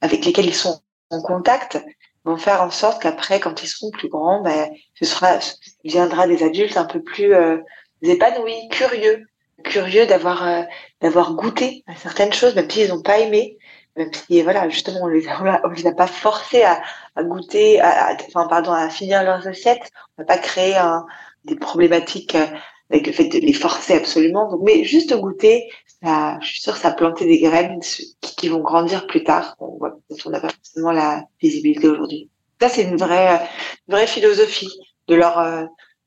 avec 0.00 0.24
lesquelles 0.24 0.46
ils 0.46 0.54
sont 0.54 0.80
en 1.10 1.22
contact, 1.22 1.78
vont 2.26 2.36
faire 2.36 2.60
en 2.60 2.70
sorte 2.70 3.00
qu'après, 3.00 3.40
quand 3.40 3.62
ils 3.62 3.68
seront 3.68 3.90
plus 3.90 4.08
grands, 4.08 4.42
ben, 4.42 4.68
ce 4.94 5.04
sera, 5.04 5.38
viendra 5.84 6.26
des 6.26 6.42
adultes 6.42 6.76
un 6.76 6.84
peu 6.84 7.00
plus 7.00 7.32
euh, 7.32 7.58
épanouis, 8.02 8.68
curieux, 8.70 9.26
curieux 9.66 10.06
d'avoir 10.06 10.46
euh, 10.46 10.62
d'avoir 11.00 11.34
goûté 11.34 11.84
à 11.86 11.94
certaines 11.96 12.32
choses, 12.32 12.54
même 12.54 12.70
s'ils 12.70 12.88
n'ont 12.88 13.02
pas 13.02 13.18
aimé, 13.18 13.58
même 13.96 14.12
si 14.12 14.42
voilà, 14.42 14.68
justement, 14.68 15.00
on 15.02 15.08
les 15.08 15.26
a, 15.28 15.60
on 15.64 15.68
les 15.70 15.86
a 15.86 15.92
pas 15.92 16.06
forcés 16.06 16.62
à, 16.62 16.82
à 17.16 17.22
goûter, 17.22 17.80
à, 17.80 18.16
enfin 18.28 18.46
pardon, 18.48 18.72
à 18.72 18.88
finir 18.90 19.22
leurs 19.22 19.46
assiettes. 19.46 19.90
On 20.16 20.22
n'a 20.22 20.26
pas 20.26 20.38
créé 20.38 20.76
un, 20.76 21.06
des 21.44 21.56
problématiques 21.56 22.34
euh, 22.34 22.46
avec 22.90 23.06
le 23.06 23.12
fait 23.12 23.28
de 23.28 23.38
les 23.38 23.52
forcer 23.52 23.94
absolument. 23.94 24.50
Donc, 24.50 24.60
mais 24.62 24.84
juste 24.84 25.14
goûter, 25.16 25.68
ça, 26.02 26.38
je 26.40 26.46
suis 26.46 26.60
sûre 26.60 26.76
ça 26.76 26.88
a 26.88 26.92
planté 26.92 27.26
des 27.26 27.40
graines 27.40 27.80
qui, 27.80 28.16
qui 28.20 28.48
vont 28.48 28.60
grandir 28.60 29.06
plus 29.06 29.24
tard. 29.24 29.56
On 29.60 29.76
voit 29.78 29.98
on 30.24 30.30
n'a 30.30 30.40
pas 30.40 30.50
forcément 30.50 30.92
la 30.92 31.24
visibilité 31.40 31.88
aujourd'hui. 31.88 32.30
Ça, 32.60 32.68
c'est 32.68 32.84
une 32.84 32.96
vraie, 32.96 33.40
une 33.88 33.94
vraie 33.94 34.06
philosophie 34.06 34.70
de 35.08 35.14
leur, 35.14 35.38
euh, 35.38 35.64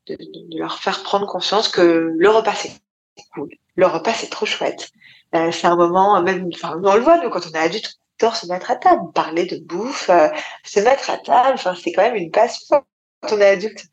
de, 0.07 0.15
de, 0.15 0.59
leur 0.59 0.79
faire 0.79 1.03
prendre 1.03 1.27
conscience 1.27 1.67
que 1.69 2.11
le 2.15 2.29
repas 2.29 2.55
c'est 2.55 2.71
cool, 3.33 3.49
le 3.75 3.87
repas 3.87 4.13
c'est 4.13 4.29
trop 4.29 4.45
chouette. 4.45 4.89
Euh, 5.35 5.51
c'est 5.51 5.67
un 5.67 5.75
moment, 5.75 6.21
même, 6.23 6.49
enfin, 6.53 6.79
on 6.83 6.95
le 6.95 7.01
voit, 7.01 7.23
nous, 7.23 7.29
quand 7.29 7.45
on 7.47 7.51
est 7.51 7.57
adulte, 7.57 7.99
on 8.21 8.25
adore 8.25 8.35
se 8.35 8.47
mettre 8.47 8.71
à 8.71 8.75
table, 8.75 9.11
parler 9.13 9.45
de 9.45 9.57
bouffe, 9.63 10.09
euh, 10.09 10.27
se 10.63 10.79
mettre 10.79 11.09
à 11.09 11.17
table, 11.17 11.53
enfin, 11.53 11.75
c'est 11.75 11.91
quand 11.91 12.01
même 12.01 12.15
une 12.15 12.31
passion 12.31 12.83
quand 13.21 13.35
on 13.35 13.39
est 13.39 13.45
adulte. 13.45 13.85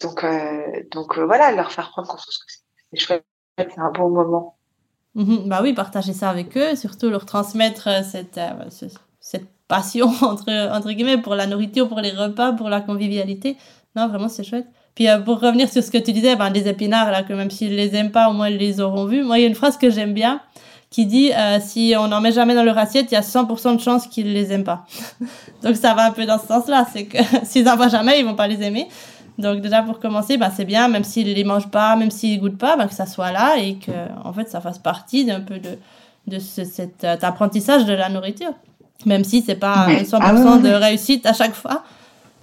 Donc, 0.00 0.24
euh, 0.24 0.82
donc 0.90 1.18
euh, 1.18 1.24
voilà, 1.26 1.52
leur 1.52 1.72
faire 1.72 1.90
prendre 1.90 2.08
conscience 2.08 2.38
que 2.38 2.52
c'est 2.92 3.00
chouette, 3.00 3.24
c'est 3.58 3.78
un 3.78 3.90
bon 3.92 4.10
moment. 4.10 4.56
Mmh, 5.14 5.48
bah 5.48 5.60
oui, 5.62 5.72
partager 5.74 6.12
ça 6.12 6.30
avec 6.30 6.56
eux, 6.56 6.76
surtout 6.76 7.10
leur 7.10 7.26
transmettre 7.26 7.88
euh, 7.88 8.02
cette, 8.02 8.38
euh, 8.38 8.70
cette 9.20 9.48
passion, 9.66 10.06
entre, 10.22 10.50
entre 10.72 10.92
guillemets, 10.92 11.20
pour 11.20 11.34
la 11.34 11.46
nourriture, 11.46 11.88
pour 11.88 12.00
les 12.00 12.12
repas, 12.12 12.52
pour 12.52 12.68
la 12.68 12.80
convivialité. 12.80 13.56
Non, 13.96 14.08
vraiment, 14.08 14.28
c'est 14.28 14.44
chouette. 14.44 14.66
Puis 15.00 15.08
euh, 15.08 15.18
pour 15.18 15.40
revenir 15.40 15.72
sur 15.72 15.82
ce 15.82 15.90
que 15.90 15.96
tu 15.96 16.12
disais, 16.12 16.36
ben, 16.36 16.50
des 16.50 16.68
épinards, 16.68 17.10
là, 17.10 17.22
que 17.22 17.32
même 17.32 17.50
s'ils 17.50 17.74
les 17.74 17.96
aiment 17.96 18.10
pas, 18.10 18.28
au 18.28 18.34
moins 18.34 18.50
ils 18.50 18.58
les 18.58 18.82
auront 18.82 19.06
vus. 19.06 19.22
Moi, 19.22 19.38
il 19.38 19.42
y 19.42 19.44
a 19.46 19.48
une 19.48 19.54
phrase 19.54 19.78
que 19.78 19.88
j'aime 19.88 20.12
bien 20.12 20.42
qui 20.90 21.06
dit 21.06 21.32
euh, 21.32 21.56
si 21.58 21.94
on 21.98 22.08
n'en 22.08 22.20
met 22.20 22.32
jamais 22.32 22.54
dans 22.54 22.64
leur 22.64 22.76
assiette, 22.76 23.06
il 23.10 23.14
y 23.14 23.16
a 23.16 23.22
100% 23.22 23.76
de 23.76 23.80
chances 23.80 24.06
qu'ils 24.06 24.30
les 24.30 24.52
aiment 24.52 24.64
pas. 24.64 24.84
Donc 25.62 25.76
ça 25.76 25.94
va 25.94 26.04
un 26.04 26.10
peu 26.10 26.26
dans 26.26 26.38
ce 26.38 26.46
sens-là, 26.48 26.86
c'est 26.92 27.06
que 27.06 27.16
s'ils 27.44 27.64
n'en 27.64 27.76
voient 27.76 27.88
jamais, 27.88 28.20
ils 28.20 28.26
vont 28.26 28.34
pas 28.34 28.46
les 28.46 28.62
aimer. 28.62 28.88
Donc 29.38 29.62
déjà 29.62 29.80
pour 29.80 30.00
commencer, 30.00 30.36
bah, 30.36 30.50
c'est 30.54 30.66
bien, 30.66 30.86
même 30.88 31.04
s'ils 31.04 31.32
les 31.32 31.44
mangent 31.44 31.70
pas, 31.70 31.96
même 31.96 32.10
s'ils 32.10 32.38
goûtent 32.38 32.58
pas, 32.58 32.76
bah, 32.76 32.86
que 32.86 32.92
ça 32.94 33.06
soit 33.06 33.32
là 33.32 33.56
et 33.56 33.76
que 33.76 33.92
en 34.22 34.34
fait 34.34 34.50
ça 34.50 34.60
fasse 34.60 34.78
partie 34.78 35.24
d'un 35.24 35.40
peu 35.40 35.58
de, 35.60 35.78
de 36.26 36.38
ce, 36.38 36.62
cet 36.64 37.04
euh, 37.04 37.16
apprentissage 37.22 37.86
de 37.86 37.94
la 37.94 38.10
nourriture. 38.10 38.52
Même 39.06 39.24
si 39.24 39.40
c'est 39.40 39.54
pas 39.54 39.86
Ouais. 39.86 40.02
100% 40.02 40.18
Ah 40.20 40.34
ouais, 40.34 40.42
ouais, 40.42 40.58
de 40.58 40.74
réussite 40.74 41.24
à 41.24 41.32
chaque 41.32 41.54
fois. 41.54 41.84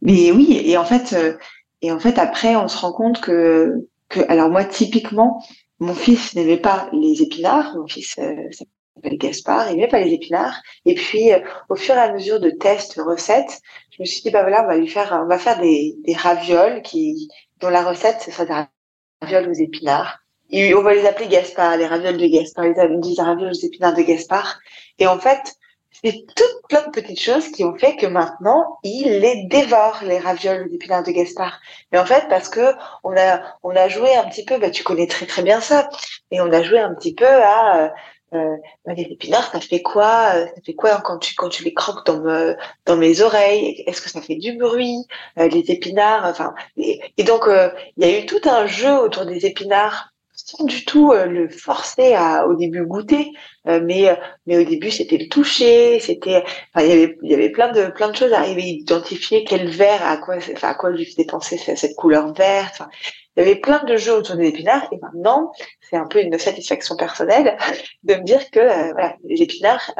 Mais 0.02 0.32
oui, 0.32 0.60
et 0.64 0.76
en 0.76 0.86
fait, 0.86 1.16
et 1.82 1.92
en 1.92 2.00
fait 2.00 2.18
après, 2.18 2.56
on 2.56 2.68
se 2.68 2.78
rend 2.78 2.92
compte 2.92 3.22
que, 3.22 3.88
que, 4.10 4.20
alors 4.30 4.50
moi 4.50 4.64
typiquement, 4.66 5.44
mon 5.80 5.94
fils 5.94 6.36
n'aimait 6.36 6.58
pas 6.58 6.90
les 6.94 7.22
épinards. 7.22 7.76
Mon 7.76 7.88
fils 7.88 8.18
euh, 8.20 8.34
s'appelle 8.52 9.18
Gaspard, 9.18 9.70
il 9.70 9.76
n'aimait 9.76 9.88
pas 9.88 10.00
les 10.00 10.14
épinards. 10.14 10.62
Et 10.86 10.96
puis, 10.96 11.32
euh, 11.32 11.40
au 11.70 11.76
fur 11.76 11.96
et 11.96 12.00
à 12.00 12.12
mesure 12.12 12.40
de 12.40 12.50
tests, 12.50 13.00
recettes, 13.00 13.62
je 13.92 14.02
me 14.02 14.06
suis 14.06 14.22
dit 14.22 14.32
bah 14.32 14.42
voilà, 14.42 14.64
on 14.64 14.68
va 14.68 14.78
lui 14.78 14.88
faire, 14.88 15.20
on 15.24 15.28
va 15.28 15.38
faire 15.38 15.60
des, 15.60 15.96
des 16.06 16.16
ravioles 16.16 16.82
qui, 16.82 17.30
dont 17.60 17.70
la 17.70 17.84
recette 17.84 18.22
ce 18.22 18.32
sera 18.32 18.46
des 18.46 18.68
ravioles 19.22 19.50
aux 19.50 19.54
épinards. 19.54 20.20
On 20.54 20.82
va 20.82 20.94
les 20.94 21.06
appeler 21.06 21.28
Gaspard, 21.28 21.78
les 21.78 21.88
ravioles 21.88 22.18
de 22.18 22.28
Gaspard. 22.28 22.66
Ils 22.66 23.00
disent 23.02 23.20
ravioles 23.20 23.52
aux 23.52 23.66
épinards 23.66 23.96
de 23.96 24.02
Gaspard. 24.02 24.60
Et 24.98 25.06
en 25.06 25.20
fait, 25.20 25.57
c'est 26.04 26.26
toutes 26.36 26.68
plein 26.70 26.84
de 26.86 26.92
petites 26.92 27.20
choses 27.20 27.50
qui 27.50 27.64
ont 27.64 27.76
fait 27.76 27.96
que 27.96 28.06
maintenant, 28.06 28.78
il 28.84 29.20
les 29.20 29.46
dévore, 29.46 30.00
les 30.04 30.20
ravioles 30.20 30.68
aux 30.68 30.74
épinards 30.74 31.04
de 31.04 31.12
Gaspard. 31.12 31.60
Mais 31.92 32.00
en 32.00 32.06
fait, 32.06 32.28
parce 32.30 32.50
que 32.50 32.74
on 33.04 33.16
a, 33.18 33.42
on 33.64 33.76
a 33.76 33.88
joué 33.88 34.16
un 34.16 34.26
petit 34.26 34.46
peu, 34.46 34.58
bah, 34.58 34.70
tu 34.70 34.84
connais 34.84 35.08
très 35.08 35.26
très 35.26 35.44
bien 35.44 35.62
ça, 35.62 35.90
et 36.32 36.42
on 36.42 36.52
a 36.52 36.62
joué 36.64 36.80
un 36.80 36.94
petit 36.94 37.14
peu 37.14 37.26
à, 37.26 37.86
euh, 37.86 37.90
euh, 38.34 38.58
bah, 38.86 38.94
les 38.94 39.04
épinards, 39.04 39.52
ça 39.52 39.60
fait 39.62 39.82
quoi, 39.82 40.32
euh, 40.36 40.46
ça 40.48 40.62
fait 40.66 40.74
quoi 40.74 41.02
quand 41.02 41.18
tu, 41.20 41.34
quand 41.36 41.50
tu 41.50 41.64
les 41.64 41.74
croques 41.74 42.06
dans, 42.06 42.20
me, 42.20 42.58
dans 42.86 42.98
mes 42.98 43.22
oreilles? 43.22 43.84
Est-ce 43.88 44.02
que 44.02 44.10
ça 44.10 44.22
fait 44.22 44.36
du 44.36 44.58
bruit? 44.58 45.06
Euh, 45.40 45.48
les 45.48 45.72
épinards, 45.72 46.26
enfin, 46.26 46.54
et, 46.78 47.00
donc, 47.24 47.48
euh, 47.48 47.70
il 47.96 48.06
y 48.06 48.14
a 48.14 48.20
eu 48.20 48.26
tout 48.26 48.42
un 48.46 48.68
jeu 48.68 48.92
autour 49.00 49.26
des 49.26 49.46
épinards 49.46 50.14
sans 50.38 50.66
du 50.66 50.86
tout 50.86 51.12
euh, 51.12 51.26
le 51.26 51.50
forcer 51.50 52.14
à 52.14 52.48
au 52.48 52.56
début 52.56 52.86
goûter. 52.86 53.32
Euh, 53.68 53.82
mais 53.84 54.10
euh, 54.10 54.16
mais 54.46 54.58
au 54.58 54.64
début 54.64 54.92
c'était 54.92 55.18
le 55.18 55.28
toucher 55.28 56.00
c'était 56.00 56.44
il 56.78 56.86
y 56.86 56.92
avait 56.92 57.18
il 57.24 57.32
y 57.32 57.34
avait 57.34 57.50
plein 57.50 57.72
de 57.72 57.88
plein 57.88 58.10
de 58.10 58.16
choses 58.16 58.32
à 58.32 58.40
arriver 58.40 58.64
identifier 58.64 59.44
quel 59.44 59.68
vert 59.70 60.06
à 60.06 60.18
quoi 60.18 60.38
enfin 60.38 60.70
à 60.70 60.76
quoi 60.76 60.92
lui 60.92 61.06
faisait 61.06 61.26
penser 61.26 61.58
cette, 61.58 61.96
couleur 61.96 62.34
verte. 62.34 62.82
Il 63.36 63.42
y 63.42 63.44
avait 63.44 63.60
plein 63.60 63.84
de 63.84 63.98
jeux 63.98 64.14
autour 64.14 64.36
des 64.36 64.48
épinards 64.48 64.88
et 64.92 64.98
maintenant 65.02 65.52
c'est 65.82 65.98
un 65.98 66.08
peu 66.08 66.22
une 66.22 66.38
satisfaction 66.40 66.96
personnelle 66.96 67.58
de 68.04 68.16
me 68.16 68.24
dire 68.24 68.50
que 68.52 68.94
les 69.28 69.42
épinards 69.42 69.94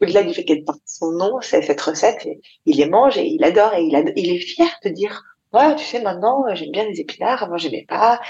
au-delà 0.00 0.22
du 0.22 0.34
fait 0.34 0.44
qu'elle 0.44 0.64
porte 0.64 0.80
son 0.86 1.12
nom 1.12 1.40
c'est 1.40 1.62
cette 1.62 1.80
recette 1.80 2.26
il 2.66 2.76
les 2.76 2.86
mange 2.86 3.16
et 3.16 3.26
il 3.26 3.44
adore 3.44 3.74
et 3.74 3.82
il, 3.82 4.12
il 4.16 4.34
est 4.34 4.40
fier 4.40 4.68
de 4.84 4.90
dire 4.90 5.22
ouais 5.52 5.76
tu 5.76 5.84
sais 5.84 6.00
maintenant 6.00 6.44
j'aime 6.54 6.72
bien 6.72 6.84
les 6.84 7.00
épinards 7.00 7.42
avant 7.42 7.56
j'aimais 7.56 7.86
pas 7.88 8.20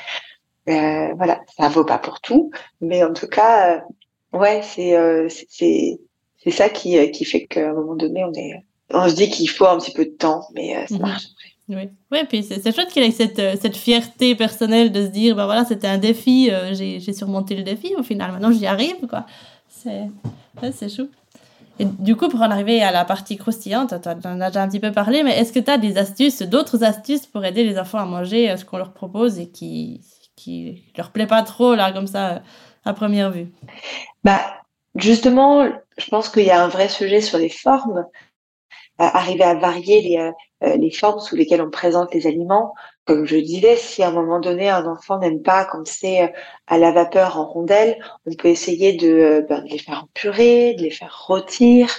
euh, 0.69 1.13
voilà, 1.17 1.41
ça 1.57 1.69
vaut 1.69 1.85
pas 1.85 1.99
pour 1.99 2.21
tout, 2.21 2.51
mais 2.81 3.03
en 3.05 3.13
tout 3.13 3.27
cas, 3.29 3.77
euh, 3.77 4.39
ouais, 4.39 4.61
c'est 4.63 4.97
euh, 4.97 5.29
c'est 5.29 5.47
c'est 5.51 5.99
c'est 6.43 6.51
ça 6.51 6.69
qui 6.69 7.11
qui 7.13 7.25
fait 7.25 7.47
qu'à 7.47 7.71
un 7.71 7.75
moment 7.75 7.95
donné, 7.97 8.25
on 8.25 8.33
est, 8.33 8.65
on 8.93 9.09
se 9.09 9.15
dit 9.15 9.31
qu'il 9.31 9.49
faut 9.51 9.67
un 9.67 9.79
petit 9.79 9.93
peu 9.93 10.05
de 10.05 10.11
temps, 10.11 10.43
mais 10.55 10.87
ça 10.87 10.95
Mhm. 10.95 11.01
marche. 11.03 11.25
Oui, 11.71 11.89
oui 12.13 12.19
puis 12.29 12.43
c'est 12.43 12.75
chouette 12.75 12.89
qu'il 12.89 13.03
ait 13.03 13.11
cette, 13.11 13.41
cette 13.59 13.77
fierté 13.77 14.35
personnelle 14.35 14.93
de 14.93 15.03
se 15.07 15.11
dire, 15.11 15.35
bah 15.35 15.47
voilà, 15.47 15.65
c'était 15.65 15.87
un 15.87 15.97
défi, 15.97 16.51
j'ai 16.73 17.13
surmonté 17.15 17.55
le 17.57 17.63
défi, 17.63 17.95
au 17.97 18.03
final, 18.03 18.33
maintenant 18.33 18.53
j'y 18.53 18.67
arrive, 18.67 19.07
quoi. 19.09 19.25
C'est 19.71 20.03
ouais, 20.63 20.73
c'est 20.73 20.91
chou. 20.95 21.09
Et 21.79 21.87
du 21.87 22.17
coup, 22.17 22.29
pour 22.29 22.41
en 22.43 22.51
arriver 22.51 22.83
à 22.83 22.93
la 22.93 23.07
partie 23.07 23.37
croustillante, 23.39 23.95
tu 24.03 24.09
en 24.29 24.41
as 24.43 24.51
déjà 24.51 24.63
un 24.63 24.69
petit 24.69 24.79
peu 24.79 24.93
parlé, 24.93 25.23
mais 25.23 25.39
est-ce 25.39 25.55
que 25.55 25.59
tu 25.59 25.71
as 25.71 25.79
des 25.79 25.97
astuces, 25.97 26.43
d'autres 26.43 26.85
astuces 26.85 27.27
pour 27.27 27.43
aider 27.47 27.65
les 27.65 27.79
enfants 27.79 27.99
à 27.99 28.05
manger 28.05 28.55
ce 28.59 28.65
qu'on 28.67 28.77
leur 28.77 28.93
propose 28.93 29.39
et 29.41 29.49
qui, 29.49 30.03
qui 30.37 30.85
leur 30.97 31.11
plaît 31.11 31.27
pas 31.27 31.43
trop, 31.43 31.75
là, 31.75 31.93
comme 31.93 32.07
ça, 32.07 32.43
à 32.85 32.93
première 32.95 33.31
vue 33.31 33.53
Bah, 34.25 34.41
justement, 34.95 35.67
je 35.97 36.11
pense 36.11 36.29
qu'il 36.29 36.45
y 36.45 36.51
a 36.51 36.63
un 36.63 36.69
vrai 36.69 36.89
sujet 36.89 37.21
sur 37.21 37.39
les 37.39 37.49
formes, 37.49 38.07
arriver 38.99 39.45
à 39.45 39.55
varier 39.55 40.01
les 40.03 40.19
euh, 40.19 40.31
euh, 40.63 40.77
les 40.77 40.91
formes 40.91 41.21
sous 41.21 41.37
lesquelles 41.37 41.61
on 41.61 41.71
présente 41.71 42.15
les 42.15 42.27
aliments. 42.27 42.75
Comme 43.05 43.27
je 43.27 43.37
disais, 43.37 43.77
si 43.77 44.03
à 44.03 44.09
un 44.09 44.13
moment 44.13 44.41
donné 44.41 44.71
un 44.71 44.87
enfant 44.87 45.19
n'aime 45.19 45.43
pas 45.43 45.65
quand 45.65 45.87
c'est 45.87 46.23
euh, 46.23 46.29
à 46.67 46.79
la 46.79 46.93
vapeur 46.93 47.39
en 47.39 47.47
rondelles, 47.47 47.99
on 48.27 48.35
peut 48.35 48.49
essayer 48.49 48.95
de, 48.95 49.45
ben, 49.49 49.63
de 49.63 49.69
les 49.69 49.79
faire 49.79 50.05
en 50.05 50.09
purée, 50.15 50.75
de 50.75 50.83
les 50.83 50.91
faire 50.91 51.25
rôtir, 51.27 51.91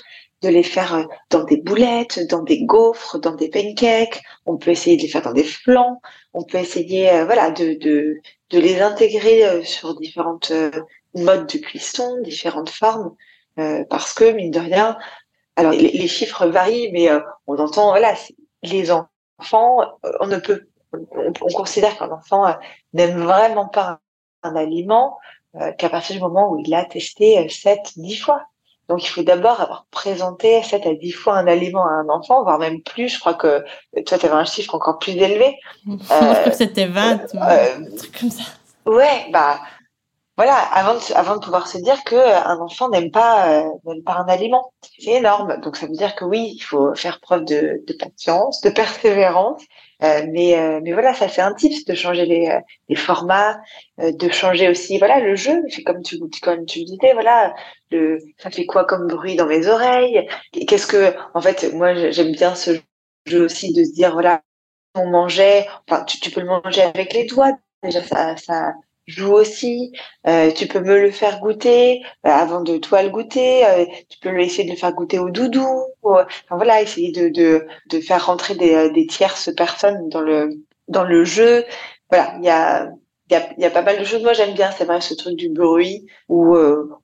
de 0.42 0.50
les 0.50 0.64
faire 0.64 0.96
euh, 0.96 1.04
dans 1.30 1.44
des 1.44 1.58
boulettes, 1.58 2.20
dans 2.30 2.44
des 2.44 2.64
gaufres, 2.66 3.20
dans 3.20 3.36
des 3.36 3.50
pancakes. 3.50 4.22
On 4.46 4.58
peut 4.58 4.72
essayer 4.72 4.98
de 4.98 5.04
les 5.04 5.08
faire 5.08 5.22
dans 5.22 5.34
des 5.34 5.44
flans. 5.44 6.02
On 6.34 6.44
peut 6.44 6.58
essayer, 6.58 7.12
euh, 7.12 7.26
voilà, 7.26 7.52
de, 7.52 7.74
de 7.80 8.20
de 8.52 8.60
les 8.60 8.80
intégrer 8.80 9.46
euh, 9.46 9.64
sur 9.64 9.96
différentes 10.00 10.52
modes 11.16 11.48
de 11.48 11.58
cuisson, 11.58 12.22
différentes 12.22 12.70
formes, 12.70 13.16
parce 13.90 14.14
que 14.14 14.32
mine 14.32 14.52
de 14.52 14.60
rien, 14.60 14.98
alors 15.56 15.72
les, 15.72 16.08
chiffres 16.08 16.46
varient, 16.48 16.92
mais 16.92 17.08
on 17.48 17.58
entend, 17.58 17.90
voilà, 17.90 18.14
les 18.64 18.92
enfants, 18.92 19.78
on 20.20 20.28
ne 20.28 20.38
peut, 20.38 20.68
on, 20.92 21.34
on 21.42 21.54
considère 21.54 21.98
qu'un 21.98 22.12
enfant 22.12 22.54
n'aime 22.94 23.18
vraiment 23.24 23.68
pas 23.68 24.00
un, 24.44 24.50
un 24.50 24.56
aliment 24.58 25.18
qu'à 25.78 25.90
partir 25.90 26.16
du 26.16 26.22
moment 26.22 26.52
où 26.52 26.60
il 26.60 26.70
l'a 26.70 26.86
testé 26.86 27.40
euh, 27.40 27.50
7, 27.50 27.94
10 27.98 28.18
fois. 28.18 28.46
Donc 28.90 29.04
il 29.04 29.08
faut 29.08 29.24
d'abord 29.24 29.60
avoir 29.62 29.86
présenté 29.92 30.62
7 30.62 30.86
à 30.86 30.94
10 30.94 31.12
fois 31.12 31.38
un 31.38 31.48
aliment 31.48 31.86
à 31.86 31.92
un 31.92 32.10
enfant, 32.10 32.44
voire 32.44 32.60
même 32.60 32.82
plus. 32.82 33.10
Je 33.10 33.20
crois 33.20 33.34
que 33.34 33.48
euh, 33.48 33.62
toi, 34.06 34.18
tu 34.18 34.26
avais 34.26 34.36
un 34.36 34.46
chiffre 34.46 34.76
encore 34.76 35.00
plus 35.00 35.14
élevé. 35.14 35.58
Moi, 35.86 35.98
je 36.02 36.06
crois 36.08 36.36
que 36.52 36.56
c'était 36.56 36.88
20, 36.88 37.34
mais 37.34 37.40
euh, 37.42 37.78
un 37.78 37.96
truc 37.96 38.20
comme 38.20 38.32
ça. 38.32 38.44
Ouais, 38.86 39.28
bah 39.32 39.60
voilà, 40.38 40.56
avant 40.58 40.96
de, 40.96 41.14
avant 41.16 41.36
de 41.36 41.40
pouvoir 41.40 41.68
se 41.68 41.78
dire 41.78 42.04
que 42.04 42.16
euh, 42.16 42.44
un 42.44 42.60
enfant 42.60 42.90
n'aime 42.90 43.10
pas 43.10 43.48
euh, 43.48 43.70
n'aime 43.86 44.04
pas 44.04 44.16
un 44.16 44.28
aliment, 44.28 44.74
c'est 45.00 45.12
énorme. 45.12 45.62
Donc 45.62 45.78
ça 45.78 45.86
veut 45.86 45.94
dire 45.94 46.14
que 46.16 46.26
oui, 46.26 46.52
il 46.56 46.60
faut 46.60 46.94
faire 46.94 47.22
preuve 47.22 47.46
de, 47.46 47.82
de 47.88 47.94
patience, 47.94 48.60
de 48.62 48.70
persévérance. 48.70 49.64
Euh, 50.06 50.26
mais 50.32 50.58
euh, 50.58 50.80
mais 50.84 50.93
voilà, 50.93 51.14
ça 51.14 51.28
c'est 51.28 51.41
un 51.41 51.53
tips 51.53 51.86
de 51.86 51.95
changer 51.95 52.26
les, 52.26 52.47
euh, 52.47 52.95
formats, 52.95 53.60
de 53.97 54.30
changer 54.30 54.70
aussi 54.70 54.97
voilà 54.99 55.20
le 55.20 55.36
jeu. 55.36 55.64
C'est 55.70 55.84
comme 55.84 56.01
tu 56.03 56.20
comme 56.41 56.66
tu 56.66 56.84
disais, 56.84 57.14
voilà 57.14 57.53
ça 58.39 58.49
fait 58.49 58.66
quoi 58.66 58.86
comme 58.86 59.08
bruit 59.08 59.36
dans 59.36 59.47
mes 59.47 59.68
oreilles? 59.68 60.28
Qu'est-ce 60.68 60.88
que 60.88 61.14
en 61.34 61.41
fait 61.41 61.74
moi 61.74 61.93
j'aime 62.12 62.34
bien 62.34 62.56
ce 62.56 62.72
jeu 63.26 63.45
aussi 63.45 63.74
de 63.74 63.84
se 63.84 63.93
dire 63.93 64.14
voilà 64.14 64.41
on 64.95 65.10
mangeait, 65.10 65.68
enfin, 65.89 66.03
tu, 66.06 66.32
peux 66.32 66.41
le 66.41 66.47
manger 66.47 66.82
avec 66.82 67.14
les 67.14 67.26
doigts. 67.26 67.51
Déjà, 67.84 68.01
ça 68.03 68.74
joue 69.08 69.34
aussi. 69.34 69.91
Euh, 70.28 70.51
tu 70.51 70.68
peux 70.68 70.80
me 70.80 70.99
le 70.99 71.12
faire 71.12 71.39
goûter 71.39 72.01
euh, 72.26 72.30
avant 72.30 72.62
de 72.62 72.78
toi 72.78 73.03
le 73.03 73.10
goûter. 73.10 73.66
Euh, 73.66 73.86
tu 74.10 74.20
peux 74.20 74.38
essayer 74.39 74.66
de 74.66 74.72
le 74.72 74.78
faire 74.78 74.93
goûter 74.93 75.20
au 75.20 75.30
doudou. 75.30 75.68
enfin, 76.03 76.26
voilà, 76.51 76.82
essayer 76.82 77.12
de, 77.12 77.30
de, 77.30 77.66
de 77.89 77.99
faire 77.99 78.26
rentrer 78.26 78.56
des, 78.56 78.89
des 78.91 79.08
tierces 79.08 79.53
personnes 79.56 80.10
dans 80.10 80.22
le 80.22 80.49
dans 80.88 81.03
le 81.03 81.24
jeu. 81.26 81.64
Voilà, 82.10 82.34
il 82.39 82.45
y 82.45 82.49
a 82.49 82.89
y 83.32 83.36
a, 83.36 83.49
y 83.58 83.66
a, 83.66 83.72
pas 83.72 83.82
mal 83.82 83.97
de 83.99 84.03
choses. 84.03 84.22
Moi, 84.22 84.34
j'aime 84.34 84.53
bien, 84.53 84.70
c'est 84.72 84.86
vrai, 84.86 85.01
ce 85.01 85.16
truc 85.16 85.36
du 85.36 85.49
bruit 85.49 86.06
ou 86.30 86.56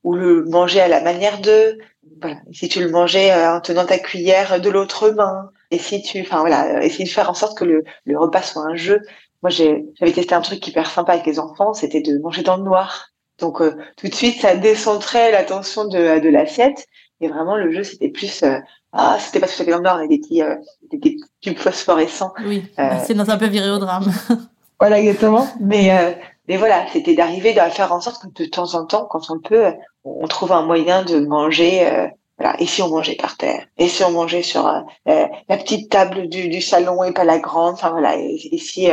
ou 0.04 0.14
le 0.14 0.44
manger 0.44 0.80
à 0.80 0.88
la 0.88 1.00
manière 1.00 1.40
de. 1.40 1.78
Voilà. 2.20 2.36
Si 2.52 2.68
tu 2.68 2.80
le 2.80 2.90
mangeais 2.90 3.32
en 3.34 3.60
tenant 3.60 3.84
ta 3.84 3.98
cuillère 3.98 4.60
de 4.60 4.70
l'autre 4.70 5.10
main, 5.10 5.50
et 5.72 5.78
si 5.78 6.02
tu, 6.02 6.20
enfin 6.20 6.40
voilà, 6.40 6.84
essayer 6.84 7.04
de 7.04 7.08
faire 7.08 7.30
en 7.30 7.34
sorte 7.34 7.56
que 7.58 7.64
le, 7.64 7.82
le 8.04 8.18
repas 8.18 8.42
soit 8.42 8.62
un 8.62 8.76
jeu. 8.76 9.00
Moi, 9.42 9.50
j'avais 9.50 10.12
testé 10.12 10.34
un 10.34 10.40
truc 10.40 10.66
hyper 10.66 10.88
sympa 10.88 11.12
avec 11.14 11.26
les 11.26 11.38
enfants, 11.38 11.74
c'était 11.74 12.00
de 12.00 12.18
manger 12.18 12.42
dans 12.42 12.56
le 12.56 12.62
noir. 12.62 13.12
Donc 13.42 13.60
euh, 13.60 13.74
tout 13.96 14.08
de 14.08 14.14
suite, 14.14 14.40
ça 14.40 14.54
décentrait 14.54 15.32
l'attention 15.32 15.84
de, 15.86 16.20
de 16.20 16.28
l'assiette. 16.28 16.86
Et 17.20 17.28
vraiment, 17.28 17.56
le 17.56 17.70
jeu, 17.72 17.82
c'était 17.82 18.08
plus 18.08 18.42
euh, 18.42 18.58
ah, 18.92 19.16
c'était 19.18 19.40
pas 19.40 19.46
tout 19.46 19.60
à 19.60 19.64
fait 19.64 19.70
dans 19.70 19.78
le 19.78 19.82
noir, 19.82 19.96
avec 19.96 20.10
des 20.10 20.18
petits, 20.18 20.42
euh, 20.42 20.56
des, 20.90 20.98
des 20.98 21.16
tubes 21.40 21.58
phosphorescents. 21.58 22.32
Oui, 22.46 22.64
c'est 23.04 23.14
dans 23.14 23.28
un 23.30 23.38
peu 23.38 23.46
viré 23.46 23.70
au 23.70 23.78
drame. 23.78 24.10
voilà, 24.80 25.00
exactement. 25.00 25.48
Mais 25.60 26.16
mais 26.48 26.56
voilà, 26.56 26.84
c'était 26.92 27.14
d'arriver 27.14 27.58
à 27.58 27.70
faire 27.70 27.92
en 27.92 28.00
sorte 28.00 28.22
que 28.22 28.42
de 28.42 28.48
temps 28.48 28.74
en 28.74 28.84
temps, 28.84 29.06
quand 29.08 29.30
on 29.30 29.38
peut, 29.38 29.72
on 30.04 30.26
trouve 30.26 30.52
un 30.52 30.62
moyen 30.62 31.04
de 31.04 31.20
manger. 31.20 31.88
voilà. 32.36 32.60
Et 32.60 32.66
si 32.66 32.82
on 32.82 32.88
mangeait 32.88 33.14
par 33.14 33.36
terre? 33.36 33.64
Et 33.78 33.88
si 33.88 34.02
on 34.02 34.10
mangeait 34.10 34.42
sur 34.42 34.64
la 35.06 35.56
petite 35.56 35.88
table 35.88 36.28
du, 36.28 36.48
du, 36.48 36.60
salon 36.60 37.04
et 37.04 37.12
pas 37.12 37.24
la 37.24 37.38
grande? 37.38 37.74
Enfin 37.74 37.90
voilà. 37.90 38.16
Et, 38.16 38.40
et 38.50 38.58
si 38.58 38.90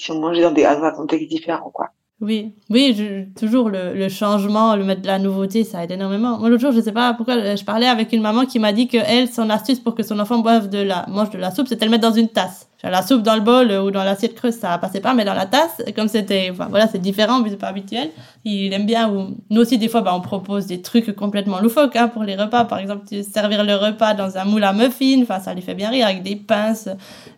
si 0.00 0.10
on 0.10 0.20
mangeait 0.20 0.42
dans 0.42 0.52
des 0.52 0.62
dans 0.62 0.82
un 0.82 0.92
quoi. 1.72 1.90
Oui, 2.22 2.54
oui, 2.68 2.94
je, 2.96 3.24
toujours 3.38 3.70
le, 3.70 3.94
le, 3.94 4.08
changement, 4.10 4.76
le 4.76 4.84
la 5.04 5.18
nouveauté, 5.18 5.64
ça 5.64 5.84
aide 5.84 5.92
énormément. 5.92 6.38
Moi, 6.38 6.50
l'autre 6.50 6.60
jour, 6.60 6.72
je 6.72 6.80
sais 6.80 6.92
pas 6.92 7.14
pourquoi, 7.14 7.54
je 7.56 7.64
parlais 7.64 7.86
avec 7.86 8.12
une 8.12 8.20
maman 8.20 8.44
qui 8.44 8.58
m'a 8.58 8.72
dit 8.74 8.88
que 8.88 8.98
elle, 8.98 9.28
son 9.28 9.48
astuce 9.48 9.80
pour 9.80 9.94
que 9.94 10.02
son 10.02 10.18
enfant 10.18 10.38
boive 10.38 10.68
de 10.68 10.78
la, 10.78 11.06
mange 11.08 11.30
de 11.30 11.38
la 11.38 11.50
soupe, 11.50 11.66
c'était 11.66 11.86
de 11.86 11.90
le 11.90 11.92
mettre 11.92 12.06
dans 12.08 12.14
une 12.14 12.28
tasse 12.28 12.69
la 12.88 13.02
soupe 13.02 13.22
dans 13.22 13.34
le 13.34 13.42
bol 13.42 13.70
ou 13.70 13.90
dans 13.90 14.04
l'assiette 14.04 14.34
creuse, 14.34 14.54
ça 14.54 14.78
passait 14.78 15.00
pas, 15.00 15.12
mais 15.12 15.26
dans 15.26 15.34
la 15.34 15.44
tasse, 15.44 15.82
comme 15.94 16.08
c'était, 16.08 16.48
enfin, 16.50 16.68
voilà, 16.70 16.86
c'est 16.86 17.00
différent, 17.00 17.40
mais 17.40 17.50
c'est 17.50 17.58
pas 17.58 17.68
habituel. 17.68 18.10
Il 18.44 18.72
aime 18.72 18.86
bien, 18.86 19.10
ou 19.10 19.36
nous 19.50 19.60
aussi, 19.60 19.76
des 19.76 19.88
fois, 19.88 20.00
bah, 20.00 20.14
on 20.14 20.22
propose 20.22 20.66
des 20.66 20.80
trucs 20.80 21.14
complètement 21.14 21.60
loufoques, 21.60 21.96
hein, 21.96 22.08
pour 22.08 22.22
les 22.22 22.36
repas. 22.36 22.64
Par 22.64 22.78
exemple, 22.78 23.04
servir 23.30 23.64
le 23.64 23.74
repas 23.74 24.14
dans 24.14 24.38
un 24.38 24.44
moule 24.44 24.64
à 24.64 24.72
muffins, 24.72 25.20
enfin, 25.22 25.40
ça 25.40 25.52
lui 25.52 25.60
fait 25.60 25.74
bien 25.74 25.90
rire, 25.90 26.06
avec 26.06 26.22
des 26.22 26.36
pinces, 26.36 26.88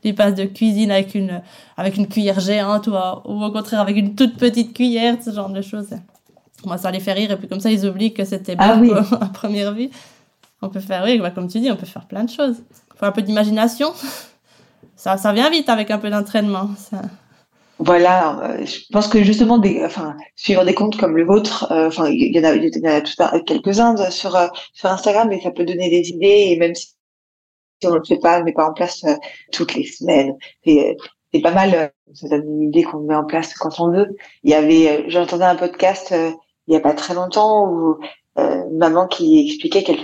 des 0.05 0.13
pinces 0.13 0.37
de 0.37 0.45
cuisine 0.45 0.93
avec 0.93 1.17
une, 1.17 1.43
avec 1.77 1.97
une 1.97 2.07
cuillère 2.07 2.39
géante, 2.39 2.87
ou, 2.87 2.93
ou 2.93 3.45
au 3.45 3.51
contraire, 3.51 3.81
avec 3.81 3.97
une 3.97 4.15
toute 4.15 4.37
petite 4.37 4.73
cuillère, 4.75 5.17
ce 5.25 5.33
genre 5.33 5.51
de 5.51 5.63
choses. 5.63 5.91
Moi, 6.65 6.79
ça 6.79 6.93
les 6.93 7.01
fait 7.01 7.15
rire, 7.15 7.33
et 7.33 7.37
puis 7.37 7.49
comme 7.49 7.59
ça, 7.59 7.73
ils 7.73 7.85
oublient 7.85 8.15
que 8.15 8.25
c'était 8.25 8.55
ah 8.59 8.77
bien, 8.77 8.95
à 9.21 9.27
première 9.27 9.73
vue. 9.73 9.91
On 10.61 10.69
peut 10.69 10.79
faire, 10.79 11.03
oui, 11.05 11.19
bah, 11.19 11.33
comme 11.33 11.49
tu 11.49 11.59
dis, 11.59 11.69
on 11.69 11.77
peut 11.77 11.87
faire 11.87 12.07
plein 12.07 12.23
de 12.23 12.31
choses. 12.31 12.63
Faut 12.95 13.07
un 13.07 13.11
peu 13.11 13.23
d'imagination 13.23 13.89
ça, 15.03 15.17
ça 15.17 15.33
vient 15.33 15.51
vite 15.51 15.69
avec 15.69 15.91
un 15.91 15.99
peu 15.99 16.11
d'entraînement. 16.11 16.69
Voilà, 17.81 18.39
euh, 18.45 18.65
je 18.65 18.79
pense 18.93 19.09
que 19.09 19.25
justement, 19.25 19.61
suivre 20.37 20.65
des 20.65 20.75
comptes 20.75 20.97
comme 20.97 21.17
le 21.17 21.25
vôtre, 21.25 21.67
euh, 21.73 21.89
enfin, 21.89 22.09
il 22.09 22.33
y 22.33 22.39
en 22.39 22.45
a, 22.45 23.41
quelques-uns 23.41 23.97
sur 24.11 24.37
euh, 24.37 24.47
sur 24.75 24.89
Instagram, 24.89 25.27
mais 25.29 25.41
ça 25.41 25.51
peut 25.51 25.65
donner 25.65 25.91
des 25.91 26.11
idées 26.11 26.51
et 26.51 26.57
même 26.57 26.77
si 26.77 26.95
on 27.85 27.91
ne 27.91 27.97
le 27.97 28.05
fait 28.07 28.19
pas, 28.19 28.37
on 28.37 28.41
ne 28.41 28.45
met 28.45 28.53
pas 28.53 28.69
en 28.69 28.73
place 28.73 29.05
toutes 29.51 29.75
les 29.75 29.85
semaines, 29.85 30.37
c'est 30.65 30.97
pas 31.43 31.51
mal. 31.51 31.91
ça 32.15 32.29
donne 32.29 32.47
une 32.47 32.69
idée 32.69 32.85
qu'on 32.85 33.01
met 33.01 33.17
en 33.17 33.25
place 33.25 33.55
quand 33.55 33.81
on 33.81 33.91
veut. 33.91 34.17
Il 34.45 34.51
y 34.53 34.55
avait, 34.55 35.11
j'entendais 35.11 35.47
un 35.47 35.57
podcast 35.57 36.15
il 36.69 36.75
y 36.75 36.77
a 36.77 36.81
pas 36.81 36.95
très 36.95 37.15
longtemps 37.15 37.69
où 37.69 37.99
maman 38.71 39.09
qui 39.09 39.49
expliquait 39.49 39.83
qu'elle 39.83 39.99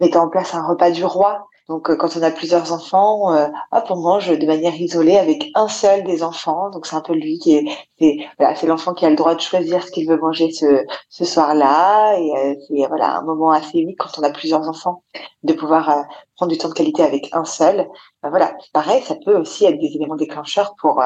mettait 0.00 0.16
en 0.16 0.30
place 0.30 0.54
un 0.54 0.66
repas 0.66 0.90
du 0.90 1.04
roi 1.04 1.46
donc, 1.68 1.90
euh, 1.90 1.96
quand 1.96 2.16
on 2.16 2.22
a 2.22 2.30
plusieurs 2.30 2.72
enfants, 2.72 3.34
euh, 3.34 3.48
hop, 3.72 3.86
on 3.90 3.96
mange 3.96 4.28
de 4.28 4.46
manière 4.46 4.74
isolée 4.80 5.16
avec 5.16 5.50
un 5.56 5.66
seul 5.66 6.04
des 6.04 6.22
enfants. 6.22 6.70
Donc, 6.70 6.86
c'est 6.86 6.94
un 6.94 7.00
peu 7.00 7.12
lui 7.14 7.38
qui 7.38 7.54
est, 7.56 7.64
c'est, 7.98 8.18
voilà, 8.38 8.54
l'enfant 8.62 8.94
qui 8.94 9.04
a 9.04 9.10
le 9.10 9.16
droit 9.16 9.34
de 9.34 9.40
choisir 9.40 9.82
ce 9.82 9.90
qu'il 9.90 10.08
veut 10.08 10.16
manger 10.16 10.52
ce, 10.52 10.84
ce 11.08 11.24
soir-là. 11.24 12.18
Et 12.20 12.30
euh, 12.36 12.54
c'est 12.68 12.86
voilà 12.86 13.16
un 13.18 13.22
moment 13.22 13.50
assez 13.50 13.78
unique 13.78 13.98
quand 13.98 14.16
on 14.18 14.22
a 14.22 14.30
plusieurs 14.30 14.68
enfants 14.68 15.02
de 15.42 15.52
pouvoir 15.54 16.04
prendre 16.36 16.52
du 16.52 16.58
temps 16.58 16.68
de 16.68 16.74
qualité 16.74 17.02
avec 17.02 17.30
un 17.32 17.44
seul. 17.44 17.88
Ben, 18.22 18.30
voilà, 18.30 18.56
pareil, 18.72 19.02
ça 19.02 19.16
peut 19.24 19.36
aussi 19.36 19.64
être 19.64 19.80
des 19.80 19.96
éléments 19.96 20.16
déclencheurs 20.16 20.74
pour 20.80 21.02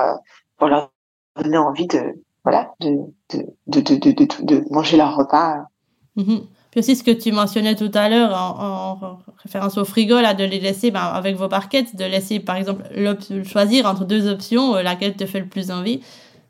pour 0.59 0.69
leur 0.69 0.91
donner 1.43 1.57
envie 1.57 1.87
de 1.87 2.23
voilà 2.45 2.75
de 2.81 2.99
de 3.31 3.47
de 3.67 3.81
de 3.81 4.11
de, 4.13 4.27
de, 4.43 4.65
manger 4.71 4.99
leur 4.99 5.17
repas. 5.17 5.65
Mm-hmm. 6.17 6.43
Puis 6.71 6.81
aussi 6.81 6.95
ce 6.95 7.03
que 7.03 7.11
tu 7.11 7.33
mentionnais 7.33 7.75
tout 7.75 7.91
à 7.95 8.09
l'heure 8.09 8.33
en, 8.33 8.99
en, 9.03 9.19
référence 9.43 9.77
au 9.77 9.85
frigo, 9.85 10.21
là, 10.21 10.35
de 10.35 10.45
les 10.45 10.61
laisser 10.61 10.91
ben, 10.91 11.01
avec 11.01 11.37
vos 11.37 11.49
barquettes, 11.49 11.97
de 11.97 12.05
laisser 12.05 12.39
par 12.39 12.57
exemple 12.57 12.85
choisir 13.45 13.87
entre 13.87 14.05
deux 14.05 14.29
options, 14.29 14.77
euh, 14.77 14.83
laquelle 14.83 15.15
te 15.15 15.27
fait 15.27 15.41
le 15.41 15.49
plus 15.49 15.71
envie. 15.71 16.01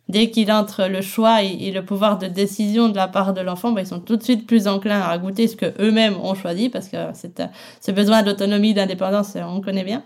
Dès 0.09 0.29
qu'il 0.29 0.51
entre 0.51 0.89
le 0.89 1.03
choix 1.03 1.43
et, 1.43 1.71
le 1.71 1.85
pouvoir 1.85 2.19
de 2.19 2.27
décision 2.27 2.89
de 2.89 2.97
la 2.97 3.07
part 3.07 3.33
de 3.33 3.41
l'enfant, 3.41 3.73
ben, 3.73 3.83
ils 3.83 3.87
sont 3.87 4.01
tout 4.01 4.17
de 4.17 4.23
suite 4.23 4.47
plus 4.47 4.67
enclins 4.67 5.01
à 5.01 5.17
goûter 5.19 5.47
ce 5.47 5.57
que 5.57 5.73
eux-mêmes 5.81 6.17
ont 6.21 6.35
choisi, 6.35 6.69
parce 6.69 6.89
que 6.89 6.97
c'est, 7.15 7.41
ce 7.81 7.91
besoin 7.93 8.23
d'autonomie, 8.23 8.75
d'indépendance, 8.75 9.37
on 9.37 9.61
connaît 9.61 9.85
bien. 9.85 10.03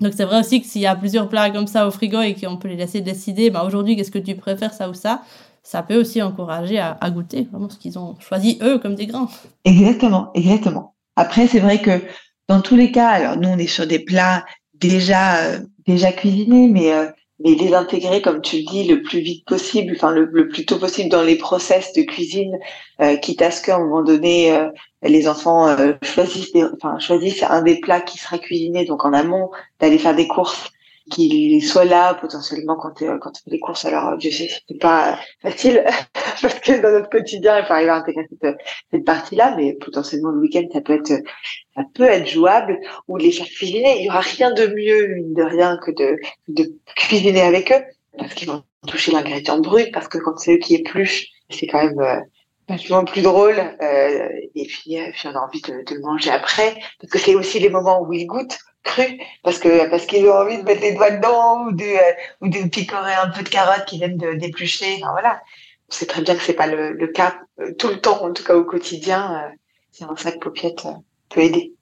Donc 0.00 0.14
c'est 0.16 0.24
vrai 0.24 0.40
aussi 0.40 0.60
que 0.60 0.66
s'il 0.66 0.80
y 0.80 0.86
a 0.86 0.96
plusieurs 0.96 1.28
plats 1.28 1.50
comme 1.50 1.66
ça 1.66 1.86
au 1.86 1.90
frigo 1.90 2.20
et 2.20 2.34
qu'on 2.34 2.56
peut 2.56 2.68
les 2.68 2.76
laisser 2.76 3.00
décider, 3.00 3.50
ben, 3.50 3.62
aujourd'hui 3.62 3.96
qu'est-ce 3.96 4.10
que 4.10 4.18
tu 4.18 4.34
préfères, 4.34 4.72
ça 4.72 4.88
ou 4.88 4.94
ça, 4.94 5.22
ça 5.64 5.82
peut 5.82 5.96
aussi 5.96 6.22
encourager 6.22 6.78
à, 6.78 7.10
goûter 7.10 7.48
vraiment 7.50 7.70
ce 7.70 7.78
qu'ils 7.78 7.98
ont 7.98 8.16
choisi 8.20 8.58
eux 8.62 8.78
comme 8.78 8.94
des 8.94 9.06
grands. 9.06 9.28
Exactement, 9.64 10.30
exactement. 10.34 10.94
Après, 11.16 11.46
c'est 11.48 11.58
vrai 11.58 11.80
que 11.80 12.02
dans 12.48 12.60
tous 12.60 12.76
les 12.76 12.92
cas, 12.92 13.08
alors 13.08 13.36
nous 13.38 13.48
on 13.48 13.58
est 13.58 13.66
sur 13.66 13.86
des 13.86 13.98
plats 13.98 14.44
déjà 14.74 15.38
euh, 15.38 15.58
déjà 15.86 16.12
cuisinés, 16.12 16.68
mais 16.68 16.92
euh, 16.92 17.06
mais 17.40 17.54
les 17.54 17.72
intégrer 17.72 18.20
comme 18.20 18.42
tu 18.42 18.58
le 18.58 18.64
dis 18.64 18.84
le 18.84 19.02
plus 19.02 19.20
vite 19.20 19.46
possible, 19.46 19.94
enfin 19.96 20.12
le, 20.12 20.48
plus 20.48 20.66
tôt 20.66 20.78
possible 20.78 21.08
dans 21.08 21.22
les 21.22 21.36
process 21.36 21.92
de 21.94 22.02
cuisine, 22.02 22.58
euh, 23.00 23.16
quitte 23.16 23.40
à 23.40 23.50
ce 23.50 23.62
qu'à 23.62 23.76
un 23.76 23.80
moment 23.80 24.02
donné 24.02 24.56
les 25.02 25.28
enfants 25.28 25.74
choisissent, 26.02 26.52
choisissent 27.00 27.42
un 27.42 27.62
des 27.62 27.80
plats 27.80 28.00
qui 28.00 28.18
sera 28.18 28.38
cuisiné 28.38 28.84
donc 28.84 29.04
en 29.04 29.12
amont 29.12 29.50
d'aller 29.80 29.98
faire 29.98 30.14
des 30.14 30.28
courses 30.28 30.70
qu'il 31.10 31.62
soit 31.62 31.84
là 31.84 32.14
potentiellement 32.14 32.76
quand 32.76 32.92
tu 32.92 33.06
quand 33.20 33.36
fais 33.36 33.50
les 33.50 33.60
courses. 33.60 33.84
Alors 33.84 34.18
je 34.18 34.30
sais 34.30 34.50
c'est 34.68 34.80
pas 34.80 35.18
facile 35.42 35.84
parce 36.42 36.60
que 36.60 36.80
dans 36.80 36.90
notre 36.90 37.10
quotidien 37.10 37.58
il 37.58 37.66
faut 37.66 37.72
arriver 37.72 37.90
à 37.90 37.96
intégrer 37.96 38.26
cette, 38.30 38.56
cette 38.90 39.04
partie-là, 39.04 39.54
mais 39.56 39.74
potentiellement 39.74 40.30
le 40.30 40.40
week-end 40.40 40.64
ça 40.72 40.80
peut 40.80 40.94
être 40.94 41.12
ça 41.74 41.82
peut 41.94 42.04
être 42.04 42.26
jouable 42.26 42.78
ou 43.08 43.16
les 43.16 43.32
faire 43.32 43.46
cuisiner. 43.46 44.00
Il 44.00 44.06
y 44.06 44.08
aura 44.08 44.20
rien 44.20 44.52
de 44.52 44.66
mieux 44.66 45.16
de 45.34 45.42
rien 45.42 45.78
que 45.78 45.90
de 45.90 46.16
de 46.48 46.72
cuisiner 46.96 47.42
avec 47.42 47.70
eux 47.72 47.82
parce 48.18 48.34
qu'ils 48.34 48.48
vont 48.48 48.62
toucher 48.86 49.12
l'ingrédient 49.12 49.58
brut 49.58 49.92
parce 49.92 50.08
que 50.08 50.18
quand 50.18 50.38
c'est 50.38 50.54
eux 50.54 50.58
qui 50.58 50.74
épluchent 50.74 51.26
c'est 51.50 51.66
quand 51.66 51.84
même 51.84 52.00
euh, 52.00 53.04
plus 53.04 53.22
drôle 53.22 53.58
euh, 53.58 54.28
et 54.54 54.66
puis, 54.66 54.98
euh, 54.98 55.10
puis 55.12 55.28
on 55.28 55.36
a 55.36 55.40
envie 55.40 55.60
de, 55.60 55.84
de 55.84 55.94
le 55.94 56.00
manger 56.00 56.30
après 56.30 56.74
parce 57.00 57.12
que 57.12 57.18
c'est 57.18 57.34
aussi 57.34 57.58
les 57.58 57.68
moments 57.68 58.00
où 58.02 58.12
ils 58.12 58.26
goûtent 58.26 58.58
cru 58.84 59.18
parce 59.42 59.58
que 59.58 59.88
parce 59.90 60.06
qu'ils 60.06 60.26
ont 60.26 60.34
envie 60.34 60.58
de 60.58 60.62
mettre 60.62 60.82
les 60.82 60.92
doigts 60.92 61.10
dedans 61.10 61.66
ou 61.66 61.72
de 61.72 61.84
euh, 61.84 62.12
ou 62.40 62.48
de 62.48 62.68
picorer 62.68 63.14
un 63.14 63.30
peu 63.30 63.42
de 63.42 63.48
carottes 63.48 63.86
qui 63.86 63.98
viennent 63.98 64.16
d'éplucher. 64.16 65.00
Enfin, 65.02 65.12
voilà. 65.12 65.40
On 65.90 65.92
sait 65.92 66.06
très 66.06 66.22
bien 66.22 66.34
que 66.34 66.42
c'est 66.42 66.54
pas 66.54 66.66
le, 66.66 66.92
le 66.92 67.06
cas 67.08 67.38
euh, 67.60 67.72
tout 67.78 67.88
le 67.88 68.00
temps, 68.00 68.24
en 68.24 68.32
tout 68.32 68.44
cas 68.44 68.54
au 68.54 68.64
quotidien. 68.64 69.34
Euh, 69.34 69.54
c'est 69.90 70.04
un 70.04 70.16
sac 70.16 70.40
paupiette 70.40 70.86
peut 71.30 71.40
aider. 71.40 71.72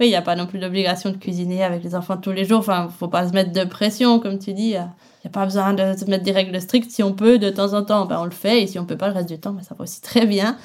Oui, 0.00 0.06
il 0.06 0.10
n'y 0.10 0.16
a 0.16 0.22
pas 0.22 0.36
non 0.36 0.46
plus 0.46 0.58
d'obligation 0.58 1.10
de 1.10 1.16
cuisiner 1.16 1.62
avec 1.62 1.82
les 1.82 1.94
enfants 1.94 2.16
tous 2.16 2.32
les 2.32 2.44
jours. 2.44 2.60
Enfin, 2.60 2.88
faut 2.88 3.08
pas 3.08 3.28
se 3.28 3.32
mettre 3.32 3.52
de 3.52 3.64
pression, 3.64 4.20
comme 4.20 4.38
tu 4.38 4.52
dis. 4.52 4.76
Il 5.22 5.28
n'y 5.28 5.30
a 5.30 5.34
pas 5.34 5.44
besoin 5.44 5.72
de 5.72 5.96
se 5.96 6.04
mettre 6.06 6.24
des 6.24 6.32
règles 6.32 6.60
strictes. 6.60 6.90
Si 6.90 7.00
on 7.02 7.12
peut, 7.12 7.38
de 7.38 7.48
temps 7.48 7.74
en 7.74 7.84
temps, 7.84 8.06
ben, 8.06 8.18
on 8.20 8.24
le 8.24 8.32
fait. 8.32 8.62
Et 8.62 8.66
si 8.66 8.80
on 8.80 8.84
peut 8.84 8.96
pas 8.96 9.06
le 9.06 9.14
reste 9.14 9.28
du 9.28 9.38
temps, 9.38 9.52
ben, 9.52 9.62
ça 9.62 9.76
va 9.76 9.84
aussi 9.84 10.00
très 10.00 10.26
bien. 10.26 10.56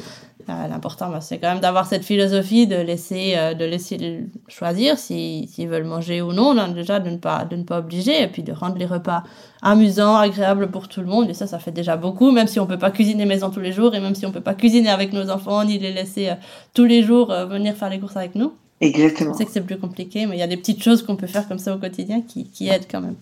Euh, 0.49 0.67
l'important, 0.67 1.09
bah, 1.09 1.21
c'est 1.21 1.37
quand 1.37 1.49
même 1.49 1.59
d'avoir 1.59 1.85
cette 1.85 2.03
philosophie 2.03 2.65
de 2.65 2.77
laisser, 2.77 3.33
euh, 3.35 3.53
de 3.53 3.65
laisser 3.65 4.25
choisir 4.47 4.97
s'ils 4.97 5.47
si, 5.47 5.65
veulent 5.67 5.83
manger 5.83 6.21
ou 6.21 6.31
non, 6.31 6.55
déjà 6.69 6.99
de 6.99 7.09
ne, 7.09 7.17
pas, 7.17 7.45
de 7.45 7.55
ne 7.55 7.63
pas 7.63 7.79
obliger, 7.79 8.23
et 8.23 8.27
puis 8.27 8.41
de 8.41 8.51
rendre 8.51 8.77
les 8.77 8.85
repas 8.85 9.23
amusants, 9.61 10.15
agréables 10.15 10.71
pour 10.71 10.87
tout 10.87 11.01
le 11.01 11.07
monde. 11.07 11.29
Et 11.29 11.33
ça, 11.33 11.45
ça 11.45 11.59
fait 11.59 11.71
déjà 11.71 11.97
beaucoup, 11.97 12.31
même 12.31 12.47
si 12.47 12.59
on 12.59 12.65
peut 12.65 12.79
pas 12.79 12.91
cuisiner 12.91 13.25
maison 13.25 13.51
tous 13.51 13.59
les 13.59 13.73
jours, 13.73 13.93
et 13.93 13.99
même 13.99 14.15
si 14.15 14.25
on 14.25 14.31
peut 14.31 14.41
pas 14.41 14.55
cuisiner 14.55 14.89
avec 14.89 15.13
nos 15.13 15.29
enfants, 15.29 15.65
ni 15.65 15.77
les 15.77 15.91
laisser 15.91 16.29
euh, 16.29 16.35
tous 16.73 16.85
les 16.85 17.03
jours 17.03 17.27
venir 17.27 17.75
faire 17.75 17.89
les 17.89 17.99
courses 17.99 18.17
avec 18.17 18.33
nous. 18.33 18.53
Exactement. 18.79 19.33
Je 19.33 19.39
sais 19.39 19.45
que 19.45 19.51
c'est 19.51 19.61
plus 19.61 19.77
compliqué, 19.77 20.25
mais 20.25 20.37
il 20.37 20.39
y 20.39 20.43
a 20.43 20.47
des 20.47 20.57
petites 20.57 20.81
choses 20.81 21.03
qu'on 21.03 21.15
peut 21.15 21.27
faire 21.27 21.47
comme 21.47 21.59
ça 21.59 21.75
au 21.75 21.77
quotidien 21.77 22.21
qui, 22.21 22.45
qui 22.45 22.69
aident 22.69 22.87
quand 22.89 23.01
même. 23.01 23.15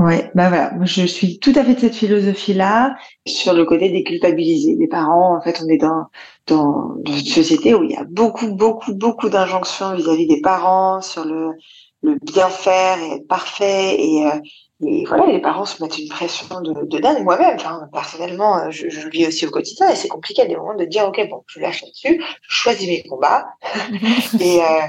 Ouais, 0.00 0.30
bah 0.34 0.48
voilà, 0.48 0.72
je 0.82 1.04
suis 1.04 1.38
tout 1.40 1.52
à 1.56 1.62
fait 1.62 1.74
de 1.74 1.80
cette 1.80 1.94
philosophie-là 1.94 2.96
sur 3.26 3.52
le 3.52 3.66
côté 3.66 3.90
déculpabiliser 3.90 4.74
les 4.76 4.88
parents. 4.88 5.36
En 5.36 5.42
fait, 5.42 5.60
on 5.62 5.68
est 5.68 5.76
dans 5.76 6.06
dans, 6.46 6.94
dans 7.04 7.12
une 7.12 7.26
société 7.26 7.74
où 7.74 7.82
il 7.84 7.90
y 7.90 7.96
a 7.96 8.04
beaucoup, 8.04 8.54
beaucoup, 8.54 8.94
beaucoup 8.94 9.28
d'injonctions 9.28 9.94
vis-à-vis 9.94 10.26
des 10.26 10.40
parents 10.40 11.02
sur 11.02 11.26
le 11.26 11.50
le 12.02 12.16
bien 12.22 12.48
faire 12.48 12.98
et 12.98 13.16
être 13.16 13.28
parfait 13.28 13.96
et 14.00 14.26
euh, 14.26 14.40
et 14.82 15.04
voilà, 15.04 15.26
les 15.26 15.40
parents 15.40 15.66
se 15.66 15.82
mettent 15.82 15.98
une 15.98 16.08
pression 16.08 16.62
de, 16.62 16.86
de 16.86 16.98
dingue. 16.98 17.22
Moi-même, 17.22 17.56
enfin, 17.56 17.86
personnellement, 17.92 18.56
euh, 18.56 18.70
je, 18.70 18.88
je, 18.88 19.06
vis 19.08 19.26
aussi 19.26 19.46
au 19.46 19.50
quotidien 19.50 19.90
et 19.90 19.96
c'est 19.96 20.08
compliqué 20.08 20.40
à 20.40 20.46
des 20.46 20.56
moments 20.56 20.74
de 20.74 20.86
dire, 20.86 21.06
OK, 21.06 21.20
bon, 21.28 21.44
je 21.46 21.60
lâche 21.60 21.82
là-dessus, 21.82 22.22
je 22.40 22.54
choisis 22.54 22.88
mes 22.88 23.02
combats. 23.02 23.46
et 24.40 24.62
euh, 24.62 24.80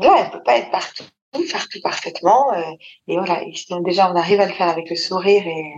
là, 0.00 0.14
elle 0.18 0.30
peut 0.30 0.42
pas 0.42 0.56
être 0.56 0.70
partout, 0.70 1.04
faire 1.44 1.68
tout 1.68 1.80
parfaitement. 1.82 2.52
Euh, 2.54 2.60
et 3.08 3.16
voilà, 3.16 3.42
et 3.44 3.52
sinon 3.54 3.80
déjà, 3.80 4.10
on 4.12 4.16
arrive 4.16 4.40
à 4.40 4.46
le 4.46 4.52
faire 4.52 4.68
avec 4.68 4.88
le 4.90 4.96
sourire 4.96 5.42
et, 5.46 5.72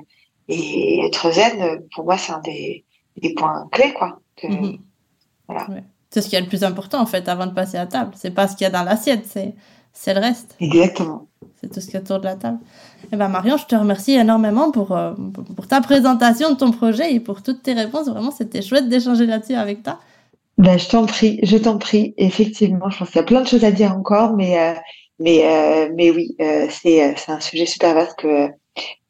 et 0.48 1.04
être 1.06 1.30
zen, 1.30 1.80
pour 1.94 2.04
moi, 2.04 2.16
c'est 2.18 2.32
un 2.32 2.40
des, 2.40 2.84
des 3.20 3.34
points 3.34 3.68
clés, 3.72 3.92
quoi. 3.94 4.20
Que, 4.36 4.46
Mhm. 4.48 4.78
Voilà. 5.48 5.68
Ouais. 5.70 5.82
C'est 6.10 6.20
ce 6.22 6.28
qui 6.28 6.36
est 6.36 6.40
le 6.40 6.46
plus 6.46 6.62
important 6.64 7.00
en 7.00 7.06
fait 7.06 7.28
avant 7.28 7.46
de 7.46 7.52
passer 7.52 7.76
à 7.78 7.86
table. 7.86 8.12
C'est 8.14 8.30
pas 8.30 8.48
ce 8.48 8.56
qu'il 8.56 8.64
y 8.64 8.66
a 8.66 8.70
dans 8.70 8.82
l'assiette, 8.82 9.26
c'est 9.26 9.54
c'est 9.92 10.14
le 10.14 10.20
reste. 10.20 10.54
Exactement. 10.60 11.26
C'est 11.60 11.72
tout 11.72 11.80
ce 11.80 11.86
qu'il 11.86 11.94
y 11.94 11.96
a 11.96 12.00
autour 12.00 12.20
de 12.20 12.24
la 12.24 12.36
table. 12.36 12.58
Eh 13.12 13.16
ben 13.16 13.28
Marion, 13.28 13.56
je 13.56 13.64
te 13.66 13.74
remercie 13.74 14.12
énormément 14.12 14.70
pour, 14.70 14.92
euh, 14.92 15.12
pour 15.56 15.66
ta 15.66 15.80
présentation 15.80 16.50
de 16.50 16.56
ton 16.56 16.70
projet 16.70 17.12
et 17.14 17.18
pour 17.20 17.42
toutes 17.42 17.62
tes 17.62 17.72
réponses. 17.72 18.08
Vraiment, 18.08 18.30
c'était 18.30 18.62
chouette 18.62 18.88
d'échanger 18.88 19.26
là-dessus 19.26 19.54
avec 19.54 19.82
toi. 19.82 19.98
Ben, 20.56 20.78
je 20.78 20.88
t'en 20.88 21.06
prie, 21.06 21.40
je 21.42 21.56
t'en 21.56 21.78
prie. 21.78 22.14
Effectivement, 22.16 22.90
je 22.90 22.98
pense 22.98 23.08
qu'il 23.10 23.16
y 23.16 23.20
a 23.20 23.24
plein 23.26 23.40
de 23.40 23.46
choses 23.48 23.64
à 23.64 23.70
dire 23.72 23.92
encore, 23.96 24.34
mais 24.34 24.58
euh, 24.58 24.74
mais 25.18 25.44
euh, 25.44 25.90
mais 25.94 26.10
oui, 26.10 26.36
euh, 26.40 26.66
c'est 26.70 27.02
euh, 27.02 27.12
c'est 27.16 27.32
un 27.32 27.40
sujet 27.40 27.66
super 27.66 27.94
vaste 27.94 28.16
que 28.18 28.48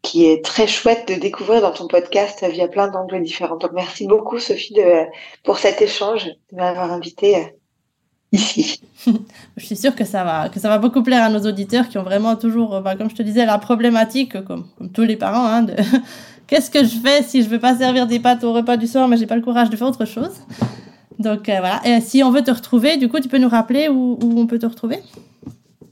qui 0.03 0.27
est 0.27 0.45
très 0.45 0.67
chouette 0.67 1.09
de 1.09 1.15
découvrir 1.15 1.61
dans 1.61 1.73
ton 1.73 1.87
podcast 1.87 2.45
via 2.51 2.69
plein 2.69 2.89
d'angles 2.89 3.23
différents. 3.23 3.57
Donc 3.57 3.73
merci 3.75 4.07
beaucoup 4.07 4.39
Sophie 4.39 4.75
de 4.75 5.05
pour 5.45 5.59
cet 5.59 5.83
échange, 5.83 6.27
de 6.53 6.57
m'avoir 6.57 6.93
invité 6.93 7.37
euh, 7.37 7.45
ici. 8.33 8.81
Je 9.57 9.67
suis 9.67 9.77
sûre 9.77 9.95
que 9.95 10.05
ça 10.05 10.25
va 10.25 10.49
que 10.49 10.61
ça 10.61 10.69
va 10.69 10.79
beaucoup 10.79 11.03
plaire 11.03 11.25
à 11.25 11.29
nos 11.29 11.41
auditeurs 11.47 11.89
qui 11.89 11.99
ont 11.99 12.05
vraiment 12.05 12.37
toujours, 12.37 12.81
bah, 12.81 12.97
comme 12.97 13.11
je 13.11 13.17
te 13.17 13.23
disais, 13.23 13.45
la 13.45 13.59
problématique, 13.59 14.43
comme, 14.45 14.67
comme 14.79 14.91
tous 14.91 15.05
les 15.05 15.17
parents, 15.17 15.47
hein, 15.47 15.63
de 15.63 15.75
qu'est-ce 16.47 16.71
que 16.71 16.85
je 16.85 16.97
fais 17.05 17.23
si 17.23 17.43
je 17.43 17.49
veux 17.49 17.61
pas 17.61 17.77
servir 17.77 18.07
des 18.07 18.21
pâtes 18.21 18.45
au 18.45 18.53
repas 18.53 18.77
du 18.77 18.87
soir, 18.87 19.09
mais 19.09 19.17
j'ai 19.17 19.27
pas 19.27 19.37
le 19.37 19.43
courage 19.43 19.69
de 19.69 19.77
faire 19.77 19.89
autre 19.89 20.07
chose. 20.07 20.41
Donc 21.19 21.49
euh, 21.49 21.59
voilà. 21.59 21.81
Et 21.85 22.01
si 22.01 22.23
on 22.23 22.31
veut 22.31 22.43
te 22.43 22.51
retrouver, 22.51 22.97
du 22.97 23.09
coup, 23.09 23.21
tu 23.21 23.29
peux 23.29 23.39
nous 23.39 23.49
rappeler 23.49 23.89
où, 23.89 24.19
où 24.23 24.41
on 24.41 24.47
peut 24.47 24.59
te 24.59 24.67
retrouver? 24.67 25.01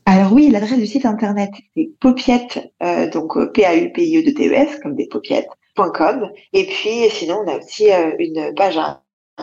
Alors 0.09 0.33
oui, 0.33 0.51
l'adresse 0.51 0.79
du 0.79 0.87
site 0.87 1.05
internet 1.05 1.51
c'est 1.77 1.91
paupiette, 2.01 2.61
euh, 2.81 3.11
donc 3.11 3.37
euh, 3.37 3.51
p 3.51 3.65
a 3.65 3.75
u 3.77 3.91
p 3.93 4.05
i 4.07 4.17
e 4.19 4.23
de 4.25 4.31
t 4.31 4.49
e 4.49 4.53
s 4.53 4.79
comme 4.81 4.95
des 4.95 5.09
paupiètes.com. 5.09 6.31
Et 6.53 6.65
puis 6.65 7.11
sinon 7.11 7.43
on 7.45 7.49
a 7.49 7.59
aussi 7.59 7.93
euh, 7.93 8.13
une 8.21 8.55
page, 8.55 8.79
un, 8.79 9.01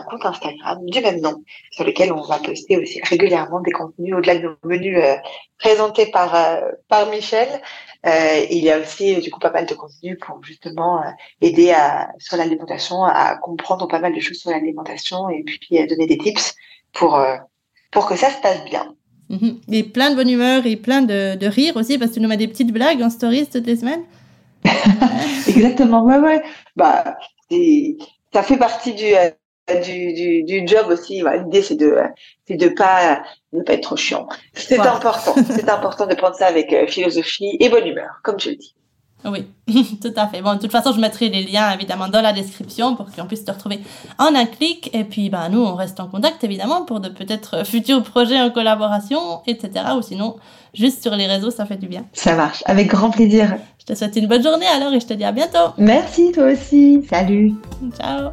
compte 0.08 0.24
Instagram 0.24 0.78
du 0.86 1.00
même 1.02 1.20
nom 1.20 1.44
sur 1.70 1.84
lequel 1.84 2.12
on 2.14 2.22
va 2.22 2.38
poster 2.38 2.78
aussi 2.78 2.98
régulièrement 3.02 3.60
des 3.60 3.72
contenus 3.72 4.14
au-delà 4.14 4.38
de 4.38 4.42
nos 4.44 4.56
menus 4.64 4.98
présentés 5.58 6.06
par 6.06 6.66
Michel. 7.10 7.48
Il 8.50 8.64
y 8.64 8.70
a 8.70 8.80
aussi 8.80 9.20
du 9.20 9.30
coup 9.30 9.38
pas 9.38 9.52
mal 9.52 9.66
de 9.66 9.74
contenus 9.74 10.18
pour 10.20 10.42
justement 10.42 11.00
aider 11.40 11.70
à, 11.72 12.10
sur 12.18 12.36
l'alimentation 12.36 13.04
à 13.04 13.36
comprendre 13.36 13.86
pas 13.86 14.00
mal 14.00 14.14
de 14.14 14.20
choses 14.20 14.38
sur 14.38 14.50
l'alimentation 14.50 15.28
et 15.28 15.42
puis 15.44 15.78
euh, 15.78 15.86
donner 15.86 16.06
des 16.06 16.18
tips 16.18 16.56
pour 16.92 17.22
pour 17.92 18.06
que 18.08 18.16
ça 18.16 18.30
se 18.30 18.40
passe 18.40 18.64
bien. 18.64 18.96
Mhm. 19.28 19.60
Et 19.72 19.82
plein 19.84 20.10
de 20.10 20.16
bonne 20.16 20.30
humeur 20.30 20.66
et 20.66 20.76
plein 20.76 21.02
de, 21.02 21.36
de 21.36 21.46
rire 21.46 21.76
aussi, 21.76 21.98
parce 21.98 22.10
que 22.10 22.16
tu 22.16 22.20
nous 22.22 22.28
mets 22.28 22.36
des 22.36 22.48
petites 22.48 22.72
blagues 22.72 23.02
en 23.02 23.10
stories 23.10 23.46
toutes 23.50 23.66
les 23.66 23.76
semaines. 23.76 24.02
Exactement, 25.46 26.04
ouais, 26.04 26.18
ouais. 26.18 26.42
Bah, 26.76 27.16
ça 28.32 28.42
fait 28.42 28.58
partie 28.58 28.94
du, 28.94 29.04
euh, 29.14 29.30
du, 29.82 30.12
du, 30.14 30.42
du 30.44 30.66
job 30.66 30.86
aussi. 30.88 31.20
Voilà, 31.20 31.42
L'idée, 31.42 31.62
c'est 31.62 31.76
de, 31.76 31.96
c'est 32.46 32.56
de 32.56 32.68
pas, 32.68 33.22
de 33.52 33.62
pas 33.62 33.74
être 33.74 33.82
trop 33.82 33.96
chiant. 33.96 34.26
C'est 34.54 34.76
Voilà. 34.76 34.84
important. 34.84 35.44
C'est 35.48 35.68
important 35.68 36.06
de 36.06 36.14
prendre 36.14 36.36
ça 36.36 36.46
avec 36.46 36.72
euh, 36.72 36.86
philosophie 36.86 37.56
et 37.60 37.68
bonne 37.68 37.86
humeur, 37.86 38.20
comme 38.22 38.36
tu 38.36 38.50
le 38.50 38.56
dis. 38.56 38.73
Oui, 39.24 39.46
tout 40.02 40.12
à 40.16 40.26
fait. 40.26 40.42
Bon, 40.42 40.54
de 40.54 40.58
toute 40.58 40.70
façon, 40.70 40.92
je 40.92 41.00
mettrai 41.00 41.28
les 41.28 41.44
liens 41.44 41.72
évidemment 41.72 42.08
dans 42.08 42.20
la 42.20 42.32
description 42.32 42.94
pour 42.94 43.10
qu'on 43.10 43.26
puisse 43.26 43.44
te 43.44 43.50
retrouver 43.50 43.80
en 44.18 44.34
un 44.34 44.44
clic. 44.44 44.90
Et 44.92 45.04
puis, 45.04 45.30
ben, 45.30 45.48
nous, 45.48 45.60
on 45.60 45.74
reste 45.74 45.98
en 46.00 46.08
contact 46.08 46.44
évidemment 46.44 46.84
pour 46.84 47.00
de 47.00 47.08
peut-être 47.08 47.66
futurs 47.66 48.02
projets 48.02 48.40
en 48.40 48.50
collaboration, 48.50 49.40
etc. 49.46 49.86
Ou 49.96 50.02
sinon, 50.02 50.36
juste 50.74 51.02
sur 51.02 51.16
les 51.16 51.26
réseaux, 51.26 51.50
ça 51.50 51.64
fait 51.64 51.78
du 51.78 51.88
bien. 51.88 52.04
Ça 52.12 52.34
marche. 52.34 52.62
Avec 52.66 52.88
grand 52.88 53.10
plaisir. 53.10 53.56
Je 53.78 53.86
te 53.86 53.94
souhaite 53.94 54.16
une 54.16 54.26
bonne 54.26 54.42
journée 54.42 54.66
alors 54.66 54.92
et 54.92 55.00
je 55.00 55.06
te 55.06 55.14
dis 55.14 55.24
à 55.24 55.32
bientôt. 55.32 55.72
Merci, 55.78 56.32
toi 56.32 56.52
aussi. 56.52 57.02
Salut. 57.08 57.54
Ciao. 57.98 58.30